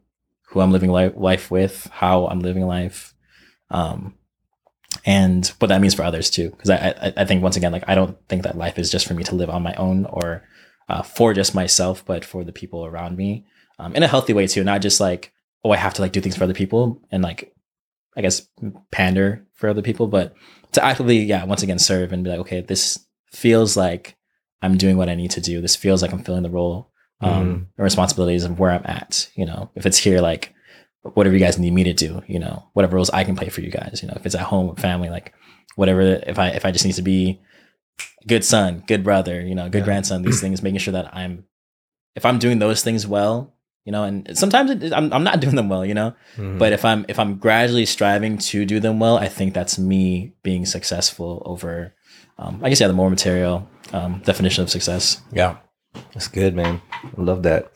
who 0.48 0.60
I'm 0.60 0.72
living 0.72 0.90
life 0.90 1.12
life 1.16 1.50
with, 1.50 1.88
how 1.92 2.26
I'm 2.26 2.40
living 2.40 2.66
life, 2.66 3.14
um, 3.70 4.14
and 5.04 5.46
what 5.58 5.68
that 5.68 5.80
means 5.80 5.94
for 5.94 6.02
others 6.02 6.30
too. 6.30 6.50
Because 6.50 6.70
I, 6.70 6.94
I 7.00 7.12
I 7.18 7.24
think 7.24 7.42
once 7.42 7.56
again, 7.56 7.72
like 7.72 7.84
I 7.88 7.94
don't 7.94 8.16
think 8.28 8.42
that 8.44 8.56
life 8.56 8.78
is 8.78 8.90
just 8.90 9.06
for 9.06 9.14
me 9.14 9.24
to 9.24 9.34
live 9.34 9.50
on 9.50 9.62
my 9.62 9.74
own 9.74 10.06
or 10.06 10.44
uh, 10.88 11.02
for 11.02 11.32
just 11.34 11.54
myself, 11.54 12.04
but 12.04 12.24
for 12.24 12.44
the 12.44 12.52
people 12.52 12.84
around 12.84 13.16
me, 13.16 13.46
um, 13.78 13.94
in 13.94 14.02
a 14.02 14.08
healthy 14.08 14.32
way 14.32 14.46
too. 14.46 14.64
Not 14.64 14.82
just 14.82 15.00
like 15.00 15.32
oh, 15.64 15.70
I 15.70 15.76
have 15.76 15.94
to 15.94 16.02
like 16.02 16.12
do 16.12 16.20
things 16.20 16.36
for 16.36 16.44
other 16.44 16.54
people 16.54 17.00
and 17.10 17.22
like 17.22 17.54
I 18.16 18.20
guess 18.20 18.46
pander 18.90 19.46
for 19.54 19.68
other 19.70 19.82
people, 19.82 20.06
but 20.06 20.34
to 20.72 20.84
actively, 20.84 21.18
yeah, 21.20 21.44
once 21.44 21.62
again 21.62 21.78
serve 21.78 22.12
and 22.12 22.24
be 22.24 22.30
like, 22.30 22.40
okay, 22.40 22.60
this 22.60 23.06
feels 23.30 23.76
like 23.76 24.16
I'm 24.60 24.76
doing 24.76 24.96
what 24.96 25.08
I 25.08 25.14
need 25.14 25.30
to 25.32 25.40
do. 25.40 25.60
This 25.60 25.76
feels 25.76 26.02
like 26.02 26.12
I'm 26.12 26.22
filling 26.22 26.42
the 26.42 26.50
role 26.50 26.90
um, 27.20 27.68
and 27.76 27.84
responsibilities 27.84 28.44
of 28.44 28.58
where 28.58 28.70
I'm 28.70 28.84
at. 28.84 29.28
You 29.34 29.46
know, 29.46 29.70
if 29.74 29.86
it's 29.86 29.96
here, 29.98 30.20
like 30.20 30.54
whatever 31.14 31.34
you 31.34 31.40
guys 31.44 31.58
need 31.58 31.72
me 31.72 31.84
to 31.84 31.92
do, 31.94 32.22
you 32.26 32.38
know, 32.38 32.68
whatever 32.74 32.96
roles 32.96 33.10
I 33.10 33.24
can 33.24 33.34
play 33.36 33.48
for 33.48 33.60
you 33.60 33.70
guys. 33.70 34.00
You 34.02 34.08
know, 34.08 34.14
if 34.16 34.26
it's 34.26 34.34
at 34.34 34.42
home 34.42 34.68
with 34.68 34.78
family, 34.80 35.08
like 35.08 35.32
whatever. 35.76 36.00
If 36.02 36.38
I 36.38 36.48
if 36.48 36.64
I 36.66 36.70
just 36.70 36.84
need 36.84 36.94
to 36.96 37.02
be 37.02 37.40
good 38.26 38.44
son, 38.44 38.84
good 38.86 39.02
brother, 39.04 39.40
you 39.40 39.54
know, 39.54 39.68
good 39.68 39.78
Yeah. 39.78 39.84
grandson, 39.84 40.22
these 40.22 40.40
things, 40.40 40.62
making 40.62 40.80
sure 40.80 40.92
that 40.92 41.14
I'm, 41.16 41.44
if 42.14 42.24
I'm 42.26 42.38
doing 42.38 42.58
those 42.58 42.82
things 42.82 43.06
well, 43.06 43.51
you 43.84 43.92
know, 43.92 44.04
and 44.04 44.36
sometimes 44.38 44.70
it, 44.70 44.92
I'm 44.92 45.12
I'm 45.12 45.24
not 45.24 45.40
doing 45.44 45.56
them 45.56 45.68
well, 45.68 45.84
you 45.84 45.94
know, 45.94 46.14
Mhm. 46.38 46.58
but 46.58 46.72
if 46.72 46.84
i'm 46.84 47.04
if 47.08 47.18
i'm 47.18 47.36
gradually 47.38 47.86
striving 47.86 48.38
to 48.38 48.64
do 48.64 48.80
them 48.80 48.98
well 49.00 49.18
i 49.18 49.28
think 49.28 49.52
that's 49.54 49.78
me 49.78 50.32
being 50.42 50.64
successful 50.66 51.42
over 51.44 51.92
um, 52.38 52.60
i 52.62 52.68
guess 52.68 52.80
yeah 52.80 52.86
the 52.88 52.94
more 52.94 53.10
material 53.10 53.68
um, 53.92 54.20
definition 54.24 54.62
of 54.64 54.70
success 54.70 55.20
Yeah. 55.32 55.56
That's 56.14 56.28
good, 56.28 56.54
man. 56.56 56.80
I 57.04 57.20
love 57.20 57.42
that. 57.42 57.68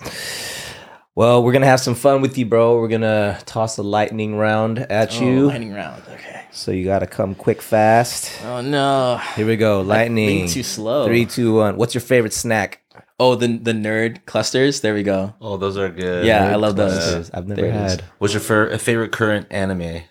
Well, 1.14 1.42
we're 1.42 1.52
gonna 1.52 1.66
have 1.66 1.80
some 1.80 1.94
fun 1.94 2.20
with 2.22 2.36
you, 2.38 2.46
bro. 2.46 2.78
We're 2.80 2.88
gonna 2.88 3.38
toss 3.46 3.76
a 3.78 3.82
lightning 3.82 4.36
round 4.36 4.78
at 4.78 5.20
you. 5.20 5.44
Oh, 5.44 5.48
lightning 5.48 5.72
round 5.74 6.02
okay 6.12 6.44
So 6.50 6.70
you 6.72 6.84
gotta 6.84 7.06
come 7.06 7.34
quick, 7.34 7.60
fast. 7.62 8.30
oh 8.44 8.60
no 8.60 9.20
Here 9.34 9.46
we 9.46 9.56
go. 9.56 9.80
Lightning. 9.82 10.48
too 10.48 10.62
slow 10.62 11.06
Three, 11.06 11.24
two, 11.26 11.54
one. 11.56 11.76
What's 11.76 11.94
your 11.94 12.00
favorite 12.02 12.32
snack? 12.32 12.80
Oh 13.18 13.34
the 13.34 13.46
the 13.58 13.72
nerd 13.72 14.24
clusters 14.26 14.80
there 14.80 14.94
we 14.94 15.02
go 15.02 15.34
Oh, 15.40 15.56
those 15.56 15.76
are 15.78 15.88
good. 15.88 16.24
Yeah, 16.26 16.46
I 16.50 16.56
love 16.56 16.76
those. 16.76 16.92
Clusters. 16.92 17.30
I've 17.32 17.46
never 17.48 17.60
There 17.62 17.72
had. 17.72 18.02
What's 18.18 18.34
your 18.34 18.40
fa- 18.42 18.78
favorite 18.78 19.12
current 19.12 19.46
anime? 19.50 20.02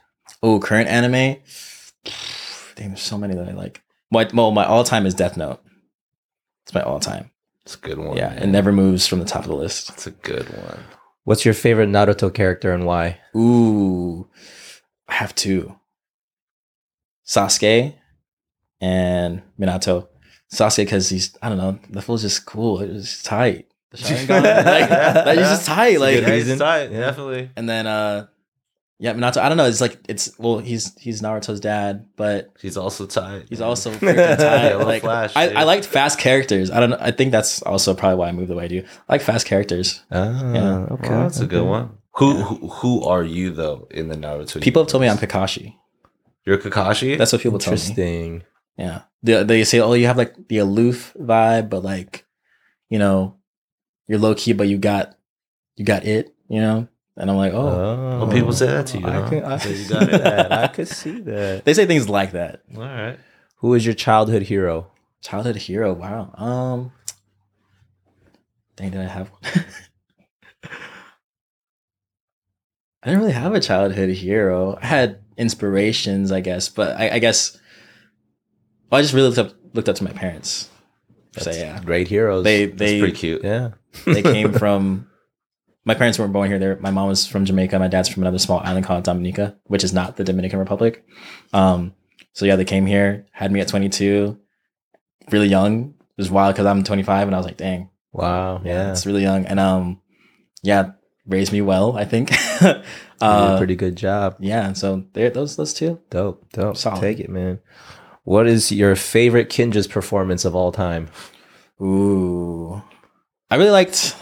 oh 0.44 0.60
current 0.60 0.90
anime 0.90 1.38
Damn, 2.76 2.90
there's 2.90 3.02
so 3.02 3.18
many 3.18 3.34
that 3.36 3.48
i 3.48 3.52
like 3.54 3.82
my, 4.12 4.28
well 4.34 4.52
my 4.52 4.66
all-time 4.66 5.06
is 5.06 5.14
death 5.14 5.38
note 5.38 5.62
it's 6.64 6.74
my 6.74 6.82
all-time 6.82 7.32
It's 7.64 7.76
a 7.76 7.80
good 7.80 7.98
one. 7.98 8.18
yeah 8.18 8.34
it 8.34 8.48
never 8.48 8.72
moves 8.72 9.08
from 9.08 9.20
the 9.20 9.26
top 9.26 9.44
of 9.44 9.50
the 9.50 9.56
list 9.56 9.90
It's 9.92 10.08
a 10.08 10.12
good 10.12 10.48
one. 10.50 10.80
What's 11.24 11.46
your 11.46 11.54
favorite 11.56 11.90
Naruto 11.90 12.32
character 12.32 12.72
and 12.72 12.86
why? 12.86 13.18
Ooh, 13.36 14.30
I 15.08 15.14
have 15.16 15.34
two. 15.34 15.76
Sasuke 17.26 17.96
and 18.80 19.42
Minato. 19.60 20.08
Sasuke 20.56 20.78
because 20.86 21.10
he's 21.10 21.38
I 21.42 21.50
don't 21.50 21.58
know 21.58 21.78
the 21.90 22.02
fool's 22.02 22.22
just 22.22 22.46
cool. 22.46 22.80
It 22.82 22.92
was 22.92 23.22
tight. 23.24 23.68
The 23.92 23.98
Sharingan, 23.98 24.66
like, 24.66 25.26
like, 25.26 25.38
he's 25.38 25.48
just 25.48 25.66
tight. 25.66 26.00
Like 26.00 26.20
good 26.20 26.30
reason. 26.30 26.60
tight, 26.60 26.92
Yeah. 26.92 27.00
definitely. 27.02 27.50
and 27.56 27.68
then 27.70 27.88
uh 27.88 28.28
yeah 28.98 29.14
Minato. 29.14 29.38
I 29.38 29.50
don't 29.50 29.58
know. 29.58 29.66
It's 29.66 29.82
like 29.82 30.00
it's 30.08 30.32
well 30.40 30.60
he's 30.60 30.98
he's 30.98 31.22
Naruto's 31.22 31.60
dad, 31.60 32.08
but 32.16 32.52
He's 32.62 32.78
also 32.78 33.06
tight. 33.06 33.46
he's 33.50 33.60
man. 33.60 33.68
also 33.70 33.92
freaking 33.94 34.38
tight. 34.38 34.76
Like 34.76 35.02
Flash, 35.02 35.36
I, 35.36 35.48
dude. 35.48 35.58
I 35.58 35.64
liked 35.64 35.86
fast 35.86 36.18
characters. 36.20 36.72
I 36.72 36.80
don't 36.80 36.92
know. 36.92 36.98
I 37.00 37.12
think 37.12 37.32
that's 37.32 37.62
also 37.64 37.94
probably 37.94 38.18
why 38.18 38.30
I 38.30 38.32
moved 38.32 38.50
the 38.50 38.56
way 38.56 38.66
I 38.66 38.68
do. 38.70 38.84
I 39.10 39.14
like 39.14 39.22
fast 39.22 39.46
characters. 39.48 40.02
Ah, 40.12 40.54
Yeah. 40.54 40.78
okay. 40.92 41.10
Well, 41.10 41.22
that's 41.24 41.40
a 41.42 41.46
good 41.48 41.64
one. 41.66 41.98
Who, 42.18 42.36
who 42.42 42.68
who 42.70 43.04
are 43.04 43.24
you 43.24 43.52
though 43.52 43.88
in 43.92 44.08
the 44.08 44.16
Naruto? 44.16 44.62
People 44.62 44.84
have 44.84 44.90
told 44.90 45.02
me 45.02 45.10
I'm 45.10 45.18
universe? 45.18 45.30
Kakashi. 45.58 45.76
You're 46.46 46.58
Kakashi. 46.58 47.18
That's 47.18 47.34
what 47.34 47.42
people 47.42 47.60
tell 47.60 47.74
me. 47.74 47.80
Interesting. 47.80 48.44
Yeah. 48.78 49.02
They, 49.26 49.44
they 49.44 49.64
say, 49.64 49.80
oh, 49.80 49.94
you 49.94 50.06
have 50.08 50.18
like 50.18 50.48
the 50.48 50.60
aloof 50.60 51.14
vibe, 51.20 51.70
but 51.70 51.84
like, 51.84 52.26
you 52.90 53.00
know, 53.00 53.38
you're 54.08 54.20
low 54.20 54.36
key, 54.36 54.54
but 54.54 54.68
you 54.68 54.78
got, 54.78 55.18
you 55.76 55.84
got 55.84 56.06
it, 56.06 56.34
you 56.48 56.62
know? 56.62 56.88
And 57.18 57.30
I'm 57.32 57.38
like, 57.38 57.54
oh, 57.54 57.58
Oh, 57.60 58.20
Well, 58.20 58.32
people 58.32 58.54
say 58.54 58.68
that 58.68 58.88
to 58.88 59.00
you. 59.00 59.08
I 59.08 59.12
huh? 59.12 59.30
can, 59.30 59.44
I 59.44 59.58
So 59.58 59.70
you 59.70 59.90
got 59.90 60.04
it. 60.04 60.22
that. 60.24 60.52
I 60.52 60.68
could 60.68 60.88
see 60.88 61.22
that. 61.22 61.66
they 61.66 61.74
say 61.74 61.86
things 61.86 62.08
like 62.10 62.34
that. 62.34 62.62
All 62.76 62.82
right. 62.84 63.18
Who 63.58 63.74
is 63.74 63.86
your 63.86 63.96
childhood 63.96 64.44
hero? 64.44 64.92
Childhood 65.22 65.56
hero. 65.56 65.94
Wow. 65.94 66.32
Um, 66.36 66.92
dang, 68.76 68.92
did 68.92 69.02
I 69.02 69.06
have 69.08 69.30
one? 69.32 69.42
I 73.04 73.10
didn't 73.10 73.20
really 73.22 73.34
have 73.34 73.54
a 73.54 73.60
childhood 73.60 74.10
hero. 74.10 74.78
I 74.82 74.86
had 74.86 75.20
inspirations, 75.38 76.32
I 76.32 76.40
guess, 76.42 76.70
but 76.70 76.98
I, 76.98 77.12
I 77.16 77.20
guess 77.20 77.58
well, 78.96 79.00
I 79.00 79.02
just 79.02 79.14
really 79.14 79.28
looked 79.28 79.40
up 79.40 79.54
looked 79.74 79.90
up 79.90 79.96
to 79.98 80.04
my 80.06 80.12
parents. 80.14 80.70
So 81.38 81.52
yeah, 81.52 81.82
Great 81.84 82.08
heroes. 82.08 82.46
they 82.46 82.66
That's 82.68 82.80
they 82.80 83.00
pretty 83.00 83.16
cute. 83.16 83.44
yeah. 83.44 83.72
they 84.06 84.22
came 84.24 84.54
from. 84.64 85.10
My 85.84 85.94
parents 85.94 86.18
weren't 86.18 86.32
born 86.34 86.48
here. 86.50 86.58
They're, 86.58 86.78
my 86.78 86.90
mom 86.92 87.10
was 87.10 87.28
from 87.28 87.44
Jamaica. 87.46 87.78
My 87.78 87.90
dad's 87.90 88.08
from 88.10 88.24
another 88.24 88.40
small 88.40 88.60
island 88.62 88.86
called 88.86 89.04
Dominica, 89.04 89.56
which 89.66 89.84
is 89.84 89.94
not 89.94 90.16
the 90.16 90.24
Dominican 90.24 90.58
Republic. 90.60 91.06
Um, 91.54 91.94
so 92.34 92.46
yeah, 92.46 92.56
they 92.56 92.66
came 92.66 92.86
here, 92.88 93.28
had 93.32 93.52
me 93.52 93.60
at 93.60 93.68
22, 93.68 94.40
really 95.30 95.48
young. 95.48 95.94
It 96.00 96.18
was 96.18 96.32
wild 96.32 96.56
because 96.56 96.66
I'm 96.66 96.84
25, 96.84 97.28
and 97.28 97.36
I 97.36 97.38
was 97.38 97.46
like, 97.46 97.58
dang, 97.58 97.90
Wow. 98.14 98.62
Yeah. 98.64 98.92
it's 98.94 99.06
really 99.06 99.22
young. 99.24 99.46
And 99.46 99.60
um, 99.60 100.02
yeah, 100.64 100.94
raised 101.28 101.52
me 101.52 101.62
well. 101.62 101.98
I 101.98 102.06
think. 102.06 102.32
You 103.22 103.28
did 103.28 103.30
a 103.30 103.54
uh, 103.54 103.58
pretty 103.58 103.76
good 103.78 103.96
job. 103.96 104.36
yeah. 104.42 104.74
So 104.74 105.06
there, 105.14 105.30
those 105.30 105.56
those 105.56 105.74
two. 105.74 106.02
Dope. 106.10 106.52
Dope. 106.52 106.76
Solid. 106.76 107.00
Take 107.00 107.22
it, 107.22 107.30
man. 107.30 107.60
What 108.26 108.48
is 108.48 108.72
your 108.72 108.96
favorite 108.96 109.50
Kinjaz 109.50 109.90
performance 109.90 110.46
of 110.46 110.56
all 110.56 110.72
time? 110.72 111.10
Ooh, 111.82 112.82
I 113.50 113.56
really 113.56 113.70
liked. 113.72 114.16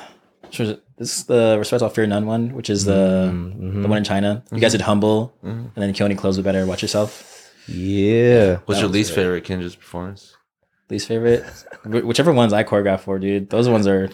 This 0.52 1.20
is 1.20 1.24
the 1.26 1.56
Respect 1.58 1.82
All 1.82 1.90
Fear 1.90 2.08
None 2.08 2.26
one, 2.28 2.54
which 2.54 2.70
is 2.70 2.86
the 2.86 3.32
Mhm. 3.34 3.82
the 3.82 3.88
one 3.88 3.98
in 3.98 4.04
China. 4.04 4.44
You 4.52 4.60
guys 4.60 4.74
did 4.74 4.82
Humble, 4.82 5.34
Mhm. 5.44 5.72
and 5.74 5.76
then 5.76 5.94
Kill 5.94 6.06
Any 6.06 6.16
Clothes 6.16 6.38
With 6.38 6.46
Better. 6.46 6.66
Watch 6.66 6.82
yourself. 6.82 7.52
Yeah. 7.68 8.58
What's 8.66 8.80
That 8.80 8.86
your 8.86 8.90
least 8.94 9.14
great. 9.14 9.24
favorite 9.24 9.44
Kinjaz 9.46 9.78
performance? 9.80 10.36
Least 10.90 11.08
favorite, 11.08 11.44
whichever 11.86 12.32
ones 12.34 12.52
I 12.54 12.64
choreographed 12.64 13.02
for, 13.02 13.18
dude. 13.18 13.50
Those 13.50 13.70
ones 13.70 13.88
are 13.88 14.10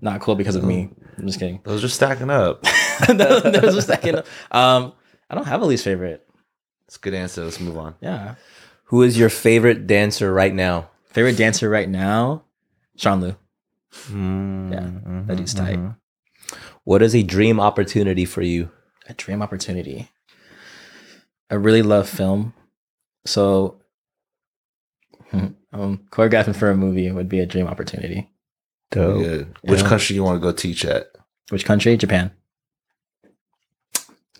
not 0.00 0.20
cool 0.20 0.34
because 0.36 0.54
of 0.54 0.62
me. 0.64 0.90
I'm 1.16 1.26
just 1.26 1.38
kidding. 1.40 1.60
Those 1.64 1.82
are 1.82 1.88
stacking 1.88 2.30
up. 2.30 2.62
There's 3.08 3.74
a 3.74 3.82
second. 3.82 4.22
Um, 4.52 4.92
I 5.30 5.34
don't 5.34 5.46
have 5.46 5.62
a 5.62 5.66
least 5.66 5.82
favorite. 5.84 6.24
It's 6.86 6.96
a 6.96 7.00
good 7.00 7.14
answer. 7.14 7.42
Let's 7.42 7.58
move 7.58 7.76
on. 7.78 7.94
Yeah, 8.00 8.34
Who 8.88 9.02
is 9.02 9.18
your 9.18 9.28
favorite 9.28 9.86
dancer 9.86 10.32
right 10.32 10.54
now? 10.54 10.90
favorite 11.10 11.36
dancer 11.36 11.68
right 11.68 11.88
now, 11.88 12.44
Sean 12.96 13.20
Lew. 13.20 13.34
Mm, 14.10 14.70
Yeah, 14.72 15.24
that 15.26 15.36
dude's 15.36 15.54
tight. 15.54 15.78
mhm. 15.78 15.96
What 16.84 17.02
is 17.02 17.14
a 17.14 17.22
dream 17.22 17.58
opportunity 17.58 18.24
for 18.24 18.40
you? 18.42 18.70
A 19.08 19.14
dream 19.14 19.42
opportunity. 19.42 20.10
I 21.50 21.54
really 21.54 21.82
love 21.82 22.08
film, 22.08 22.52
so 23.26 23.80
um, 25.72 26.06
choreographing 26.10 26.54
for 26.56 26.70
a 26.70 26.76
movie 26.76 27.10
would 27.10 27.28
be 27.28 27.40
a 27.40 27.46
dream 27.46 27.66
opportunity. 27.66 28.30
Dope. 28.90 29.22
Good. 29.24 29.54
Which 29.62 29.80
Yeah. 29.82 29.88
country 29.88 30.16
you 30.16 30.24
want 30.24 30.36
to 30.36 30.40
go 30.40 30.52
teach 30.52 30.84
at? 30.84 31.08
Which 31.50 31.64
country? 31.64 31.96
Japan. 31.96 32.30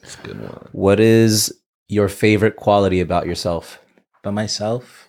That's 0.01 0.16
a 0.16 0.26
good 0.26 0.40
one. 0.40 0.68
What 0.72 1.01
is 1.01 1.53
your 1.88 2.09
favorite 2.09 2.57
quality 2.57 3.01
about 3.01 3.26
yourself? 3.26 3.78
By 4.29 4.33
myself. 4.43 5.09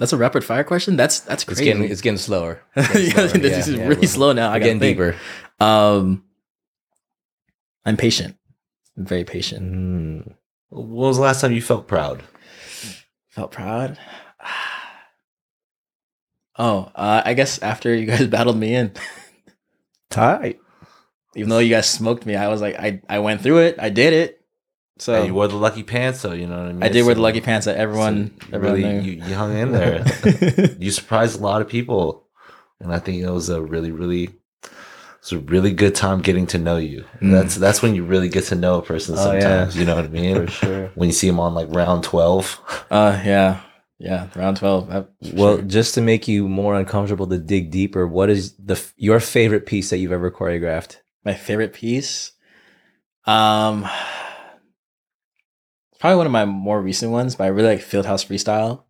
That's 0.00 0.12
a 0.12 0.16
rapid 0.16 0.42
fire 0.42 0.64
question. 0.64 0.96
That's 0.96 1.20
that's 1.20 1.46
It's 1.46 1.60
getting 1.60 1.84
it's 1.84 2.00
getting 2.00 2.18
slower. 2.18 2.60
It's 2.74 2.88
getting 2.92 3.10
slower. 3.12 3.28
this 3.28 3.68
is 3.68 3.76
Yeah, 3.76 3.86
really 3.86 4.08
slow 4.08 4.32
now. 4.32 4.48
I 4.50 4.54
We're 4.54 4.58
got 4.58 4.64
getting 4.64 4.78
deeper. 4.80 5.14
Um, 5.60 6.24
I'm 7.84 7.96
patient. 7.96 8.36
I'm 8.96 9.06
very 9.06 9.22
patient. 9.22 9.72
Mm. 9.72 10.34
What 10.70 11.06
was 11.06 11.16
the 11.18 11.22
last 11.22 11.42
time 11.42 11.52
you 11.52 11.62
felt 11.62 11.86
proud? 11.86 12.24
Felt 13.28 13.52
proud. 13.52 13.96
Oh, 16.56 16.90
uh, 16.94 17.22
I 17.24 17.34
guess 17.34 17.60
after 17.62 17.92
you 17.94 18.06
guys 18.06 18.26
battled 18.28 18.56
me 18.56 18.76
in, 18.76 18.92
Tight. 20.08 20.60
even 21.34 21.48
though 21.50 21.58
you 21.58 21.68
guys 21.70 21.88
smoked 21.90 22.24
me, 22.26 22.36
I 22.36 22.46
was 22.46 22.60
like, 22.60 22.76
I, 22.78 23.00
I 23.08 23.18
went 23.18 23.40
through 23.42 23.58
it. 23.58 23.74
I 23.80 23.88
did 23.90 24.12
it. 24.12 24.43
So 24.98 25.14
Hey, 25.14 25.26
you 25.26 25.34
wore 25.34 25.48
the 25.48 25.56
lucky 25.56 25.82
pants, 25.82 26.22
though. 26.22 26.32
You 26.32 26.46
know 26.46 26.58
what 26.58 26.66
I 26.66 26.72
mean. 26.72 26.82
I 26.82 26.88
did 26.88 27.04
wear 27.04 27.14
the 27.14 27.20
lucky 27.20 27.40
pants 27.40 27.66
that 27.66 27.76
everyone, 27.76 28.32
so 28.40 28.46
everyone 28.52 28.80
really, 28.80 29.00
you, 29.00 29.12
you 29.24 29.34
hung 29.34 29.56
in 29.56 29.72
there. 29.72 30.04
you 30.78 30.90
surprised 30.90 31.38
a 31.38 31.42
lot 31.42 31.60
of 31.60 31.68
people, 31.68 32.26
and 32.80 32.92
I 32.92 32.98
think 32.98 33.22
it 33.22 33.30
was 33.30 33.48
a 33.48 33.60
really, 33.60 33.90
really, 33.90 34.30
it's 35.18 35.32
a 35.32 35.38
really 35.38 35.72
good 35.72 35.94
time 35.94 36.20
getting 36.20 36.46
to 36.48 36.58
know 36.58 36.76
you. 36.76 37.04
Mm. 37.20 37.32
That's 37.32 37.56
that's 37.56 37.82
when 37.82 37.94
you 37.94 38.04
really 38.04 38.28
get 38.28 38.44
to 38.44 38.54
know 38.54 38.78
a 38.78 38.82
person. 38.82 39.16
Oh, 39.18 39.32
yeah. 39.32 39.40
Sometimes 39.40 39.76
you 39.76 39.84
know 39.84 39.96
what 39.96 40.04
I 40.04 40.08
mean. 40.08 40.46
For 40.46 40.52
sure. 40.52 40.92
When 40.94 41.08
you 41.08 41.14
see 41.14 41.26
them 41.26 41.40
on 41.40 41.54
like 41.54 41.74
round 41.74 42.04
twelve, 42.04 42.60
uh, 42.90 43.20
yeah, 43.24 43.62
yeah, 43.98 44.28
round 44.36 44.58
twelve. 44.58 44.88
Well, 44.88 45.56
sure. 45.56 45.62
just 45.62 45.94
to 45.94 46.02
make 46.02 46.28
you 46.28 46.48
more 46.48 46.76
uncomfortable 46.76 47.26
to 47.26 47.38
dig 47.38 47.72
deeper, 47.72 48.06
what 48.06 48.30
is 48.30 48.54
the 48.58 48.80
your 48.96 49.18
favorite 49.18 49.66
piece 49.66 49.90
that 49.90 49.98
you've 49.98 50.12
ever 50.12 50.30
choreographed? 50.30 50.98
my 51.24 51.34
favorite 51.34 51.72
piece, 51.72 52.32
um, 53.26 53.88
probably 56.04 56.18
one 56.18 56.26
of 56.26 56.32
my 56.32 56.44
more 56.44 56.82
recent 56.82 57.12
ones, 57.12 57.34
but 57.34 57.44
I 57.44 57.46
really 57.46 57.68
like 57.68 57.80
Fieldhouse 57.80 58.26
Freestyle. 58.26 58.82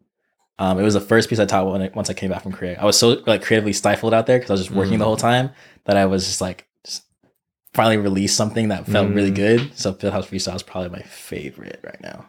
Um, 0.58 0.80
it 0.80 0.82
was 0.82 0.94
the 0.94 1.00
first 1.00 1.28
piece 1.30 1.38
I 1.38 1.44
taught 1.44 1.70
when 1.70 1.80
I, 1.82 1.90
once 1.94 2.10
I 2.10 2.12
came 2.14 2.30
back 2.30 2.42
from 2.42 2.50
Korea. 2.50 2.76
I 2.80 2.84
was 2.84 2.98
so 2.98 3.22
like 3.26 3.44
creatively 3.44 3.72
stifled 3.72 4.12
out 4.12 4.26
there 4.26 4.36
because 4.38 4.50
I 4.50 4.54
was 4.54 4.62
just 4.62 4.72
working 4.72 4.94
Mm. 4.94 4.98
the 4.98 5.04
whole 5.04 5.16
time 5.16 5.50
that 5.84 5.96
I 5.96 6.06
was 6.06 6.26
just 6.26 6.40
like 6.40 6.66
just 6.84 7.04
finally 7.72 7.98
released 7.98 8.36
something 8.36 8.66
that 8.70 8.86
felt 8.86 9.10
really 9.12 9.30
Mm. 9.30 9.36
good. 9.36 9.78
So 9.78 9.92
Fieldhouse 9.92 10.26
Freestyle 10.26 10.56
is 10.56 10.64
probably 10.64 10.90
my 10.90 11.02
favorite 11.02 11.78
right 11.84 12.00
now. 12.00 12.26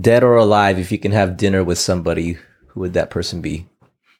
Dead 0.00 0.24
or 0.24 0.34
alive, 0.34 0.78
if 0.80 0.90
you 0.90 0.98
can 0.98 1.12
have 1.12 1.36
dinner 1.36 1.62
with 1.62 1.78
somebody, 1.78 2.38
who 2.68 2.80
would 2.80 2.94
that 2.94 3.10
person 3.10 3.40
be? 3.40 3.68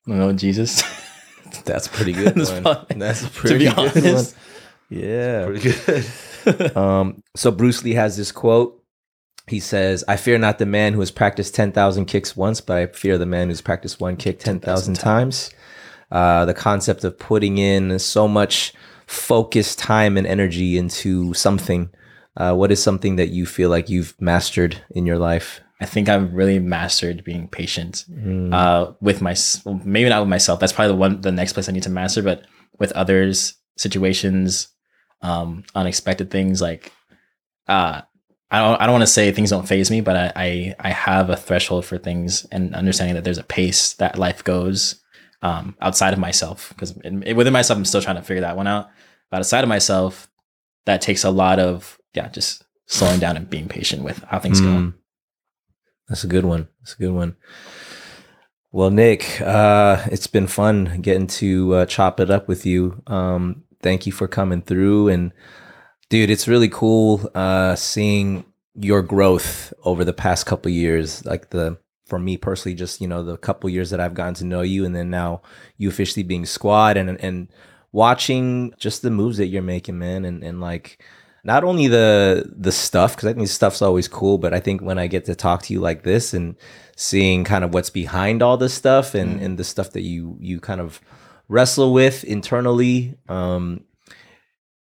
I 0.07 0.11
don't 0.11 0.19
know 0.19 0.33
Jesus. 0.33 0.83
That's 1.65 1.89
pretty 1.89 2.13
good 2.21 2.37
That's 2.37 2.53
one. 2.53 2.63
probably- 2.63 2.97
That's 2.99 3.23
a 3.23 3.27
to 3.29 3.31
pretty 3.31 3.59
be 3.59 3.65
good 3.75 3.79
honest. 3.79 4.37
one. 4.37 4.43
Yeah. 5.01 5.45
pretty 5.47 5.73
good. 6.45 6.77
Um, 6.77 7.23
so 7.35 7.51
Bruce 7.51 7.83
Lee 7.85 7.95
has 7.95 8.17
this 8.17 8.31
quote. 8.31 8.80
He 9.51 9.61
says, 9.61 10.05
I 10.07 10.17
fear 10.17 10.39
not 10.39 10.59
the 10.59 10.67
man 10.67 10.93
who 10.93 11.01
has 11.01 11.11
practiced 11.11 11.55
10,000 11.57 12.07
kicks 12.07 12.37
once, 12.37 12.61
but 12.61 12.77
I 12.79 12.87
fear 12.87 13.19
the 13.19 13.27
man 13.27 13.49
who's 13.49 13.61
practiced 13.61 14.01
one 14.01 14.17
kick 14.17 14.39
10,000 14.39 14.95
times. 14.95 15.51
Uh, 16.11 16.45
the 16.45 16.55
concept 16.55 17.03
of 17.05 17.19
putting 17.19 17.59
in 17.59 17.99
so 17.99 18.29
much 18.29 18.73
focused 19.07 19.79
time 19.79 20.17
and 20.17 20.27
energy 20.27 20.79
into 20.79 21.35
something. 21.35 21.91
Uh, 22.37 22.55
what 22.55 22.71
is 22.71 22.81
something 22.83 23.17
that 23.17 23.31
you 23.31 23.45
feel 23.45 23.71
like 23.71 23.89
you've 23.89 24.15
mastered 24.21 24.81
in 24.91 25.05
your 25.05 25.19
life? 25.19 25.61
I 25.81 25.87
think 25.87 26.09
I've 26.09 26.33
really 26.33 26.59
mastered 26.61 27.25
being 27.25 27.49
patient 27.49 28.05
Mm. 28.09 28.55
uh, 28.55 28.93
with 29.01 29.21
my 29.21 29.35
well, 29.65 29.81
maybe 29.85 30.09
not 30.09 30.21
with 30.21 30.29
myself. 30.29 30.61
That's 30.61 30.73
probably 30.73 30.93
the 30.93 30.97
one 30.97 31.21
the 31.23 31.33
next 31.33 31.55
place 31.55 31.69
I 31.69 31.73
need 31.73 31.83
to 31.85 31.91
master, 31.91 32.23
but 32.23 32.47
with 32.79 32.93
others, 32.93 33.55
situations, 33.77 34.69
um, 35.23 35.65
unexpected 35.75 36.31
things 36.31 36.61
like 36.63 36.93
uh, 37.67 38.03
I 38.51 38.59
don't 38.59 38.81
I 38.81 38.87
don't 38.87 38.95
want 38.95 39.03
to 39.03 39.07
say 39.07 39.31
things 39.31 39.51
don't 39.51 39.69
phase 39.69 39.91
me, 39.91 40.01
but 40.01 40.17
I, 40.17 40.33
I 40.37 40.75
I 40.81 40.91
have 40.91 41.31
a 41.31 41.37
threshold 41.37 41.85
for 41.85 41.99
things 41.99 42.47
and 42.51 42.75
understanding 42.75 43.15
that 43.15 43.25
there's 43.25 43.39
a 43.39 43.45
pace 43.45 43.93
that 43.95 44.19
life 44.19 44.43
goes 44.43 45.01
um, 45.43 45.77
outside 45.81 46.13
of 46.13 46.19
myself 46.19 46.71
because 46.71 46.95
within 46.95 47.53
myself 47.53 47.77
I'm 47.77 47.85
still 47.85 48.03
trying 48.03 48.17
to 48.17 48.23
figure 48.23 48.43
that 48.43 48.57
one 48.57 48.67
out. 48.67 48.91
But 49.31 49.39
outside 49.39 49.63
of 49.63 49.69
myself, 49.69 50.29
that 50.87 51.01
takes 51.01 51.23
a 51.23 51.31
lot 51.31 51.59
of 51.61 52.01
yeah, 52.15 52.29
just 52.29 52.65
slowing 52.87 53.21
down 53.21 53.37
and 53.37 53.49
being 53.49 53.69
patient 53.69 54.03
with 54.03 54.23
how 54.25 54.41
things 54.41 54.61
go. 54.61 54.67
Mm. 54.67 54.95
That's 56.09 56.25
a 56.25 56.29
good 56.29 56.45
one. 56.45 56.67
That's 56.81 56.95
a 56.95 56.99
good 56.99 57.13
one. 57.13 57.37
Well, 58.73 58.91
Nick, 58.91 59.41
uh, 59.41 60.05
it's 60.11 60.27
been 60.27 60.49
fun 60.49 61.01
getting 61.01 61.29
to 61.29 61.75
uh, 61.75 61.87
chop 61.87 62.19
it 62.21 62.31
up 62.31 62.49
with 62.49 62.67
you. 62.67 63.03
Um, 63.07 63.65
thank 63.81 64.07
you 64.07 64.13
for 64.13 64.27
coming 64.29 64.63
through, 64.63 65.09
and 65.09 65.33
dude, 66.11 66.29
it's 66.29 66.47
really 66.47 66.69
cool 66.69 67.31
uh, 67.35 67.75
seeing 67.75 68.45
your 68.75 69.01
growth 69.01 69.73
over 69.85 70.05
the 70.05 70.13
past 70.13 70.45
couple 70.45 70.71
years. 70.71 71.25
Like 71.25 71.51
the 71.51 71.79
for 72.05 72.19
me 72.19 72.37
personally, 72.37 72.75
just 72.75 73.01
you 73.01 73.09
know 73.09 73.23
the 73.23 73.39
couple 73.39 73.71
years 73.71 73.89
that 73.91 74.01
I've 74.01 74.15
gotten 74.15 74.35
to 74.35 74.45
know 74.45 74.61
you, 74.61 74.85
and 74.85 74.95
then 74.95 75.09
now 75.09 75.41
you 75.79 75.89
officially 75.89 76.25
being 76.25 76.45
squad, 76.45 76.99
and 76.99 77.19
and 77.21 77.49
watching 77.93 78.75
just 78.79 79.01
the 79.01 79.11
moves 79.11 79.39
that 79.39 79.47
you're 79.47 79.63
making, 79.63 79.99
man, 79.99 80.27
and 80.27 80.45
and 80.45 80.61
like 80.61 81.03
not 81.43 81.65
only 81.65 81.89
the 81.89 82.53
the 82.55 82.73
stuff 82.73 83.17
because 83.17 83.29
I 83.29 83.33
think 83.33 83.49
stuff's 83.49 83.81
always 83.81 84.09
cool, 84.09 84.37
but 84.37 84.53
I 84.53 84.61
think 84.61 84.83
when 84.83 84.99
I 84.99 85.07
get 85.07 85.25
to 85.27 85.35
talk 85.35 85.63
to 85.63 85.73
you 85.73 85.81
like 85.81 86.03
this 86.03 86.35
and 86.35 86.57
seeing 86.97 87.45
kind 87.45 87.65
of 87.65 87.73
what's 87.73 87.89
behind 87.89 88.43
all 88.43 88.59
this 88.59 88.75
stuff 88.75 89.15
and 89.15 89.41
and 89.41 89.59
the 89.59 89.65
stuff 89.65 89.93
that 89.93 90.03
you 90.03 90.37
you 90.41 90.61
kind 90.61 90.81
of 90.81 91.01
wrestle 91.49 91.93
with 91.93 92.23
internally, 92.25 93.17
um, 93.29 93.85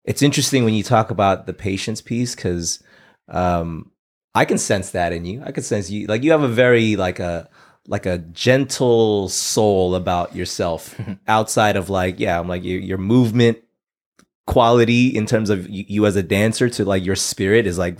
it's 0.05 0.21
interesting 0.21 0.63
when 0.63 0.73
you 0.73 0.83
talk 0.83 1.11
about 1.11 1.45
the 1.45 1.53
patience 1.53 2.01
piece 2.01 2.35
because 2.35 2.81
um, 3.29 3.91
I 4.35 4.45
can 4.45 4.57
sense 4.57 4.91
that 4.91 5.13
in 5.13 5.25
you. 5.25 5.41
I 5.45 5.51
can 5.51 5.63
sense 5.63 5.89
you 5.89 6.07
like 6.07 6.23
you 6.23 6.31
have 6.31 6.43
a 6.43 6.47
very 6.47 6.95
like 6.95 7.19
a 7.19 7.49
like 7.87 8.05
a 8.05 8.17
gentle 8.17 9.29
soul 9.29 9.95
about 9.95 10.35
yourself 10.35 10.99
outside 11.27 11.75
of 11.75 11.89
like 11.89 12.17
yeah 12.17 12.39
i'm 12.39 12.47
like 12.47 12.63
your, 12.63 12.79
your 12.79 12.97
movement 12.97 13.57
quality 14.47 15.07
in 15.09 15.25
terms 15.25 15.49
of 15.49 15.69
you, 15.69 15.83
you 15.89 16.05
as 16.05 16.15
a 16.15 16.23
dancer 16.23 16.69
to 16.69 16.85
like 16.85 17.03
your 17.03 17.17
spirit 17.17 17.67
is 17.67 17.77
like 17.77 17.97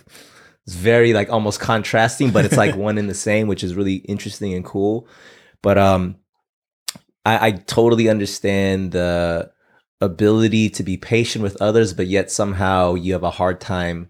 it's 0.65 0.75
very 0.75 1.13
like 1.13 1.29
almost 1.29 1.59
contrasting, 1.59 2.31
but 2.31 2.45
it's 2.45 2.57
like 2.57 2.75
one 2.77 2.97
in 2.97 3.07
the 3.07 3.13
same, 3.13 3.47
which 3.47 3.63
is 3.63 3.75
really 3.75 3.95
interesting 3.95 4.53
and 4.53 4.63
cool. 4.63 5.07
But 5.61 5.77
um, 5.77 6.17
I, 7.25 7.47
I 7.47 7.51
totally 7.51 8.09
understand 8.09 8.93
the 8.93 9.51
ability 10.01 10.69
to 10.71 10.83
be 10.83 10.97
patient 10.97 11.43
with 11.43 11.61
others, 11.61 11.93
but 11.93 12.07
yet 12.07 12.29
somehow 12.31 12.95
you 12.95 13.13
have 13.13 13.23
a 13.23 13.31
hard 13.31 13.61
time, 13.61 14.09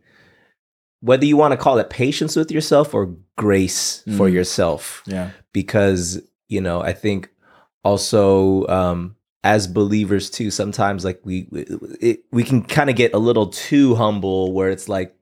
whether 1.02 1.26
you 1.26 1.38
want 1.38 1.52
to 1.52 1.58
call 1.58 1.78
it 1.78 1.90
patience 1.90 2.36
with 2.36 2.52
yourself 2.52 2.94
or 2.94 3.16
grace 3.38 4.04
for 4.18 4.28
Mm. 4.30 4.34
yourself. 4.34 5.04
Yeah. 5.06 5.30
because 5.54 6.22
you 6.50 6.60
know 6.62 6.82
i 6.82 6.94
think 6.94 7.30
also 7.84 8.66
um 8.68 9.16
as 9.44 9.66
believers 9.68 10.30
too 10.30 10.50
sometimes 10.52 11.04
like 11.06 11.20
we 11.24 11.48
we, 11.52 11.62
it, 12.00 12.24
we 12.32 12.44
can 12.44 12.62
kind 12.64 12.90
of 12.90 12.96
get 12.96 13.14
a 13.14 13.18
little 13.18 13.48
too 13.48 13.96
humble 13.96 14.54
where 14.54 14.70
it's 14.70 14.88
like 14.90 15.16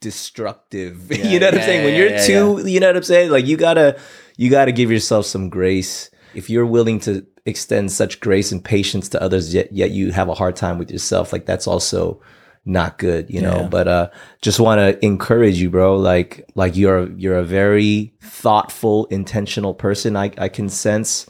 destructive. 0.00 1.10
Yeah, 1.10 1.28
you 1.28 1.38
know 1.40 1.46
what 1.46 1.54
i'm 1.54 1.60
yeah, 1.60 1.66
saying? 1.66 1.84
When 1.84 1.94
you're 1.94 2.18
too 2.24 2.68
you 2.68 2.80
know 2.80 2.88
what 2.88 2.96
i'm 2.96 3.02
saying? 3.02 3.30
Like 3.30 3.46
you 3.46 3.56
gotta 3.56 3.98
you 4.36 4.50
gotta 4.50 4.72
give 4.72 4.90
yourself 4.90 5.26
some 5.26 5.48
grace. 5.48 6.10
If 6.34 6.48
you're 6.48 6.66
willing 6.66 7.00
to 7.00 7.26
extend 7.46 7.90
such 7.92 8.20
grace 8.20 8.52
and 8.52 8.64
patience 8.64 9.08
to 9.08 9.22
others 9.22 9.54
yet 9.54 9.72
yet 9.72 9.90
you 9.90 10.12
have 10.12 10.28
a 10.28 10.34
hard 10.34 10.56
time 10.56 10.78
with 10.78 10.90
yourself. 10.90 11.32
Like 11.32 11.46
that's 11.46 11.66
also 11.66 12.20
not 12.64 12.98
good 12.98 13.30
you 13.30 13.40
know? 13.40 13.62
Yeah. 13.62 13.68
but 13.68 13.88
uh 13.88 14.10
just 14.42 14.60
want 14.60 14.78
to 14.78 15.04
encourage 15.04 15.58
you 15.58 15.70
bro. 15.70 15.96
Like 15.96 16.48
like 16.54 16.76
you're 16.76 17.10
you're 17.12 17.38
a 17.38 17.44
very 17.44 18.14
thoughtful 18.20 19.06
intentional 19.06 19.74
person 19.74 20.16
i 20.16 20.30
i 20.38 20.48
can 20.48 20.68
sense. 20.68 21.26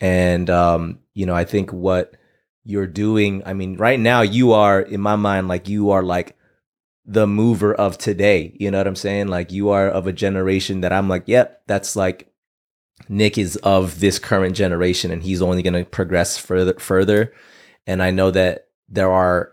And 0.00 0.48
um 0.50 1.00
you 1.14 1.26
know 1.26 1.34
i 1.34 1.44
think 1.44 1.72
what 1.72 2.14
you're 2.64 2.86
doing 2.86 3.42
i 3.46 3.54
mean 3.54 3.76
right 3.76 3.98
now 3.98 4.20
you 4.20 4.52
are 4.52 4.80
in 4.80 5.00
my 5.00 5.16
mind 5.16 5.48
like 5.48 5.68
you 5.68 5.90
are 5.90 6.02
like 6.02 6.36
the 7.06 7.26
mover 7.26 7.74
of 7.74 7.96
today. 7.96 8.54
You 8.60 8.70
know 8.70 8.78
what 8.78 8.86
i'm 8.86 8.96
saying? 8.96 9.28
Like 9.28 9.50
you 9.50 9.70
are 9.70 9.88
of 9.88 10.06
a 10.06 10.12
generation 10.12 10.82
that 10.82 10.92
i'm 10.92 11.08
like 11.08 11.24
yep 11.26 11.62
that's 11.66 11.96
like 11.96 12.30
nick 13.08 13.38
is 13.38 13.56
of 13.56 14.00
this 14.00 14.18
current 14.18 14.54
generation 14.56 15.10
and 15.10 15.22
he's 15.22 15.42
only 15.42 15.62
going 15.62 15.74
to 15.74 15.84
progress 15.84 16.36
further 16.36 16.74
further. 16.78 17.32
And 17.86 18.02
i 18.02 18.10
know 18.10 18.30
that 18.30 18.68
there 18.88 19.10
are 19.10 19.52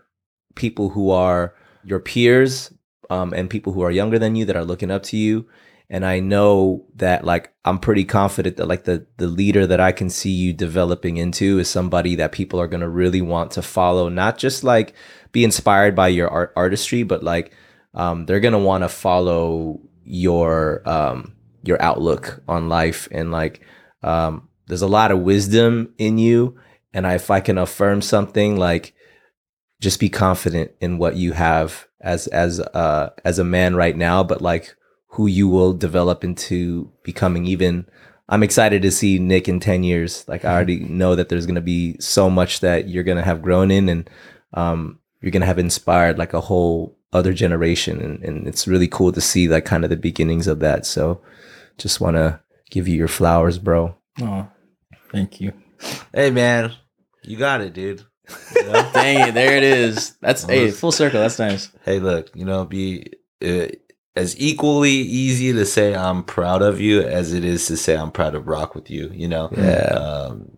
people 0.54 0.90
who 0.90 1.10
are 1.10 1.54
your 1.84 2.00
peers 2.00 2.72
um, 3.10 3.32
and 3.32 3.48
people 3.48 3.72
who 3.72 3.82
are 3.82 3.90
younger 3.90 4.18
than 4.18 4.34
you 4.34 4.44
that 4.46 4.56
are 4.56 4.64
looking 4.64 4.90
up 4.90 5.04
to 5.04 5.16
you. 5.16 5.46
And 5.88 6.04
i 6.04 6.18
know 6.18 6.84
that 6.96 7.24
like 7.24 7.52
i'm 7.64 7.78
pretty 7.78 8.04
confident 8.04 8.56
that 8.56 8.66
like 8.66 8.84
the 8.84 9.06
the 9.18 9.28
leader 9.28 9.68
that 9.68 9.78
i 9.78 9.92
can 9.92 10.10
see 10.10 10.30
you 10.30 10.52
developing 10.52 11.16
into 11.16 11.60
is 11.60 11.70
somebody 11.70 12.16
that 12.16 12.32
people 12.32 12.60
are 12.60 12.66
going 12.66 12.80
to 12.80 12.88
really 12.88 13.22
want 13.22 13.52
to 13.52 13.62
follow 13.62 14.08
not 14.08 14.36
just 14.36 14.64
like 14.64 14.94
be 15.30 15.44
inspired 15.44 15.94
by 15.94 16.08
your 16.08 16.28
art 16.28 16.52
artistry 16.56 17.04
but 17.04 17.22
like 17.22 17.52
um, 17.94 18.26
they're 18.26 18.40
going 18.40 18.52
to 18.52 18.58
want 18.58 18.82
to 18.82 18.88
follow 18.88 19.80
your 20.04 20.82
um, 20.88 21.35
your 21.66 21.80
outlook 21.82 22.42
on 22.48 22.68
life. 22.68 23.08
And 23.10 23.30
like 23.30 23.60
um, 24.02 24.48
there's 24.66 24.82
a 24.82 24.86
lot 24.86 25.10
of 25.10 25.20
wisdom 25.20 25.94
in 25.98 26.18
you. 26.18 26.58
And 26.92 27.06
I, 27.06 27.14
if 27.14 27.30
i 27.30 27.40
can 27.40 27.58
affirm 27.58 28.00
something 28.00 28.56
like 28.56 28.94
just 29.80 30.00
be 30.00 30.08
confident 30.08 30.70
in 30.80 30.96
what 30.96 31.16
you 31.16 31.32
have 31.32 31.86
as 32.00 32.26
as 32.28 32.58
uh 32.58 33.10
as 33.22 33.38
a 33.38 33.44
man 33.44 33.76
right 33.76 33.94
now 33.94 34.22
but 34.22 34.40
like 34.40 34.74
who 35.08 35.26
you 35.26 35.46
will 35.46 35.74
develop 35.74 36.24
into 36.24 36.90
becoming 37.02 37.44
even 37.44 37.84
i'm 38.30 38.42
excited 38.42 38.80
to 38.80 38.90
see 38.90 39.18
nick 39.18 39.46
in 39.46 39.60
10 39.60 39.82
years. 39.82 40.24
Like 40.26 40.46
i 40.46 40.54
already 40.54 40.80
know 40.80 41.14
that 41.14 41.28
there's 41.28 41.44
going 41.44 41.56
to 41.56 41.60
be 41.60 41.98
so 42.00 42.30
much 42.30 42.60
that 42.60 42.88
you're 42.88 43.04
going 43.04 43.18
to 43.18 43.22
have 43.22 43.42
grown 43.42 43.70
in 43.70 43.90
and 43.90 44.08
um 44.54 44.98
you're 45.20 45.32
going 45.32 45.40
to 45.40 45.46
have 45.46 45.58
inspired 45.58 46.18
like 46.18 46.32
a 46.32 46.40
whole 46.40 46.96
other 47.12 47.32
generation. 47.32 48.00
And, 48.00 48.22
and 48.22 48.46
it's 48.46 48.68
really 48.68 48.88
cool 48.88 49.12
to 49.12 49.20
see 49.20 49.48
like 49.48 49.64
kind 49.64 49.84
of 49.84 49.90
the 49.90 49.96
beginnings 49.96 50.46
of 50.46 50.60
that. 50.60 50.86
So 50.86 51.20
just 51.78 52.00
want 52.00 52.16
to 52.16 52.40
give 52.70 52.88
you 52.88 52.96
your 52.96 53.08
flowers 53.08 53.58
bro 53.58 53.96
Oh, 54.20 54.48
thank 55.12 55.40
you. 55.40 55.52
Hey 56.12 56.30
man, 56.30 56.72
you 57.22 57.36
got 57.36 57.60
it, 57.60 57.74
dude. 57.74 58.02
Dang 58.94 59.28
it, 59.28 59.34
there 59.34 59.56
it 59.56 59.62
is. 59.62 60.16
That's 60.22 60.44
hey, 60.44 60.70
full 60.70 60.92
circle. 60.92 61.20
That's 61.20 61.38
nice. 61.38 61.70
Hey, 61.84 61.98
look, 61.98 62.34
you 62.34 62.44
know, 62.44 62.64
be 62.64 63.12
uh, 63.44 63.68
as 64.16 64.38
equally 64.40 64.90
easy 64.90 65.52
to 65.52 65.66
say 65.66 65.94
I'm 65.94 66.24
proud 66.24 66.62
of 66.62 66.80
you 66.80 67.02
as 67.02 67.32
it 67.34 67.44
is 67.44 67.66
to 67.66 67.76
say 67.76 67.96
I'm 67.96 68.10
proud 68.10 68.30
to 68.30 68.40
rock 68.40 68.74
with 68.74 68.90
you. 68.90 69.10
You 69.12 69.28
know, 69.28 69.50
Yeah. 69.56 69.92
Um, 69.92 70.56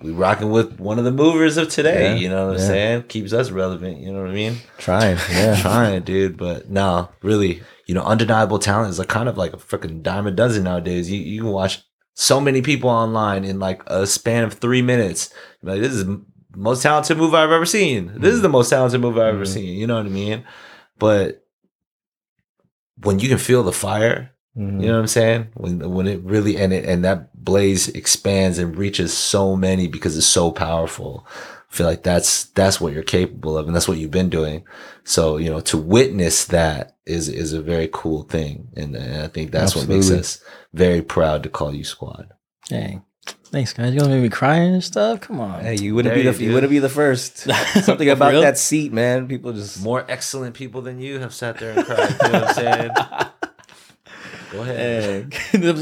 we 0.00 0.10
rocking 0.10 0.50
with 0.50 0.80
one 0.80 0.98
of 0.98 1.04
the 1.04 1.12
movers 1.12 1.56
of 1.56 1.68
today. 1.68 2.14
Yeah, 2.14 2.20
You 2.20 2.28
know 2.28 2.46
what 2.48 2.54
I'm 2.54 2.60
saying? 2.60 3.02
Keeps 3.04 3.32
us 3.32 3.50
relevant. 3.50 3.98
You 3.98 4.12
know 4.12 4.20
what 4.20 4.30
I 4.30 4.34
mean? 4.34 4.56
trying 4.78 5.16
yeah 5.30 5.60
Trying, 5.60 6.02
dude. 6.02 6.36
But 6.36 6.70
no, 6.70 7.08
really, 7.22 7.62
you 7.86 7.94
know, 7.94 8.02
undeniable 8.02 8.58
talent 8.58 8.90
is 8.90 8.98
a 8.98 9.04
kind 9.04 9.28
of 9.28 9.36
like 9.36 9.52
a 9.52 9.56
freaking 9.58 10.02
dime 10.02 10.26
a 10.26 10.30
dozen 10.30 10.64
nowadays. 10.64 11.10
You 11.10 11.20
you 11.20 11.42
can 11.42 11.50
watch 11.50 11.82
so 12.14 12.40
many 12.40 12.62
people 12.62 12.90
online 12.90 13.44
in 13.44 13.58
like 13.58 13.82
a 13.86 14.06
span 14.06 14.44
of 14.44 14.54
three 14.54 14.82
minutes. 14.82 15.32
Like 15.62 15.80
this 15.80 15.92
is 15.92 16.04
the 16.06 16.22
most 16.54 16.82
talented 16.82 17.16
movie 17.16 17.36
I've 17.36 17.50
ever 17.50 17.66
seen. 17.66 18.12
This 18.16 18.34
is 18.34 18.42
the 18.42 18.48
most 18.48 18.68
talented 18.70 19.00
movie 19.00 19.20
I've 19.20 19.34
ever 19.34 19.44
Mhm. 19.44 19.54
seen. 19.54 19.78
You 19.78 19.86
know 19.86 19.96
what 19.96 20.06
I 20.06 20.10
mean? 20.10 20.44
But 20.98 21.44
when 23.02 23.18
you 23.18 23.28
can 23.28 23.38
feel 23.38 23.62
the 23.62 23.72
fire, 23.72 24.30
Mhm. 24.56 24.80
you 24.82 24.86
know 24.88 24.94
what 24.94 25.00
I'm 25.00 25.06
saying? 25.06 25.48
When 25.54 25.90
when 25.94 26.06
it 26.06 26.20
really 26.22 26.56
and 26.58 26.72
it 26.72 26.84
and 26.84 27.04
that 27.04 27.30
blaze 27.44 27.88
expands 27.88 28.58
and 28.58 28.76
reaches 28.76 29.12
so 29.12 29.56
many 29.56 29.88
because 29.88 30.16
it's 30.16 30.26
so 30.26 30.50
powerful. 30.50 31.26
I 31.72 31.74
feel 31.74 31.86
like 31.86 32.02
that's 32.02 32.44
that's 32.46 32.80
what 32.82 32.92
you're 32.92 33.02
capable 33.02 33.56
of 33.56 33.66
and 33.66 33.74
that's 33.74 33.88
what 33.88 33.96
you've 33.96 34.10
been 34.10 34.28
doing. 34.28 34.64
So, 35.04 35.38
you 35.38 35.48
know, 35.48 35.60
to 35.60 35.78
witness 35.78 36.44
that 36.46 36.96
is 37.06 37.30
is 37.30 37.54
a 37.54 37.62
very 37.62 37.88
cool 37.90 38.24
thing. 38.24 38.68
And, 38.76 38.94
and 38.94 39.22
I 39.22 39.28
think 39.28 39.52
that's 39.52 39.74
what 39.74 39.88
makes 39.88 40.10
us 40.10 40.44
very 40.74 41.00
proud 41.00 41.42
to 41.44 41.48
call 41.48 41.74
you 41.74 41.84
squad. 41.84 42.28
Dang. 42.68 43.04
Thanks, 43.46 43.72
guys. 43.72 43.94
You're 43.94 44.02
gonna 44.02 44.14
make 44.16 44.22
me 44.24 44.28
cry 44.28 44.56
and 44.56 44.84
stuff? 44.84 45.22
Come 45.22 45.40
on. 45.40 45.62
Hey, 45.62 45.76
you 45.76 45.94
wouldn't 45.94 46.14
There 46.14 46.22
be 46.22 46.28
you 46.28 46.32
the 46.34 46.42
you 46.42 46.48
go. 46.50 46.54
wouldn't 46.54 46.70
be 46.70 46.78
the 46.78 46.88
first. 46.90 47.38
Something 47.84 48.10
about 48.10 48.32
that 48.42 48.58
seat, 48.58 48.92
man. 48.92 49.26
People 49.26 49.52
just 49.54 49.82
More 49.82 50.04
excellent 50.08 50.54
people 50.54 50.82
than 50.82 51.00
you 51.00 51.20
have 51.20 51.32
sat 51.32 51.58
there 51.58 51.72
and 51.72 51.86
cried. 51.86 52.10
You 52.22 52.32
know 52.32 52.40
what 52.40 52.48
I'm 52.48 52.54
saying? 52.54 52.90
Go 54.52 54.60
ahead. 54.62 55.32
Hey. 55.32 55.58
no, 55.58 55.72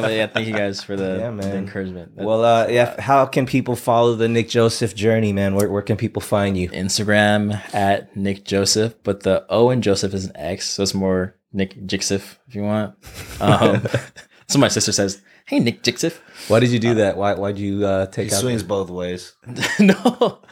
but 0.00 0.12
yeah, 0.12 0.26
thank 0.28 0.46
you 0.46 0.54
guys 0.54 0.82
for 0.82 0.94
the, 0.96 1.16
Yeah, 1.18 1.26
the 1.30 1.32
man. 1.32 1.56
encouragement. 1.56 2.12
Well, 2.14 2.44
uh, 2.44 2.68
yeah. 2.68 3.00
How 3.00 3.26
can 3.26 3.46
people 3.46 3.74
follow 3.76 4.14
the 4.14 4.28
Nick 4.28 4.48
Joseph 4.48 4.94
journey, 4.94 5.32
man? 5.32 5.54
Where 5.56 5.68
where 5.68 5.82
can 5.82 5.96
people 5.96 6.22
find 6.22 6.56
you? 6.56 6.70
Instagram 6.70 7.60
at 7.74 8.16
Nick 8.16 8.44
Joseph, 8.44 8.94
but 9.02 9.24
the 9.24 9.44
O 9.48 9.70
in 9.70 9.82
Joseph 9.82 10.14
is 10.14 10.26
an 10.26 10.36
X, 10.36 10.68
so 10.70 10.82
it's 10.84 10.94
more 10.94 11.34
Nick 11.52 11.74
Jixif 11.86 12.36
if 12.46 12.54
you 12.54 12.62
want. 12.62 12.94
Um, 13.40 13.82
so 14.48 14.58
my 14.60 14.68
sister 14.68 14.92
says, 14.92 15.20
"Hey, 15.46 15.58
Nick 15.58 15.82
Jixif." 15.82 16.20
Why 16.48 16.60
did 16.60 16.70
you 16.70 16.78
do 16.78 16.94
that? 16.94 17.16
Why 17.16 17.34
why'd 17.34 17.58
you 17.58 17.84
uh, 17.84 18.06
take 18.06 18.28
He 18.28 18.34
out? 18.34 18.40
swings 18.40 18.62
both 18.62 18.88
ways. 18.88 19.34
no, 19.80 19.94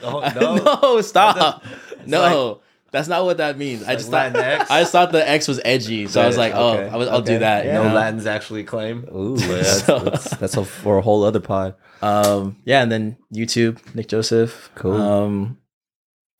Oh, 0.03 0.33
no? 0.35 0.57
no, 0.57 1.01
stop. 1.03 1.63
It's 1.93 2.07
no, 2.09 2.61
that's 2.91 3.09
not 3.09 3.25
what 3.25 3.37
that 3.39 3.59
means. 3.59 3.83
I 3.85 3.95
just 3.97 4.11
thought 4.11 4.33
Latinx? 4.33 4.67
I 4.71 4.81
just 4.81 4.93
thought 4.93 5.13
the 5.13 5.29
X 5.29 5.47
was 5.49 5.61
edgy, 5.65 6.07
so 6.07 6.23
I 6.23 6.27
was 6.27 6.37
like, 6.37 6.53
"Oh, 6.55 6.75
Okay, 6.79 6.89
I 6.89 6.97
was, 6.97 7.09
I'll 7.09 7.23
do 7.23 7.39
that." 7.41 7.67
you 7.67 7.73
No 7.73 7.89
know? 7.89 7.95
Latins 7.95 8.27
actually 8.27 8.65
claim. 8.65 9.07
Ooh, 9.15 9.37
yeah, 9.39 9.47
that's, 9.49 9.85
So- 9.85 9.99
that's, 10.01 10.31
that's 10.37 10.57
a, 10.57 10.65
for 10.65 10.99
a 10.99 11.03
whole 11.03 11.25
other 11.25 11.41
pod. 11.41 11.75
Um, 12.03 12.57
yeah, 12.65 12.83
and 12.83 12.91
then 12.93 13.17
YouTube, 13.35 13.79
Nick 13.95 14.09
Joseph. 14.09 14.71
Cool. 14.75 14.95
Um, 14.95 15.59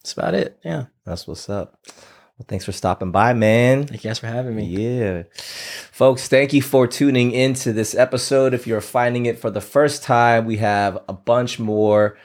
that's 0.03 0.13
about 0.13 0.35
it. 0.35 0.59
Yeah. 0.65 0.87
That's 1.05 1.27
what's 1.27 1.49
up. 1.51 1.79
Well, 2.39 2.47
thanks 2.47 2.65
for 2.65 2.71
stopping 2.73 3.11
by, 3.11 3.33
man. 3.33 3.85
Thank 3.87 4.05
you 4.05 4.09
guys 4.11 4.21
for 4.21 4.29
having 4.29 4.55
me. 4.55 4.65
Yeah. 4.67 5.25
Folks, 5.91 6.29
thank 6.29 6.53
you 6.53 6.63
for 6.63 6.87
tuning 6.87 7.33
into 7.33 7.73
this 7.73 7.97
episode. 7.97 8.55
If 8.55 8.67
you're 8.67 8.81
finding 8.81 9.27
it 9.27 9.41
for 9.41 9.51
the 9.51 9.61
first 9.61 10.05
time, 10.05 10.45
we 10.45 10.59
have 10.59 10.99
a 11.09 11.13
bunch 11.13 11.59
more. 11.59 12.17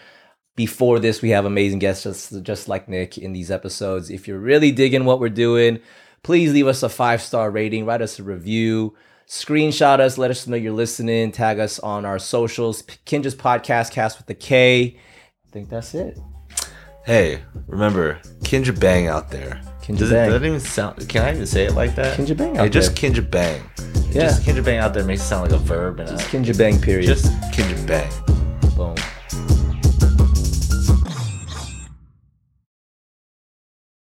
Before 0.56 1.00
this, 1.00 1.22
we 1.22 1.30
have 1.32 1.46
amazing 1.46 1.80
guests 1.80 2.04
just, 2.04 2.44
just 2.44 2.68
like 2.68 2.88
Nick 2.88 3.18
in 3.18 3.34
these 3.34 3.50
episodes. 3.50 4.10
If 4.12 4.28
you're 4.28 4.38
really 4.40 4.72
digging 4.72 5.04
what 5.06 5.20
we're 5.20 5.30
doing, 5.30 5.80
please 6.22 6.54
leave 6.54 6.68
us 6.68 6.84
a 6.84 6.90
five 6.90 7.22
star 7.24 7.50
rating, 7.50 7.86
write 7.88 8.04
us 8.04 8.20
a 8.20 8.24
review, 8.24 8.94
screenshot 9.28 10.00
us, 10.00 10.18
let 10.20 10.30
us 10.30 10.46
know 10.46 10.56
you're 10.56 10.72
listening, 10.72 11.32
tag 11.32 11.58
us 11.58 11.80
on 11.80 12.06
our 12.06 12.20
socials, 12.20 12.84
Kinjaz 12.84 13.36
Podcast, 13.36 13.92
Cast 13.92 14.20
with 14.20 14.28
the 14.28 14.36
K. 14.36 14.96
I 15.48 15.50
think 15.52 15.70
that's 15.70 15.96
it. 15.96 16.20
Hey, 17.04 17.42
remember, 17.68 18.20
Kinja 18.44 18.80
Bang 18.80 19.08
out 19.08 19.32
there. 19.32 19.60
Kinja 19.82 19.98
Does 19.98 20.12
Bang. 20.12 20.30
It, 20.30 20.32
does 20.34 20.42
it 20.44 20.46
even 20.48 20.60
sound? 20.60 21.10
Can 21.10 21.24
I 21.24 21.32
even 21.34 21.46
say 21.48 21.66
it 21.66 21.74
like 21.74 21.96
that? 21.96 22.18
Kinja 22.18 22.38
Bang 22.38 22.56
Hey, 22.56 22.62
out 22.62 22.72
just 22.72 22.96
there. 22.96 23.10
Kinja 23.12 23.30
Bang. 23.30 23.62
Yeah. 24.12 24.22
Just 24.28 24.44
Kinja 24.44 24.64
Bang 24.64 24.78
out 24.78 24.94
there 24.94 25.04
makes 25.04 25.22
it 25.22 25.26
sound 25.26 25.52
like 25.52 25.60
a 25.60 25.64
verb 25.64 26.00
and 26.00 26.08
Just 26.10 26.32
a, 26.32 26.38
Kinja 26.38 26.58
Bang, 26.58 26.80
period. 26.80 27.08
just 27.08 27.26
Kinja 27.52 27.86
Bang. 27.88 28.10